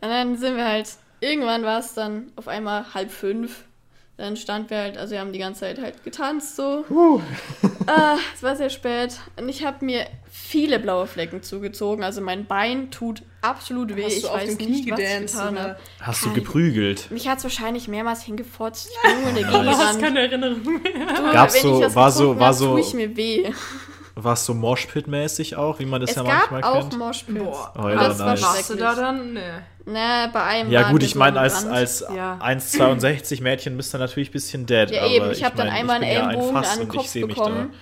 dann 0.00 0.36
sind 0.36 0.56
wir 0.56 0.64
halt, 0.66 0.90
irgendwann 1.20 1.62
war 1.62 1.78
es 1.78 1.94
dann 1.94 2.32
auf 2.36 2.48
einmal 2.48 2.94
halb 2.94 3.10
fünf. 3.10 3.64
Dann 4.18 4.36
standen 4.36 4.68
wir 4.70 4.78
halt, 4.78 4.98
also 4.98 5.12
wir 5.12 5.20
haben 5.20 5.32
die 5.32 5.38
ganze 5.38 5.60
Zeit 5.60 5.80
halt 5.80 6.04
getanzt 6.04 6.56
so. 6.56 6.84
Ah, 7.90 8.18
es 8.34 8.42
war 8.42 8.54
sehr 8.54 8.68
spät. 8.68 9.18
Und 9.38 9.48
ich 9.48 9.64
habe 9.64 9.82
mir 9.82 10.06
viele 10.30 10.78
blaue 10.78 11.06
Flecken 11.06 11.42
zugezogen. 11.42 12.04
Also 12.04 12.20
mein 12.20 12.44
Bein 12.44 12.90
tut 12.90 13.22
absolut 13.40 13.96
weh. 13.96 14.04
Hast 14.04 14.12
ich 14.16 14.22
du 14.24 14.28
auf 14.28 14.34
weiß 14.36 14.48
dem 14.50 14.58
Knie 14.58 14.66
nicht, 14.82 14.90
was 14.90 15.00
ich 15.00 15.20
getan 15.20 15.58
habe. 15.58 15.76
hast 15.98 16.20
du 16.22 16.26
Kein- 16.26 16.34
geprügelt? 16.34 17.10
Mich 17.10 17.26
hat 17.28 17.38
es 17.38 17.44
wahrscheinlich 17.44 17.88
mehrmals 17.88 18.22
hingefotzt. 18.24 18.90
Ich 18.92 19.10
bin 19.10 19.22
nur 19.22 19.42
Du 19.62 19.68
hast 19.70 19.78
gerannt. 19.78 20.02
keine 20.02 20.20
Erinnerung 20.20 20.62
mehr. 20.82 20.82
Du, 21.16 21.32
Gab's 21.32 21.54
wenn 21.54 21.62
so- 21.62 21.74
ich 21.76 21.80
das 21.86 21.96
war 21.96 22.10
so- 22.10 22.38
war 22.38 22.48
hab, 22.48 22.54
so- 22.56 22.72
tue 22.72 22.80
ich 22.80 22.92
mir 22.92 23.16
weh. 23.16 23.50
War 24.20 24.32
es 24.32 24.44
so 24.44 24.52
Moshpit-mäßig 24.52 25.56
auch, 25.56 25.78
wie 25.78 25.86
man 25.86 26.00
das 26.00 26.10
Es 26.10 26.16
ja 26.16 26.22
gab 26.24 26.50
manchmal 26.50 26.62
auch 26.64 26.80
kennt? 26.80 26.98
Moshpits. 26.98 27.38
Boah. 27.44 27.72
Oh, 27.78 27.88
ja, 27.88 27.94
das 27.94 28.18
nice. 28.18 28.42
Warst 28.42 28.70
du 28.70 28.74
da 28.74 28.94
dann? 28.94 29.32
Nee. 29.34 29.40
Ne, 29.86 30.28
bei 30.32 30.42
einem 30.42 30.70
Ja 30.70 30.90
gut, 30.90 31.02
ich 31.02 31.14
meine, 31.14 31.38
als, 31.38 31.64
als 31.64 32.00
Ja. 32.14 32.38
1,62 32.42 33.42
Mädchen 33.42 33.76
bist 33.76 33.94
du 33.94 33.98
natürlich 33.98 34.30
ein 34.30 34.32
bisschen 34.32 34.66
dead. 34.66 34.90
Ja, 34.90 35.02
aber 35.02 35.10
eben. 35.10 35.30
Ich 35.30 35.44
habe 35.44 35.56
dann 35.56 35.68
einmal 35.68 35.96
einen 36.02 36.10
ja 36.12 36.24
ein 36.26 36.30
Ellenbogen 36.30 36.52
Fass 36.56 36.72
an 36.72 36.78
den 36.78 36.82
und 36.88 36.96
Kopf 36.96 37.04
ich 37.04 37.10
seh 37.10 37.24
mich 37.24 37.34
bekommen. 37.36 37.72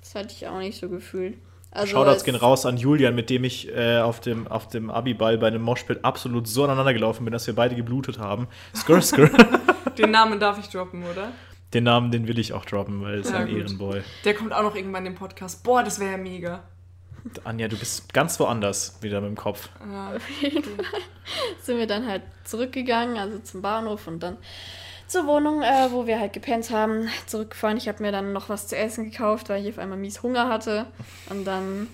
Das 0.00 0.14
hatte 0.14 0.34
ich 0.36 0.46
auch 0.46 0.58
nicht 0.58 0.78
so 0.80 0.88
gefühlt. 0.88 1.36
Also 1.72 1.88
Shoutouts 1.92 2.18
es- 2.18 2.24
gehen 2.24 2.36
raus 2.36 2.64
an 2.64 2.76
Julian, 2.78 3.14
mit 3.14 3.28
dem 3.28 3.44
ich 3.44 3.68
äh, 3.76 3.98
auf 3.98 4.20
dem, 4.20 4.46
auf 4.48 4.68
dem 4.68 4.88
Abiball 4.90 5.36
bei 5.36 5.48
einem 5.48 5.62
Moshpit 5.62 6.04
absolut 6.04 6.48
so 6.48 6.64
aneinander 6.64 6.94
gelaufen 6.94 7.24
bin, 7.24 7.32
dass 7.32 7.46
wir 7.46 7.54
beide 7.54 7.74
geblutet 7.74 8.18
haben. 8.18 8.46
Skr, 8.74 9.02
skr. 9.02 9.28
Den 9.98 10.10
Namen 10.10 10.38
darf 10.40 10.58
ich 10.58 10.68
droppen, 10.68 11.02
oder? 11.04 11.28
Den 11.74 11.84
Namen, 11.84 12.10
den 12.10 12.28
will 12.28 12.38
ich 12.38 12.52
auch 12.52 12.64
droppen, 12.64 13.02
weil 13.02 13.18
es 13.20 13.30
Ja, 13.30 13.38
ein 13.38 13.48
gut. 13.48 13.58
Ehrenboy. 13.58 14.02
Der 14.24 14.34
kommt 14.34 14.52
auch 14.52 14.62
noch 14.62 14.74
irgendwann 14.76 15.04
im 15.06 15.14
Podcast. 15.14 15.62
Boah, 15.64 15.82
das 15.82 15.98
wäre 15.98 16.12
ja 16.12 16.16
mega. 16.16 16.62
Anja, 17.44 17.66
du 17.66 17.76
bist 17.76 18.12
ganz 18.14 18.38
woanders 18.38 18.98
wieder 19.02 19.20
mit 19.20 19.30
dem 19.30 19.36
Kopf. 19.36 19.68
Ja. 19.80 20.12
sind 21.60 21.78
wir 21.78 21.86
dann 21.88 22.06
halt 22.06 22.22
zurückgegangen, 22.44 23.16
also 23.18 23.38
zum 23.40 23.62
Bahnhof 23.62 24.06
und 24.06 24.20
dann 24.22 24.36
zur 25.08 25.26
Wohnung, 25.26 25.62
äh, 25.62 25.88
wo 25.90 26.06
wir 26.06 26.18
halt 26.20 26.32
gepennt 26.32 26.70
haben, 26.70 27.08
zurückgefahren. 27.26 27.76
Ich 27.76 27.88
habe 27.88 28.02
mir 28.02 28.12
dann 28.12 28.32
noch 28.32 28.48
was 28.48 28.68
zu 28.68 28.76
essen 28.76 29.10
gekauft, 29.10 29.48
weil 29.48 29.64
ich 29.64 29.72
auf 29.72 29.78
einmal 29.78 29.98
mies 29.98 30.22
Hunger 30.22 30.48
hatte. 30.48 30.86
Und 31.30 31.44
dann. 31.44 31.88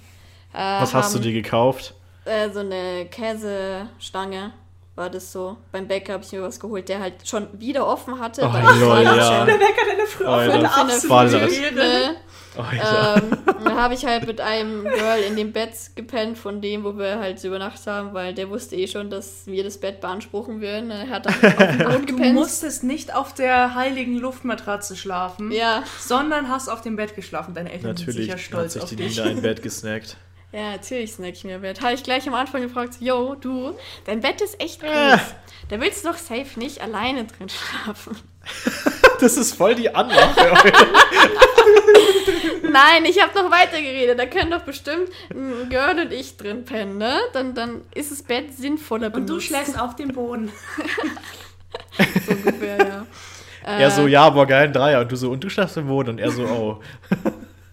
Äh, 0.53 0.59
Was 0.83 0.93
hast 0.95 1.14
du 1.14 1.18
haben- 1.18 1.23
dir 1.25 1.33
gekauft? 1.33 1.95
Äh, 2.27 2.51
so 2.51 2.61
eine 2.61 3.07
Käsestange 3.11 4.53
war 4.95 5.09
das 5.11 5.32
so. 5.32 5.57
Beim 5.72 5.88
Bäcker 5.88 6.14
habe 6.14 6.24
ich 6.24 6.32
mir 6.32 6.43
was 6.43 6.61
geholt, 6.61 6.88
der 6.88 7.01
halt 7.01 7.26
schon 7.26 7.49
wieder 7.59 7.86
offen 7.86 8.18
hatte. 8.20 8.43
Oh, 8.45 8.53
weil 8.53 8.62
ich 8.62 8.80
lol, 8.80 9.03
ja. 9.03 9.45
Der 9.45 9.55
Wecker, 9.59 9.97
der 9.97 10.07
früh 10.07 10.24
Alter, 10.26 10.55
aufhört, 10.68 11.09
Ballert. 11.09 11.34
absolute 11.43 11.55
Ehre. 11.55 11.74
Ne? 11.74 12.16
Alter. 12.55 13.22
ähm, 13.22 13.38
dann 13.64 13.76
habe 13.76 13.95
ich 13.95 14.05
halt 14.05 14.26
mit 14.26 14.38
einem 14.38 14.82
Girl 14.84 15.20
in 15.26 15.36
dem 15.36 15.53
Bett 15.53 15.72
gepennt, 15.97 16.36
von 16.36 16.61
dem, 16.61 16.84
wo 16.84 16.99
wir 16.99 17.18
halt 17.18 17.43
übernachtet 17.43 17.86
haben, 17.86 18.12
weil 18.12 18.34
der 18.34 18.51
wusste 18.51 18.76
eh 18.76 18.86
schon, 18.86 19.09
dass 19.09 19.47
wir 19.47 19.64
das 19.64 19.78
Bett 19.78 20.03
beanspruchen 20.03 20.61
würden. 20.61 20.90
Er 20.90 21.09
hat 21.09 21.24
dann 21.24 21.34
auf 21.57 21.57
dem 21.57 21.78
Boden 21.78 22.07
Du 22.07 22.16
gepennt. 22.16 22.34
musstest 22.34 22.84
nicht 22.84 23.14
auf 23.14 23.32
der 23.32 23.74
heiligen 23.74 24.18
Luftmatratze 24.18 24.97
schlafen, 24.97 25.51
ja, 25.51 25.82
sondern 25.99 26.51
hast 26.51 26.68
auf 26.68 26.82
dem 26.82 26.97
Bett 26.97 27.14
geschlafen. 27.16 27.55
Deine 27.55 27.72
Eltern 27.72 27.97
sind 27.97 28.07
Natürlich 28.09 28.20
sicher 28.26 28.32
hat 28.34 28.40
stolz 28.43 28.72
sich 28.74 28.82
auf 28.82 28.88
die 28.90 28.97
dich. 28.97 29.16
Nina 29.16 29.30
ein 29.30 29.40
Bett 29.40 29.62
gesnackt. 29.62 30.18
ja, 30.53 30.72
natürlich 30.72 31.12
snack 31.12 31.32
ich 31.32 31.44
mir 31.44 31.59
Bett. 31.59 31.80
Habe 31.80 31.94
ich 31.94 32.03
gleich 32.03 32.28
am 32.28 32.34
Anfang 32.34 32.61
gefragt, 32.62 32.96
yo, 33.00 33.34
du, 33.34 33.74
dein 34.05 34.20
Bett 34.20 34.40
ist 34.40 34.61
echt 34.61 34.80
groß. 34.80 34.90
Äh. 34.90 35.18
Da 35.70 35.80
willst 35.80 36.05
du 36.05 36.11
doch 36.11 36.18
safe 36.18 36.59
nicht 36.59 36.82
alleine 36.82 37.24
drin 37.24 37.48
schlafen. 37.48 38.16
Das 39.20 39.36
ist 39.36 39.55
voll 39.55 39.76
die 39.76 39.94
Anmache. 39.94 40.34
Nein, 42.64 43.05
ich 43.05 43.22
habe 43.22 43.32
noch 43.40 43.53
weiter 43.53 43.80
geredet. 43.80 44.18
Da 44.18 44.26
können 44.26 44.50
doch 44.50 44.62
bestimmt 44.62 45.11
ein 45.30 45.68
Girl 45.70 46.00
und 46.00 46.12
ich 46.12 46.36
drin 46.36 46.64
pennen, 46.64 46.98
ne? 46.98 47.20
Dann, 47.32 47.55
dann 47.55 47.82
ist 47.94 48.11
das 48.11 48.24
Bett 48.24 48.53
sinnvoller 48.53 49.07
Und 49.07 49.14
du 49.14 49.26
benutzt. 49.26 49.46
schläfst 49.46 49.80
auf 49.80 49.94
dem 49.94 50.09
Boden. 50.09 50.50
so 52.26 52.32
ungefähr, 52.32 52.78
ja. 52.78 53.07
er 53.78 53.90
so, 53.92 54.09
ja, 54.09 54.28
boah, 54.28 54.44
geil, 54.44 54.64
ein 54.64 54.72
Dreier. 54.72 55.03
Und 55.03 55.12
du 55.12 55.16
so, 55.16 55.30
und 55.30 55.44
du 55.44 55.48
schlafst 55.48 55.76
im 55.76 55.86
Boden. 55.86 56.11
Und 56.11 56.18
er 56.18 56.32
so, 56.32 56.42
oh. 56.42 56.80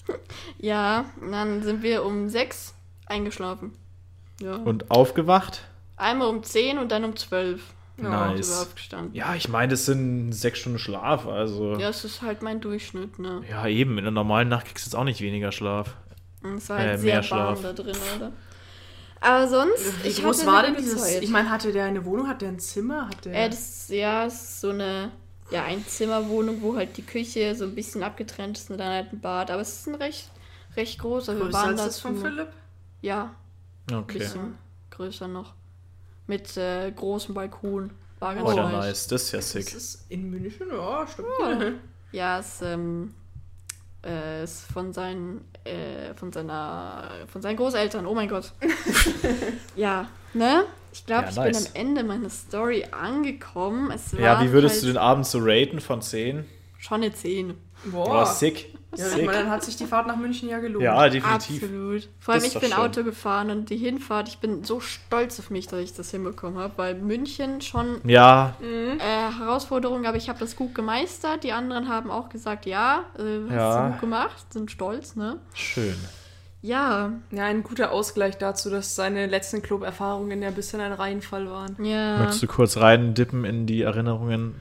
Ja, 0.60 1.06
dann 1.32 1.64
sind 1.64 1.84
wir 1.84 2.04
um 2.06 2.30
sechs 2.30 2.74
eingeschlafen. 3.06 3.74
Ja. 4.42 4.56
Und 4.56 4.92
aufgewacht? 4.92 5.62
Einmal 5.98 6.28
um 6.30 6.44
10 6.44 6.78
und 6.78 6.92
dann 6.92 7.04
um 7.04 7.16
12. 7.16 7.62
Ja, 8.02 8.28
Nice. 8.32 8.68
Ja, 9.12 9.36
ich 9.36 9.50
meine, 9.50 9.72
das 9.72 9.86
sind 9.86 10.32
sechs 10.32 10.60
Stunden 10.60 10.80
Schlaf. 10.80 11.28
Also, 11.28 11.74
Ja, 11.74 11.80
ja. 11.80 11.88
das 11.88 12.06
ist 12.06 12.22
halt 12.22 12.42
mein 12.42 12.62
Durchschnitt, 12.62 13.20
ne? 13.20 13.42
eben. 13.68 13.94
In 13.98 14.00
einer 14.00 14.12
normalen 14.12 14.48
Nacht 14.48 14.68
kriegst 14.68 14.86
du 14.86 14.90
jetzt 14.90 14.96
auch 14.96 15.04
nicht 15.04 15.20
weniger 15.20 15.52
Schlaf. 15.52 15.96
Es 16.56 16.70
war 16.70 16.80
Äh, 16.80 16.82
halt 16.82 17.02
mehr 17.04 17.22
sehr 17.24 17.38
warm 17.38 17.58
Schlaf. 17.58 17.62
da 17.76 17.84
drin, 17.84 17.96
oder? 18.16 18.32
Aber 19.22 19.48
sonst, 19.50 20.04
Wie 20.04 20.08
ich 20.08 20.24
groß 20.24 20.46
war 20.46 20.64
denn 20.64 20.76
dieses? 20.78 21.02
Zeit. 21.04 21.22
Ich 21.24 21.30
meine, 21.30 21.50
hatte 21.50 21.74
der 21.74 21.84
eine 21.86 22.06
Wohnung? 22.06 22.30
Hat 22.30 22.42
der 22.42 22.50
ein 22.50 22.60
Zimmer? 22.60 23.10
Hat 23.10 23.26
der 23.26 23.34
Äh, 23.34 23.50
das, 23.50 23.90
ja, 23.90 24.26
es 24.26 24.34
ist 24.36 24.62
so 24.62 24.70
eine 24.70 25.12
ja, 25.52 25.64
Einzimmerwohnung, 25.64 26.62
wo 26.62 26.76
halt 26.76 26.96
die 26.98 27.02
Küche 27.06 27.56
so 27.56 27.66
ein 27.66 27.76
bisschen 27.76 28.04
abgetrennt 28.04 28.58
ist 28.58 28.70
und 28.70 28.78
dann 28.78 28.90
halt 28.94 29.14
ein 29.14 29.20
Bad. 29.20 29.52
Aber 29.52 29.62
es 29.62 29.80
ist 29.80 29.88
ein 29.88 29.96
recht, 29.96 30.30
recht 30.76 31.00
groß. 31.00 31.30
Also 31.30 31.42
wir 31.42 31.46
größer 31.46 31.58
waren 31.60 31.70
als 31.72 31.78
da 31.80 31.86
das 31.86 32.00
von 32.00 32.16
Philipp? 32.18 32.50
Ja, 33.02 33.34
ein 33.90 33.96
Okay. 33.98 34.20
bisschen 34.20 34.58
größer 34.92 35.28
noch. 35.28 35.54
Mit 36.28 36.56
äh, 36.58 36.92
großem 36.92 37.34
Balkon. 37.34 37.90
War 38.20 38.36
ganz 38.36 38.48
Oh, 38.48 38.52
ja, 38.52 38.64
nice. 38.70 38.74
nice. 38.88 39.08
Das 39.08 39.24
ist 39.24 39.32
ja 39.32 39.40
Das 39.40 39.52
sick. 39.52 39.74
ist 39.74 40.06
in 40.10 40.30
München, 40.30 40.68
ja, 40.72 41.08
stimmt. 41.08 41.80
Ja, 42.12 42.40
es 42.40 42.62
ähm, 42.62 43.14
äh, 44.06 44.44
ist 44.44 44.66
von 44.72 44.94
seinen, 44.94 45.46
äh, 45.64 46.14
von 46.16 46.32
seiner, 46.32 47.10
von 47.32 47.42
seinen 47.42 47.56
Großeltern. 47.58 48.06
Oh 48.06 48.14
mein 48.14 48.28
Gott. 48.30 48.52
ja, 49.76 50.08
ne? 50.34 50.66
Ich 50.92 51.06
glaube, 51.06 51.24
Ja, 51.26 51.30
ich 51.30 51.36
nice. 51.36 51.64
bin 51.74 51.82
am 51.82 51.88
Ende 51.88 52.04
meiner 52.04 52.30
Story 52.30 52.86
angekommen. 52.92 53.92
Es 53.92 54.14
war 54.14 54.20
Ja, 54.22 54.42
wie 54.42 54.52
würdest 54.52 54.76
halt 54.76 54.84
du 54.84 54.88
den 54.88 54.98
Abend 54.98 55.26
so 55.26 55.40
raten 55.42 55.80
von 55.82 56.02
10? 56.02 56.46
Schon 56.78 57.02
eine 57.04 57.14
10. 57.14 57.54
Boah, 57.86 58.06
Boah. 58.06 58.26
sick. 58.26 58.74
Ja, 58.98 59.06
ich 59.06 59.14
sick. 59.14 59.26
meine, 59.28 59.38
dann 59.44 59.50
hat 59.52 59.64
sich 59.64 59.76
die 59.76 59.86
Fahrt 59.86 60.08
nach 60.08 60.16
München 60.16 60.50
ja 60.50 60.58
gelohnt. 60.60 60.84
Ja, 60.84 61.08
definitiv. 61.08 61.62
Absolut. 61.64 62.10
Vor 62.20 62.34
allem, 62.34 62.44
ich 62.44 62.54
bin 62.54 62.72
schön. 62.72 62.74
Auto 62.74 63.04
gefahren 63.04 63.52
und 63.52 63.70
die 63.70 63.78
Hinfahrt, 63.78 64.28
ich 64.30 64.40
bin 64.40 64.64
so 64.64 64.80
stolz 64.80 65.40
auf 65.40 65.52
mich, 65.52 65.68
dass 65.68 65.80
ich 65.80 65.94
das 65.94 66.10
hinbekommen 66.10 66.58
habe, 66.60 66.74
weil 66.78 66.96
München 66.96 67.62
schon 67.62 68.02
Ja, 68.04 68.56
äh, 68.62 68.98
Herausforderung, 69.38 70.06
aber 70.08 70.18
ich 70.18 70.28
habe 70.28 70.40
das 70.40 70.56
gut 70.56 70.74
gemeistert. 70.74 71.44
Die 71.44 71.52
anderen 71.52 71.88
haben 71.88 72.10
auch 72.10 72.30
gesagt, 72.30 72.66
ja, 72.66 73.04
äh, 73.18 73.22
hast 73.50 73.54
Ja. 73.54 73.86
du 73.86 73.92
gut 73.92 74.02
gemacht, 74.02 74.52
sind 74.52 74.72
stolz, 74.72 75.16
ne? 75.16 75.38
schön. 75.54 75.96
Ja, 76.62 77.14
Ja, 77.32 77.46
ein 77.46 77.64
guter 77.64 77.92
Ausgleich 77.92 78.38
dazu, 78.38 78.70
dass 78.70 78.96
seine 78.96 79.28
letzten 79.28 79.62
Club-Erfahrungen 79.62 80.42
ja 80.42 80.50
ein 80.50 80.56
bisschen 80.56 80.82
ein 80.82 80.92
Reinfall 80.94 81.50
waren. 81.50 81.76
ja. 81.84 82.18
Möchtest 82.18 82.44
du 82.44 82.48
kurz 82.48 82.78
rein 82.78 83.14
dippen 83.14 83.46
in 83.46 83.66
die 83.66 83.82
Erinnerungen? 83.84 84.56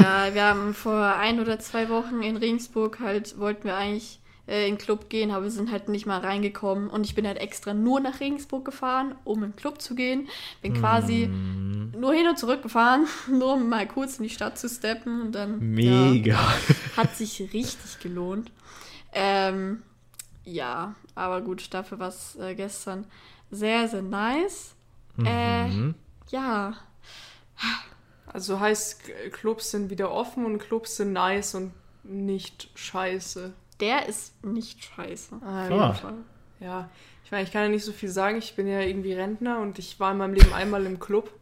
Ja, 0.00 0.34
wir 0.34 0.44
haben 0.44 0.74
vor 0.74 1.14
ein 1.16 1.40
oder 1.40 1.58
zwei 1.58 1.88
Wochen 1.88 2.20
in 2.22 2.36
Regensburg 2.36 2.98
halt, 3.00 3.38
wollten 3.38 3.64
wir 3.64 3.76
eigentlich 3.76 4.18
äh, 4.46 4.66
in 4.68 4.74
den 4.74 4.78
Club 4.78 5.08
gehen, 5.08 5.30
aber 5.30 5.44
wir 5.44 5.50
sind 5.50 5.70
halt 5.70 5.88
nicht 5.88 6.04
mal 6.04 6.18
reingekommen. 6.18 6.90
Und 6.90 7.06
ich 7.06 7.14
bin 7.14 7.26
halt 7.26 7.38
extra 7.38 7.72
nur 7.72 8.00
nach 8.00 8.20
Regensburg 8.20 8.64
gefahren, 8.64 9.14
um 9.24 9.42
in 9.44 9.52
den 9.52 9.56
Club 9.56 9.80
zu 9.80 9.94
gehen. 9.94 10.28
Bin 10.60 10.74
quasi 10.74 11.28
Mm. 11.28 11.92
nur 11.98 12.12
hin 12.12 12.26
und 12.28 12.38
zurück 12.38 12.62
gefahren, 12.62 13.06
nur 13.30 13.54
um 13.54 13.68
mal 13.68 13.86
kurz 13.86 14.18
in 14.18 14.24
die 14.24 14.30
Stadt 14.30 14.58
zu 14.58 14.68
steppen. 14.68 15.22
Und 15.22 15.32
dann 15.32 15.58
Mega. 15.60 16.32
Ja, 16.34 16.54
hat 16.96 17.16
sich 17.16 17.40
richtig 17.52 18.00
gelohnt. 18.02 18.50
Ähm, 19.14 19.82
ja, 20.52 20.94
aber 21.14 21.40
gut, 21.40 21.72
dafür 21.74 21.98
war 21.98 22.08
es 22.08 22.36
äh, 22.36 22.54
gestern 22.54 23.06
sehr, 23.50 23.88
sehr 23.88 24.02
nice. 24.02 24.74
Äh, 25.24 25.68
Mhm. 25.68 25.94
ja, 26.30 26.74
Also 28.26 28.60
heißt, 28.60 29.02
Clubs 29.32 29.70
sind 29.72 29.90
wieder 29.90 30.10
offen 30.12 30.44
und 30.46 30.58
Clubs 30.58 30.96
sind 30.96 31.12
nice 31.12 31.54
und 31.56 31.72
nicht 32.04 32.70
scheiße. 32.74 33.52
der 33.80 34.06
ist 34.06 34.44
nicht 34.44 34.84
scheiße. 34.84 35.36
Ah, 35.42 35.64
Auf 35.66 35.70
Ah. 35.70 35.82
jeden 35.86 35.94
Fall. 35.94 36.14
Ja, 36.60 36.90
ich 37.24 37.30
meine, 37.30 37.44
ich 37.44 37.50
kann 37.52 37.62
ja 37.62 37.68
nicht 37.70 37.84
so 37.84 37.92
viel 37.92 38.08
sagen. 38.10 38.36
Ich 38.38 38.54
bin 38.54 38.66
ja 38.68 38.80
irgendwie 38.82 39.14
Rentner 39.14 39.58
und 39.60 39.78
ich 39.78 39.98
war 39.98 40.12
in 40.12 40.18
meinem 40.18 40.34
Leben 40.34 40.52
einmal 40.52 40.84
im 40.86 41.00
Club. 41.00 41.32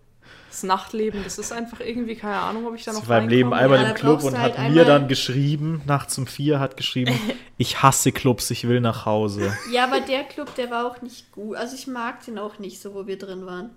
Das 0.50 0.62
Nachtleben, 0.62 1.22
das 1.24 1.38
ist 1.38 1.52
einfach 1.52 1.80
irgendwie, 1.80 2.16
keine 2.16 2.36
Ahnung, 2.38 2.66
ob 2.66 2.74
ich 2.74 2.84
da 2.84 2.92
noch 2.92 3.02
Sie 3.02 3.08
war 3.08 3.18
im 3.18 3.28
Leben 3.28 3.52
einmal 3.52 3.82
Ja, 3.82 3.88
im 3.90 3.94
Club 3.94 4.22
und 4.22 4.32
du 4.32 4.38
hat 4.38 4.56
halt 4.56 4.72
mir 4.72 4.84
dann 4.84 5.06
geschrieben, 5.06 5.82
nachts 5.86 6.16
um 6.16 6.26
vier 6.26 6.58
hat 6.58 6.76
geschrieben, 6.76 7.18
ich 7.58 7.82
hasse 7.82 8.12
Clubs, 8.12 8.50
ich 8.50 8.66
will 8.66 8.80
nach 8.80 9.04
Hause. 9.04 9.54
Ja, 9.70 9.84
aber 9.84 10.00
der 10.00 10.24
Club, 10.24 10.54
der 10.54 10.70
war 10.70 10.86
auch 10.86 11.02
nicht 11.02 11.30
gut. 11.32 11.56
Also 11.56 11.76
ich 11.76 11.86
mag 11.86 12.24
den 12.24 12.38
auch 12.38 12.58
nicht, 12.58 12.80
so 12.80 12.94
wo 12.94 13.06
wir 13.06 13.18
drin 13.18 13.44
waren. 13.46 13.70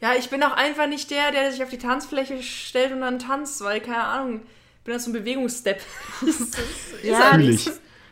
Ja, 0.00 0.14
ich 0.18 0.30
bin 0.30 0.42
auch 0.42 0.56
einfach 0.56 0.86
nicht 0.86 1.10
der, 1.10 1.32
der 1.32 1.50
sich 1.52 1.62
auf 1.62 1.70
die 1.70 1.78
Tanzfläche 1.78 2.42
stellt 2.42 2.92
und 2.92 3.00
dann 3.00 3.18
tanzt, 3.18 3.62
weil, 3.62 3.80
keine 3.80 4.04
Ahnung, 4.04 4.40
ich 4.78 4.84
bin 4.84 4.94
da 4.94 4.98
so 5.00 5.10
ein 5.10 5.12
Bewegungsstep. 5.12 5.80
Ja, 7.02 7.36
ich. 7.38 7.68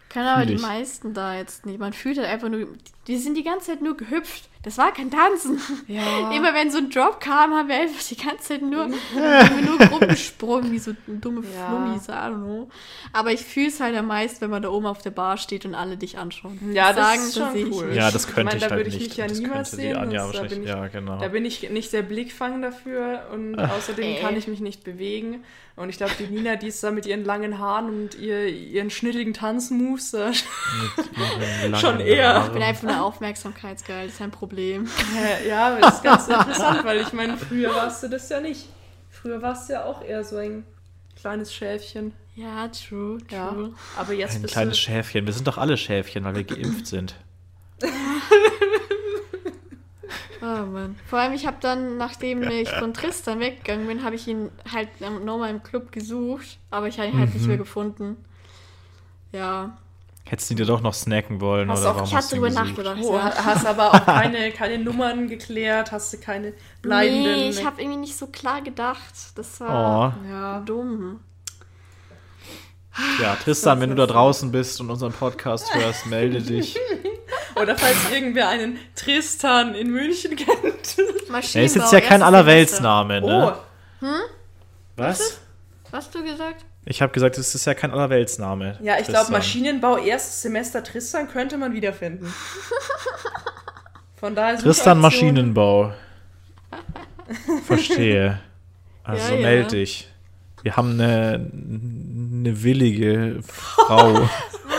Können 0.09 0.27
aber 0.27 0.45
die 0.45 0.55
ich. 0.55 0.61
meisten 0.61 1.15
da 1.15 1.37
jetzt 1.37 1.65
nicht. 1.67 1.79
Man 1.79 1.93
fühlt 1.93 2.19
halt 2.19 2.29
einfach 2.29 2.49
nur, 2.49 2.67
die 3.07 3.17
sind 3.17 3.37
die 3.37 3.45
ganze 3.45 3.69
Zeit 3.69 3.83
nur 3.83 3.97
gehüpft. 3.97 4.50
Das 4.63 4.77
war 4.77 4.93
kein 4.93 5.11
Tanzen. 5.11 5.59
Ja. 5.87 6.31
Immer 6.37 6.53
wenn 6.53 6.71
so 6.71 6.77
ein 6.79 6.91
Drop 6.91 7.19
kam, 7.19 7.55
haben 7.55 7.69
wir 7.69 7.77
einfach 7.77 8.03
die 8.07 8.17
ganze 8.17 8.45
Zeit 8.45 8.61
nur, 8.63 8.83
haben 8.85 8.93
wir 9.15 9.63
nur 9.63 9.81
rumgesprungen, 9.89 10.71
wie 10.71 10.79
so 10.79 10.93
dumme 11.07 11.43
Ja. 11.57 11.67
Flummis, 11.69 12.09
I 12.09 12.13
don't 12.13 12.35
know. 12.45 12.69
Aber 13.15 13.33
ich 13.33 13.41
fühle 13.41 13.69
es 13.69 13.81
halt 13.81 13.97
am 13.97 14.07
meisten, 14.09 14.43
wenn 14.43 14.51
man 14.51 14.61
da 14.63 14.69
oben 14.69 14.85
auf 14.85 15.01
der 15.01 15.13
Bar 15.13 15.39
steht 15.39 15.65
und 15.65 15.75
alle 15.75 15.97
dich 15.97 16.19
anschauen. 16.19 16.59
Ja, 16.75 16.93
das 16.93 16.97
Sagen, 17.07 17.21
ist 17.23 17.39
schon 17.39 17.57
ich 17.57 17.73
cool. 17.75 17.95
Ja, 17.95 18.11
das 18.11 18.27
Ich 18.27 18.35
könnte 18.35 18.45
meine, 18.45 18.57
ich, 18.59 18.63
da 18.65 18.71
halt 18.71 18.79
würde 18.81 18.89
ich 18.91 18.95
nicht. 18.99 19.09
mich 19.09 19.17
ja 19.17 19.27
das 19.29 19.39
niemals 19.39 19.71
sehen, 19.71 19.97
Anja 19.97 20.27
das- 20.27 20.37
da 20.37 20.43
bin 20.43 20.63
ich- 20.63 20.69
ja, 20.69 20.87
genau. 20.89 21.19
Da 21.19 21.29
bin 21.29 21.45
ich 21.47 21.71
nicht 21.71 21.93
der 21.95 22.03
Blickfang 22.03 22.61
dafür 22.61 23.29
und 23.33 23.59
außerdem 23.59 24.05
Äh. 24.05 24.21
kann 24.21 24.37
ich 24.37 24.47
mich 24.47 24.61
nicht 24.61 24.85
bewegen. 24.85 25.43
Und 25.77 25.89
ich 25.89 25.97
glaube, 25.97 26.13
die 26.19 26.27
Nina, 26.27 26.57
die 26.57 26.67
ist 26.69 26.83
da 26.85 26.91
mit 26.91 27.07
ihren 27.07 27.25
langen 27.25 27.59
Haaren 27.59 27.87
und 27.89 28.15
ihr, 28.17 28.47
ihren 28.49 28.91
schnittigen 28.91 29.33
Tanzmoves 29.33 30.11
da 30.11 30.33
Schon 31.79 32.01
eher. 32.01 32.43
Ich 32.47 32.53
bin 32.53 32.63
einfach 32.63 32.83
nur 32.83 33.03
Aufmerksamkeitsgeil, 33.03 34.07
das 34.07 34.15
ist 34.17 34.21
ein 34.21 34.31
Problem. 34.31 34.89
Äh, 35.17 35.49
Ja, 35.49 35.69
aber 35.69 35.81
das 35.81 35.95
ist 35.97 36.03
ganz 36.03 36.29
interessant, 36.29 36.85
weil 36.85 37.01
ich 37.01 37.13
meine, 37.13 37.37
früher 37.39 37.75
warst 37.75 38.03
du 38.03 38.09
das 38.09 38.29
ja 38.29 38.41
nicht. 38.41 38.67
Früher 39.11 39.41
warst 39.41 39.69
du 39.69 39.75
ja 39.75 39.85
auch 39.85 40.03
eher 40.05 40.23
so 40.25 40.37
ein 40.37 40.65
kleines 41.19 41.55
Schäfchen. 41.55 42.13
Ja, 42.37 42.69
true, 42.69 43.19
true. 43.29 43.29
Ja. 43.31 43.55
Aber 43.99 44.13
jetzt 44.13 44.37
Ein 44.37 44.43
bist 44.43 44.55
kleines 44.55 44.77
du. 44.77 44.83
Schäfchen. 44.83 45.27
Wir 45.27 45.33
sind 45.33 45.47
doch 45.47 45.59
alle 45.59 45.77
Schäfchen, 45.77 46.25
weil 46.25 46.35
wir 46.37 46.45
geimpft 46.45 46.87
sind. 46.87 47.15
Oh 50.43 50.65
Mann. 50.67 50.97
Vor 51.07 51.19
allem, 51.19 51.33
ich 51.35 51.47
habe 51.47 51.59
dann, 51.61 51.97
nachdem 51.99 52.43
ich 52.43 52.71
von 52.71 52.95
Tristan 52.95 53.41
weggegangen 53.41 53.87
bin, 53.87 54.03
habe 54.05 54.15
ich 54.15 54.27
ihn 54.27 54.51
halt 54.73 54.89
nochmal 55.01 55.51
im 55.51 55.63
Club 55.63 55.93
gesucht, 55.93 56.59
aber 56.71 56.89
ich 56.89 56.99
habe 56.99 57.09
ihn 57.11 57.19
halt 57.19 57.33
nicht 57.35 57.43
Mhm. 57.43 57.49
mehr 57.49 57.59
gefunden. 57.59 58.17
Ja. 59.33 59.77
Hättest 60.27 60.51
du 60.51 60.55
dir 60.55 60.65
doch 60.67 60.81
noch 60.81 60.95
snacken 60.95 61.41
wollen 61.41 61.71
Hast 61.71 61.81
oder 61.81 61.91
auch- 61.91 61.95
warum 61.97 62.09
Ich 62.09 62.15
hast 62.15 62.27
hatte 62.27 62.37
drüber 62.37 62.51
nachgedacht. 62.51 62.99
Oh, 63.03 63.19
hast 63.21 63.67
aber 63.67 63.93
auch 63.95 64.05
keine, 64.07 64.53
keine 64.53 64.79
Nummern 64.79 65.29
geklärt, 65.29 65.91
hast 65.93 66.13
du 66.13 66.19
keine 66.19 66.53
bleibenden. 66.83 67.23
Nee, 67.25 67.49
ich 67.51 67.65
habe 67.65 67.81
irgendwie 67.83 67.99
nicht 68.01 68.17
so 68.17 68.29
klar 68.29 68.63
gedacht. 68.63 69.13
Das 69.35 69.61
war 69.61 70.15
Oh, 70.25 70.29
ja. 70.29 70.61
dumm. 70.61 71.21
ja, 73.21 73.35
Tristan, 73.37 73.81
wenn 73.81 73.91
du 73.91 73.97
da 73.97 74.07
draußen 74.07 74.51
bist 74.53 74.81
und 74.81 74.91
unseren 74.91 75.13
Podcast 75.13 75.75
hörst, 75.75 76.07
melde 76.07 76.41
dich. 76.43 76.77
Oder 77.61 77.77
falls 77.77 78.11
irgendwer 78.13 78.49
einen 78.49 78.79
Tristan 78.95 79.75
in 79.75 79.91
München 79.91 80.37
kennt. 80.37 80.97
Er 81.55 81.63
ist 81.65 81.77
jetzt 81.77 81.93
ja 81.93 82.01
kein 82.01 82.23
Allerweltsname, 82.23 83.21
ne? 83.21 83.57
Oh, 84.01 84.07
Was? 84.97 85.41
Was 85.91 86.07
hast 86.07 86.15
du 86.15 86.25
gesagt? 86.25 86.65
Ich 86.87 87.03
habe 87.03 87.13
gesagt, 87.13 87.37
es 87.39 87.55
ist 87.55 87.67
ja 87.67 87.75
kein 87.75 87.91
Allerweltsname. 87.91 88.79
ja, 88.83 88.99
ich 88.99 89.07
glaube. 89.07 89.31
Maschinenbau, 89.33 89.99
erstes 89.99 90.43
Semester 90.43 90.83
Tristan 90.83 91.29
könnte 91.29 91.57
man 91.59 91.73
wiederfinden. 91.73 92.33
Von 94.17 94.35
daher 94.35 94.55
ist 94.55 94.63
Tristan 94.63 94.99
Maschinenbau. 95.01 95.93
Verstehe. 97.67 98.41
Also 99.03 99.33
Ja, 99.33 99.41
ja. 99.41 99.43
meld 99.43 99.73
dich. 99.73 100.09
Wir 100.63 100.77
haben 100.77 100.93
eine, 101.01 101.51
eine 101.53 102.63
willige 102.63 103.41
Frau 103.43 104.29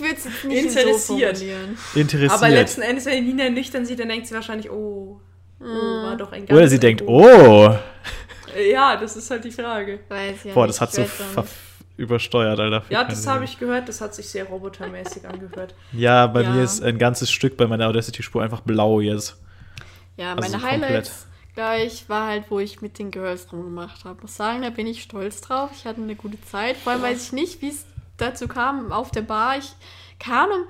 ich 0.00 0.06
würde 0.06 0.16
es 0.16 0.24
jetzt 0.24 0.44
nicht 0.44 0.64
Interessiert. 0.64 0.96
so 0.98 1.14
formulieren. 1.18 1.78
interessiert. 1.94 2.32
Aber 2.32 2.48
letzten 2.48 2.82
Endes, 2.82 3.06
wenn 3.06 3.24
die 3.24 3.32
Nina 3.32 3.50
nüchtern 3.50 3.84
sieht, 3.84 4.00
dann 4.00 4.08
denkt 4.08 4.26
sie 4.26 4.34
wahrscheinlich, 4.34 4.70
oh, 4.70 5.20
oh 5.60 5.64
war 5.64 6.16
doch 6.16 6.32
ein 6.32 6.46
ganz 6.46 6.56
Oder 6.58 6.68
sie 6.68 6.78
denkt, 6.80 7.02
oh, 7.06 7.74
Ja, 8.70 8.96
das 8.96 9.16
ist 9.16 9.30
halt 9.30 9.44
die 9.44 9.52
Frage. 9.52 10.00
Weiß 10.08 10.44
ja 10.44 10.54
boah, 10.54 10.66
das 10.66 10.80
hat 10.80 10.92
so 10.92 11.04
übersteuert, 11.96 12.58
Alter. 12.58 12.82
Ja, 12.88 13.04
das 13.04 13.26
habe 13.26 13.44
ich 13.44 13.58
gehört, 13.58 13.88
das 13.88 14.00
hat 14.00 14.14
sich 14.14 14.28
sehr 14.28 14.44
robotermäßig 14.44 15.28
angehört. 15.28 15.74
Ja, 15.92 16.26
bei 16.26 16.42
Ja. 16.42 16.50
mir 16.50 16.62
ist 16.62 16.82
ein 16.82 16.98
ganzes 16.98 17.30
Stück 17.30 17.56
bei 17.56 17.66
meiner 17.66 17.86
Audacity-Spur 17.88 18.42
einfach 18.42 18.62
blau 18.62 19.00
jetzt. 19.00 19.36
Ja, 20.16 20.34
Also 20.34 20.50
meine 20.50 20.62
komplett. 20.62 20.82
Highlights, 20.90 21.26
glaube 21.54 21.82
ich, 21.82 22.08
war 22.08 22.26
halt, 22.26 22.44
wo 22.48 22.58
ich 22.58 22.80
mit 22.80 22.98
den 22.98 23.10
Girls 23.10 23.52
rumgemacht 23.52 24.04
habe. 24.04 24.22
Muss 24.22 24.34
sagen, 24.36 24.62
da 24.62 24.70
bin 24.70 24.86
ich 24.86 25.02
stolz 25.02 25.40
drauf. 25.42 25.70
Ich 25.76 25.84
hatte 25.84 26.00
eine 26.00 26.14
gute 26.14 26.40
Zeit. 26.42 26.76
Vor 26.78 26.92
allem 26.92 27.02
weiß 27.02 27.22
ich 27.26 27.32
nicht, 27.32 27.60
wie 27.62 27.68
es 27.68 27.84
dazu 28.20 28.48
kam 28.48 28.92
auf 28.92 29.10
der 29.10 29.22
Bar. 29.22 29.58
Ich 29.58 29.72
keine 30.18 30.40
Ahnung. 30.42 30.64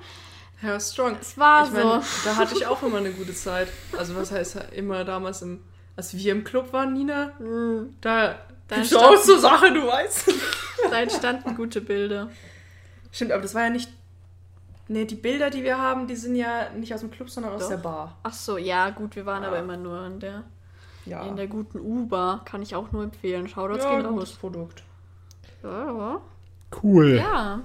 Ja, 0.61 0.79
strong. 0.79 1.17
Es 1.19 1.37
war 1.37 1.63
ich 1.65 1.69
so. 1.71 1.75
mein, 1.75 2.01
da 2.23 2.35
hatte 2.35 2.55
ich 2.55 2.67
auch 2.67 2.81
immer 2.83 2.97
eine 2.97 3.11
gute 3.11 3.33
Zeit. 3.33 3.67
Also 3.97 4.15
was 4.15 4.31
heißt 4.31 4.57
immer 4.73 5.03
damals, 5.03 5.41
im, 5.41 5.63
als 5.95 6.15
wir 6.15 6.31
im 6.31 6.43
Club 6.43 6.71
waren, 6.73 6.93
Nina, 6.93 7.31
Hm, 7.39 7.95
da, 8.01 8.35
Da 8.67 8.75
gibt's 8.75 8.93
auch 8.95 9.11
stand- 9.13 9.23
so 9.23 9.37
Sachen, 9.39 9.73
du 9.73 9.87
weißt. 9.87 10.31
da 10.91 10.99
entstanden 11.01 11.55
gute 11.55 11.81
Bilder. 11.81 12.29
Stimmt, 13.11 13.31
aber 13.31 13.41
das 13.41 13.55
war 13.55 13.63
ja 13.63 13.69
nicht... 13.71 13.89
Nee, 14.87 15.05
die 15.05 15.15
Bilder, 15.15 15.49
die 15.49 15.63
wir 15.63 15.77
haben, 15.79 16.05
die 16.07 16.15
sind 16.15 16.35
ja 16.35 16.69
nicht 16.69 16.93
aus 16.93 16.99
dem 16.99 17.11
Club, 17.11 17.29
sondern 17.29 17.53
aus 17.53 17.61
Doch. 17.61 17.69
der 17.69 17.77
Bar. 17.77 18.17
Ach 18.23 18.33
so, 18.33 18.57
ja, 18.57 18.89
gut, 18.91 19.15
wir 19.15 19.25
waren 19.25 19.41
Ja. 19.43 19.47
aber 19.49 19.59
immer 19.59 19.77
nur 19.77 20.05
in 20.05 20.19
der, 20.19 20.43
Ja, 21.05 21.23
in 21.25 21.35
der 21.37 21.47
guten 21.47 21.79
U-Bar. 21.79 22.43
Kann 22.45 22.61
ich 22.61 22.75
auch 22.75 22.91
nur 22.91 23.03
empfehlen. 23.03 23.47
Shoutouts 23.47 23.83
ja 23.83 23.95
gehen 23.99 24.07
gutes 24.09 24.31
raus. 24.31 24.37
Produkt. 24.37 24.83
Ja, 25.63 25.85
ja. 25.87 26.21
Cool. 26.83 27.17
ja. 27.17 27.59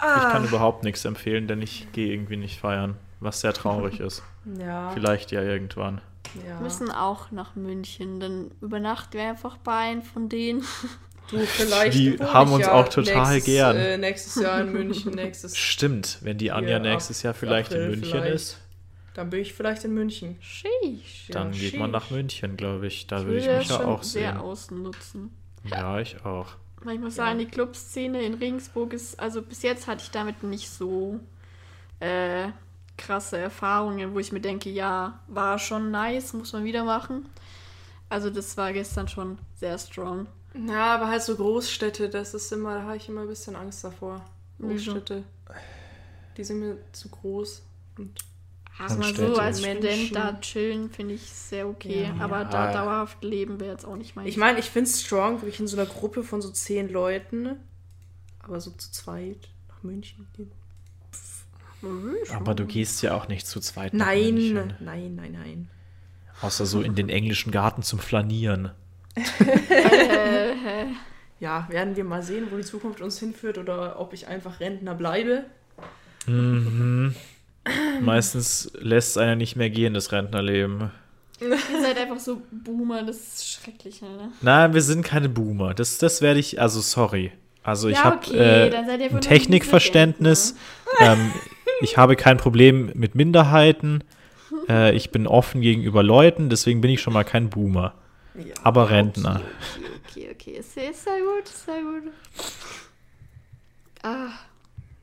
Ich 0.00 0.32
kann 0.32 0.44
überhaupt 0.44 0.84
nichts 0.84 1.04
empfehlen, 1.04 1.48
denn 1.48 1.60
ich 1.60 1.88
gehe 1.92 2.12
irgendwie 2.12 2.36
nicht 2.36 2.60
feiern, 2.60 2.96
was 3.18 3.40
sehr 3.40 3.52
traurig 3.52 3.98
ist. 4.00 4.22
Ja, 4.58 4.90
Vielleicht 4.90 5.32
ja 5.32 5.42
irgendwann. 5.42 6.00
ja. 6.46 6.54
Wir 6.54 6.60
müssen 6.62 6.90
auch 6.92 7.32
nach 7.32 7.56
München. 7.56 8.20
Dann 8.20 8.50
übernachten 8.60 9.14
wir 9.18 9.28
einfach 9.28 9.56
bei 9.58 9.72
einem 9.76 10.02
von 10.02 10.28
denen. 10.28 10.62
Du, 11.30 11.38
vielleicht 11.40 11.94
Die 11.98 12.16
haben 12.20 12.52
uns 12.52 12.64
ja 12.66 12.72
auch 12.72 12.88
total 12.88 13.34
nächstes, 13.34 13.44
gern. 13.44 13.76
Äh, 13.76 13.98
nächstes 13.98 14.40
Jahr 14.42 14.60
in 14.62 14.72
München, 14.72 15.12
nächstes... 15.14 15.56
Stimmt, 15.58 16.18
wenn 16.22 16.38
die 16.38 16.52
Anja 16.52 16.70
Ja, 16.70 16.78
nächstes 16.78 17.22
Jahr 17.22 17.34
vielleicht 17.34 17.72
in 17.72 17.78
April 17.80 17.90
München 17.96 18.10
vielleicht. 18.12 18.34
ist, 18.34 18.58
Dann 19.14 19.28
bin 19.30 19.40
ich 19.40 19.52
vielleicht 19.52 19.84
in 19.84 19.92
München. 19.94 20.36
Sheesh. 20.40 21.26
dann 21.32 21.52
Ja, 21.52 21.58
geht 21.58 21.78
man 21.78 21.90
sheesh. 21.90 21.92
nach 22.04 22.10
München, 22.10 22.56
glaube 22.56 22.86
ich. 22.86 23.08
Da 23.08 23.18
Ich 23.18 23.24
würde 23.26 23.38
ich 23.40 23.46
mich 23.58 23.68
ja 23.68 23.84
auch 23.84 24.02
sehr 24.04 24.30
sehen. 24.32 24.40
ausnutzen. 24.40 25.30
Ja, 25.64 25.98
ich 25.98 26.24
auch. 26.24 26.46
Weil 26.82 26.94
Ich 26.94 27.00
muss 27.00 27.16
sagen, 27.16 27.38
die 27.38 27.46
Clubszene 27.46 28.22
in 28.22 28.34
Regensburg 28.34 28.92
ist, 28.92 29.18
also 29.18 29.42
bis 29.42 29.62
jetzt 29.62 29.86
hatte 29.86 30.02
ich 30.02 30.10
damit 30.10 30.42
nicht 30.42 30.70
so 30.70 31.18
äh, 32.00 32.48
krasse 32.96 33.38
Erfahrungen, 33.38 34.14
wo 34.14 34.18
ich 34.18 34.32
mir 34.32 34.40
denke, 34.40 34.70
ja, 34.70 35.20
war 35.26 35.58
schon 35.58 35.90
nice, 35.90 36.32
muss 36.34 36.52
man 36.52 36.64
wieder 36.64 36.84
machen. 36.84 37.28
Also 38.08 38.30
das 38.30 38.56
war 38.56 38.72
gestern 38.72 39.08
schon 39.08 39.38
sehr 39.54 39.78
strong. 39.78 40.26
Ja, 40.66 40.94
aber 40.94 41.08
halt 41.08 41.22
so 41.22 41.36
Großstädte, 41.36 42.08
das 42.08 42.34
ist 42.34 42.52
immer, 42.52 42.74
da 42.74 42.82
habe 42.82 42.96
ich 42.96 43.08
immer 43.08 43.22
ein 43.22 43.28
bisschen 43.28 43.54
Angst 43.54 43.84
davor. 43.84 44.24
Großstädte. 44.60 45.24
Die 46.36 46.44
sind 46.44 46.60
mir 46.60 46.78
zu 46.92 47.08
groß. 47.08 47.62
Und 47.98 48.18
Also 48.78 48.98
mal 48.98 49.14
so 49.14 49.36
als. 49.36 49.60
Student 49.60 50.14
da 50.14 50.38
chillen, 50.40 50.90
finde 50.90 51.14
ich 51.14 51.22
sehr 51.22 51.66
okay. 51.68 52.04
Ja. 52.16 52.24
aber 52.24 52.44
da 52.44 52.66
Ja. 52.66 52.72
dauerhaft 52.84 53.22
leben 53.24 53.58
wäre 53.60 53.72
jetzt 53.72 53.84
auch 53.84 53.96
nicht 53.96 54.14
mein 54.16 54.26
ich 54.26 54.36
meine, 54.36 54.58
ich 54.58 54.70
finde 54.70 54.88
es 54.90 55.02
strong, 55.02 55.40
wirklich 55.42 55.58
in 55.60 55.66
so 55.66 55.76
einer 55.76 55.86
Gruppe 55.86 56.22
von 56.22 56.40
so 56.40 56.50
zehn 56.50 56.88
Leuten, 56.92 57.56
aber 58.40 58.60
so 58.60 58.70
zu 58.70 58.90
zweit 58.92 59.48
nach 59.68 59.82
München 59.82 60.26
gehen. 60.36 60.52
Aber 62.34 62.54
du 62.54 62.66
gehst 62.66 63.02
ja 63.02 63.14
auch 63.14 63.28
nicht 63.28 63.46
zu 63.46 63.60
zweit 63.60 63.94
nach 63.94 64.06
Nein, 64.06 64.34
München. 64.34 64.74
nein, 64.80 65.14
nein, 65.14 65.32
nein. 65.32 65.70
Außer 66.40 66.66
so 66.66 66.80
in 66.82 66.94
den 66.94 67.08
englischen 67.08 67.52
Garten 67.52 67.82
zum 67.82 67.98
Flanieren. 67.98 68.70
Ja, 71.40 71.68
werden 71.70 71.94
wir 71.94 72.02
mal 72.02 72.20
sehen, 72.24 72.48
wo 72.50 72.56
die 72.56 72.64
Zukunft 72.64 73.00
uns 73.00 73.20
hinführt 73.20 73.58
oder 73.58 74.00
ob 74.00 74.12
ich 74.12 74.26
einfach 74.26 74.58
Rentner 74.58 74.96
bleibe. 74.96 75.44
Meistens 78.00 78.70
lässt 78.78 79.10
es 79.10 79.16
einer 79.18 79.36
nicht 79.36 79.56
mehr 79.56 79.70
gehen, 79.70 79.94
das 79.94 80.12
Rentnerleben. 80.12 80.90
Ihr 81.40 81.56
seid 81.80 81.96
einfach 81.98 82.18
so 82.18 82.42
Boomer, 82.50 83.02
das 83.04 83.16
ist 83.16 83.52
schrecklich, 83.52 84.02
ne? 84.02 84.32
Nein, 84.40 84.74
wir 84.74 84.82
sind 84.82 85.04
keine 85.04 85.28
Boomer. 85.28 85.72
Das, 85.74 85.98
das 85.98 86.20
werde 86.20 86.40
ich, 86.40 86.60
also 86.60 86.80
sorry. 86.80 87.30
Also 87.62 87.88
ich 87.88 87.96
Ja, 87.96 88.04
habe 88.04 88.16
okay, 88.16 88.68
äh, 88.68 88.84
seid 88.86 89.00
ihr 89.00 89.10
ein 89.10 89.20
Technikverständnis. 89.20 90.56
ähm, 91.00 91.32
ich 91.80 91.96
habe 91.96 92.16
kein 92.16 92.36
Problem 92.38 92.90
mit 92.94 93.14
Minderheiten. 93.14 94.04
Äh, 94.66 94.94
ich 94.96 95.10
bin 95.10 95.26
offen 95.26 95.60
gegenüber 95.60 96.02
Leuten, 96.02 96.48
deswegen 96.48 96.80
bin 96.80 96.90
ich 96.90 97.02
schon 97.02 97.12
mal 97.12 97.22
kein 97.24 97.50
Boomer. 97.50 97.94
Ja. 98.34 98.54
Aber 98.64 98.88
Rentner. 98.88 99.42
Okay, 100.10 100.30
okay, 100.30 100.30
okay. 100.34 100.50
Ist 100.58 100.72
sehr 100.74 101.18
gut, 101.20 101.46
sehr 101.48 101.82
gut. 101.82 102.12
Ah, 104.02 104.28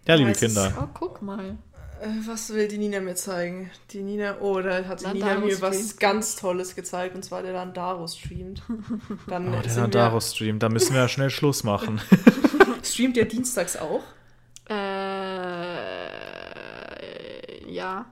Ja, 0.08 0.16
liebe 0.16 0.32
Kinder. 0.34 0.74
oh, 0.82 0.88
guck 0.94 1.22
mal. 1.22 1.58
Äh, 2.02 2.08
Was 2.28 2.54
will 2.54 2.68
die 2.68 2.78
Nina 2.78 3.00
mir 3.00 3.16
zeigen? 3.16 3.72
Die 3.92 4.02
Nina, 4.02 4.38
oh, 4.42 4.60
da 4.62 4.86
hat 4.86 5.02
die 5.02 5.08
Nina 5.08 5.28
Landaro 5.28 5.48
mir 5.48 5.62
was 5.62 5.76
streamt. 5.76 6.00
ganz 6.00 6.36
Tolles 6.36 6.76
gezeigt, 6.76 7.16
und 7.16 7.24
zwar 7.24 7.42
der 7.42 7.54
Landaro 7.54 8.08
streamt. 8.08 8.62
Dann 9.28 9.50
Oh, 9.54 9.62
der 9.62 9.72
sind 9.72 9.82
Landaro-Stream, 9.82 10.60
da 10.60 10.70
müssen 10.70 10.94
wir 10.94 11.02
ja 11.02 11.08
schnell 11.08 11.30
Schluss 11.30 11.64
machen. 11.64 12.02
streamt 12.84 13.18
ihr 13.18 13.26
dienstags 13.26 13.78
auch? 13.78 14.04
Äh, 14.70 14.76
ja. 17.72 18.06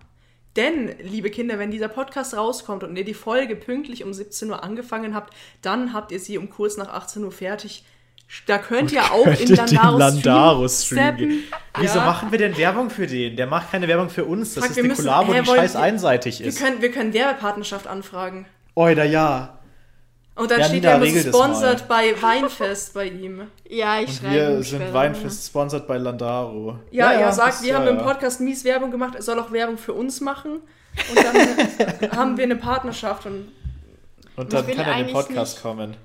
Denn, 0.56 0.96
liebe 1.00 1.32
Kinder, 1.32 1.58
wenn 1.58 1.72
dieser 1.72 1.88
Podcast 1.88 2.36
rauskommt 2.36 2.84
und 2.84 2.96
ihr 2.96 3.04
die 3.06 3.16
Folge 3.16 3.56
pünktlich 3.56 4.04
um 4.04 4.14
17 4.14 4.52
Uhr 4.52 4.64
angefangen 4.64 5.16
habt, 5.16 5.34
dann 5.64 5.94
habt 5.94 6.12
ihr 6.12 6.20
sie 6.20 6.38
um 6.38 6.50
kurz 6.50 6.78
nach 6.78 6.90
18 6.90 7.24
Uhr 7.24 7.32
fertig. 7.32 7.84
Da 8.46 8.58
könnt 8.58 8.92
ihr 8.92 9.04
auch 9.12 9.26
in 9.28 9.34
Könntet 9.36 9.50
den 9.72 9.76
Landaro, 9.76 9.98
Landaro-Stream 9.98 10.98
Stream 11.00 11.16
gehen. 11.18 11.44
zappen. 11.50 11.64
Wieso 11.82 12.00
Ja. 12.00 12.06
machen 12.06 12.32
wir 12.32 12.40
denn 12.40 12.58
Werbung 12.58 12.90
für 12.90 13.08
den? 13.08 13.36
Der 13.36 13.48
macht 13.48 13.72
keine 13.72 13.88
Werbung 13.88 14.10
für 14.10 14.26
uns. 14.26 14.54
Das 14.56 14.64
Fuck, 14.64 14.72
ist 14.72 14.76
wir 14.78 14.84
eine 14.84 14.90
müssen- 14.90 15.06
Kollabo, 15.06 15.34
die 15.34 15.48
wollen 15.48 15.60
scheiß 15.60 15.74
wir- 15.76 15.82
einseitig 15.82 16.40
Wir 16.40 16.48
ist. 16.48 16.60
können, 16.60 16.82
wir 16.82 16.92
können 16.92 17.14
Werbepartnerschaft 17.14 17.88
anfragen. 17.88 18.46
Oida, 18.76 19.04
ja. 19.04 19.60
Und 20.36 20.50
dann 20.50 20.62
Ja, 20.62 20.66
steht 20.66 20.82
Nina, 20.82 20.98
ja 20.98 21.04
immer 21.04 21.20
sponsored 21.22 21.88
bei 21.88 22.16
Weinfest 22.20 22.96
bei 22.96 23.06
ihm. 23.06 23.42
Ja, 23.70 24.00
ich 24.00 24.16
schreibe. 24.18 24.58
wir 24.58 24.64
sind. 24.64 24.92
Weinfest 24.92 25.46
sponsored 25.46 25.86
bei 25.88 25.98
Landaro. 25.98 26.80
Ja, 26.90 27.14
ja, 27.14 27.32
sagt, 27.32 27.50
das- 27.50 27.62
wir 27.62 27.70
ja, 27.70 27.76
haben 27.80 27.88
im 27.88 27.98
ja. 27.98 28.04
Podcast 28.04 28.42
mies 28.42 28.64
Werbung 28.64 28.90
gemacht, 28.90 29.14
er 29.14 29.22
soll 29.22 29.38
auch 29.40 29.52
Werbung 29.52 29.78
für 29.78 29.94
uns 29.94 30.22
machen. 30.22 30.62
Und 31.10 31.18
dann 31.18 32.12
haben 32.18 32.38
wir 32.38 32.44
eine 32.46 32.56
Partnerschaft 32.56 33.26
und 33.26 33.48
Und 34.36 34.54
dann 34.54 34.66
kann 34.68 34.78
er 34.86 35.00
in 35.00 35.06
den 35.08 35.14
Podcast 35.14 35.56
nicht- 35.56 35.64
kommen. 35.64 35.96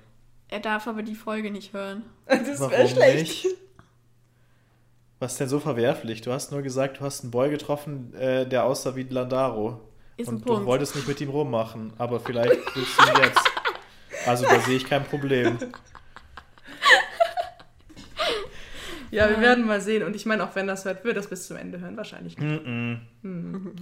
Er 0.49 0.61
darf 0.61 0.87
aber 0.87 1.03
die 1.03 1.15
Folge 1.15 1.51
nicht 1.51 1.73
hören. 1.73 2.03
das 2.27 2.61
Warum 2.61 2.73
wäre 2.73 2.89
schlecht. 2.89 3.45
nicht? 3.45 3.47
Was 5.19 5.33
ist 5.33 5.41
denn 5.41 5.49
so 5.49 5.59
verwerflich? 5.59 6.21
Du 6.21 6.33
hast 6.33 6.53
nur 6.53 6.63
gesagt, 6.63 7.01
du 7.01 7.05
hast 7.05 7.23
einen 7.23 7.31
Boy 7.31 7.51
getroffen, 7.51 8.15
äh, 8.15 8.47
der 8.47 8.65
aussah 8.65 8.95
wie 8.95 9.03
Landaro. 9.03 9.81
Ist 10.17 10.29
ein 10.29 10.37
Und 10.37 10.49
du 10.49 10.65
wolltest 10.65 10.95
nicht 10.97 11.09
mit 11.09 11.21
ihm 11.21 11.31
rummachen, 11.31 11.93
aber 11.99 12.21
vielleicht 12.21 12.75
willst 12.75 12.99
du 12.99 13.03
ihn 13.03 13.25
jetzt. 13.25 13.41
Also 14.27 14.45
da 14.45 14.61
sehe 14.61 14.77
ich 14.77 14.85
kein 14.85 15.05
Problem. 15.05 15.59
Ja, 19.11 19.31
wir 19.31 19.41
werden 19.41 19.67
mal 19.67 19.81
sehen. 19.81 20.03
Und 20.03 20.15
ich 20.15 20.27
meine, 20.27 20.45
auch 20.45 20.55
wenn 20.55 20.67
das 20.67 20.85
hört, 20.85 21.05
wird 21.05 21.17
das 21.17 21.29
bis 21.29 21.47
zum 21.47 21.57
Ende 21.57 21.81
hören. 21.81 21.97
Wahrscheinlich 21.97 22.37
nicht. 22.37 22.53
Mm-mm. 22.53 22.99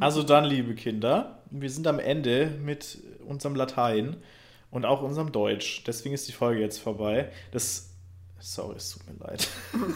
Also 0.01 0.23
dann, 0.23 0.45
liebe 0.45 0.75
Kinder, 0.75 1.43
wir 1.51 1.71
sind 1.71 1.87
am 1.87 1.99
Ende 1.99 2.53
mit 2.63 2.99
unserem 3.27 3.57
Latein 3.57 4.17
und 4.71 4.85
auch 4.85 5.03
unserem 5.03 5.33
Deutsch. 5.33 5.85
Deswegen 5.87 6.15
ist 6.15 6.29
die 6.29 6.33
Folge 6.33 6.61
jetzt 6.61 6.79
vorbei. 6.79 7.31
Das. 7.53 7.91
Sorry, 8.39 8.77
es 8.77 8.91
tut 8.91 9.07
mir 9.07 9.25
leid. 9.27 9.49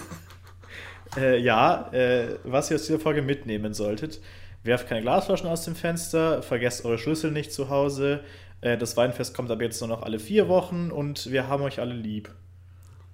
Äh, 1.16 1.40
ja, 1.40 1.90
äh, 1.92 2.36
was 2.44 2.70
ihr 2.70 2.76
aus 2.76 2.86
dieser 2.86 3.00
Folge 3.00 3.20
mitnehmen 3.20 3.74
solltet. 3.74 4.20
Werft 4.62 4.88
keine 4.88 5.00
Glasflaschen 5.02 5.48
aus 5.48 5.64
dem 5.64 5.74
Fenster, 5.74 6.40
vergesst 6.40 6.84
eure 6.84 6.98
Schlüssel 6.98 7.32
nicht 7.32 7.52
zu 7.52 7.68
Hause. 7.68 8.22
Äh, 8.60 8.76
das 8.78 8.96
Weinfest 8.96 9.34
kommt 9.34 9.50
ab 9.50 9.60
jetzt 9.60 9.80
nur 9.80 9.88
noch 9.88 10.02
alle 10.02 10.18
vier 10.18 10.48
Wochen 10.48 10.90
und 10.90 11.30
wir 11.32 11.48
haben 11.48 11.62
euch 11.64 11.80
alle 11.80 11.94
lieb. 11.94 12.30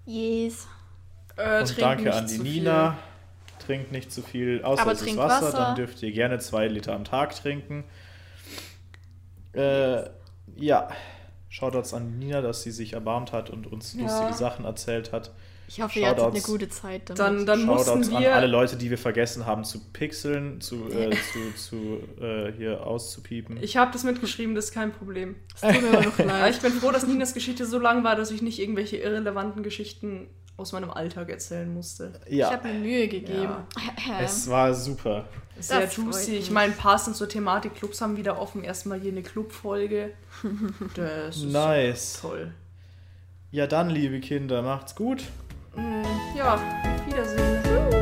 Yes. 0.04 0.66
Äh, 1.36 1.60
Und 1.60 1.80
danke 1.80 2.04
nicht 2.04 2.12
an 2.14 2.26
die 2.26 2.38
Nina. 2.38 2.98
Trinkt 3.64 3.92
nicht 3.92 4.12
zu 4.12 4.22
viel, 4.22 4.62
außer 4.62 4.82
Aber 4.82 4.92
es 4.92 5.02
ist 5.02 5.16
Wasser, 5.16 5.46
Wasser. 5.46 5.56
dann 5.56 5.76
dürft 5.76 6.02
ihr 6.02 6.12
gerne 6.12 6.38
zwei 6.38 6.68
Liter 6.68 6.94
am 6.94 7.04
Tag 7.04 7.34
trinken. 7.34 7.84
Äh, 9.54 10.02
ja, 10.56 10.88
Shoutouts 11.56 11.94
an 11.94 12.18
Nina, 12.18 12.42
dass 12.42 12.62
sie 12.62 12.70
sich 12.70 12.92
erbarmt 12.92 13.32
hat 13.32 13.48
und 13.48 13.66
uns 13.66 13.94
Ja. 13.94 14.02
lustige 14.02 14.34
Sachen 14.34 14.64
erzählt 14.66 15.12
hat. 15.12 15.32
Ich 15.68 15.80
hoffe, 15.82 15.98
ihr 15.98 16.06
hattet 16.08 16.20
eine 16.22 16.30
Shoutouts. 16.34 16.46
gute 16.46 16.68
Zeit 16.68 17.02
damit. 17.10 17.18
Dann, 17.18 17.46
dann 17.46 17.60
Shoutouts 17.60 17.94
mussten 17.96 18.14
an 18.16 18.24
alle 18.26 18.42
wir. 18.42 18.48
Leute, 18.48 18.76
die 18.76 18.90
wir 18.90 18.98
vergessen 18.98 19.46
haben 19.46 19.64
zu 19.64 19.80
pixeln, 19.92 20.60
zu, 20.60 20.88
äh, 20.90 21.10
zu, 21.32 21.54
zu 21.56 22.22
äh, 22.22 22.52
hier 22.52 22.86
auszupiepen. 22.86 23.56
Ich 23.62 23.76
habe 23.78 23.90
das 23.90 24.04
mitgeschrieben, 24.04 24.54
das 24.54 24.66
ist 24.66 24.72
kein 24.74 24.92
Problem. 24.92 25.34
es 25.54 25.62
tut 25.62 25.82
mir 25.82 25.88
aber 25.98 26.02
noch 26.06 26.18
leid. 26.24 26.54
ich 26.54 26.60
bin 26.60 26.72
froh, 26.72 26.90
dass 26.92 27.06
Ninas 27.06 27.32
Geschichte 27.34 27.64
so 27.66 27.78
lang 27.78 28.04
war, 28.04 28.16
dass 28.16 28.30
ich 28.30 28.42
nicht 28.42 28.58
irgendwelche 28.60 28.98
irrelevanten 28.98 29.62
Geschichten 29.62 30.28
aus 30.56 30.72
meinem 30.72 30.90
Alltag 30.90 31.28
erzählen 31.28 31.72
musste. 31.72 32.12
Ich 32.26 32.36
ja, 32.38 32.50
habe 32.50 32.68
mir 32.68 32.74
Mühe 32.80 33.08
gegeben. 33.08 33.54
es 34.22 34.48
war 34.48 34.72
super. 34.74 35.26
Sehr 35.58 35.80
Das 35.82 35.96
juicy. 35.96 36.36
Ich 36.36 36.50
meine, 36.50 36.72
passend 36.72 37.16
zur 37.16 37.28
Thematik, 37.28 37.74
Clubs 37.74 38.00
haben 38.00 38.16
wieder 38.16 38.38
offen. 38.40 38.62
Erstmal 38.64 39.00
hier 39.00 39.12
eine 39.12 39.22
Clubfolge. 39.22 40.12
Das 40.94 41.36
ist 41.36 41.44
Nice. 41.44 42.18
toll. 42.20 42.52
Ja, 43.50 43.66
dann, 43.66 43.88
liebe 43.90 44.20
Kinder, 44.20 44.60
macht's 44.62 44.94
gut. 44.94 45.24
Ja, 46.36 46.54
auf 46.54 46.60
Wiedersehen. 47.06 47.95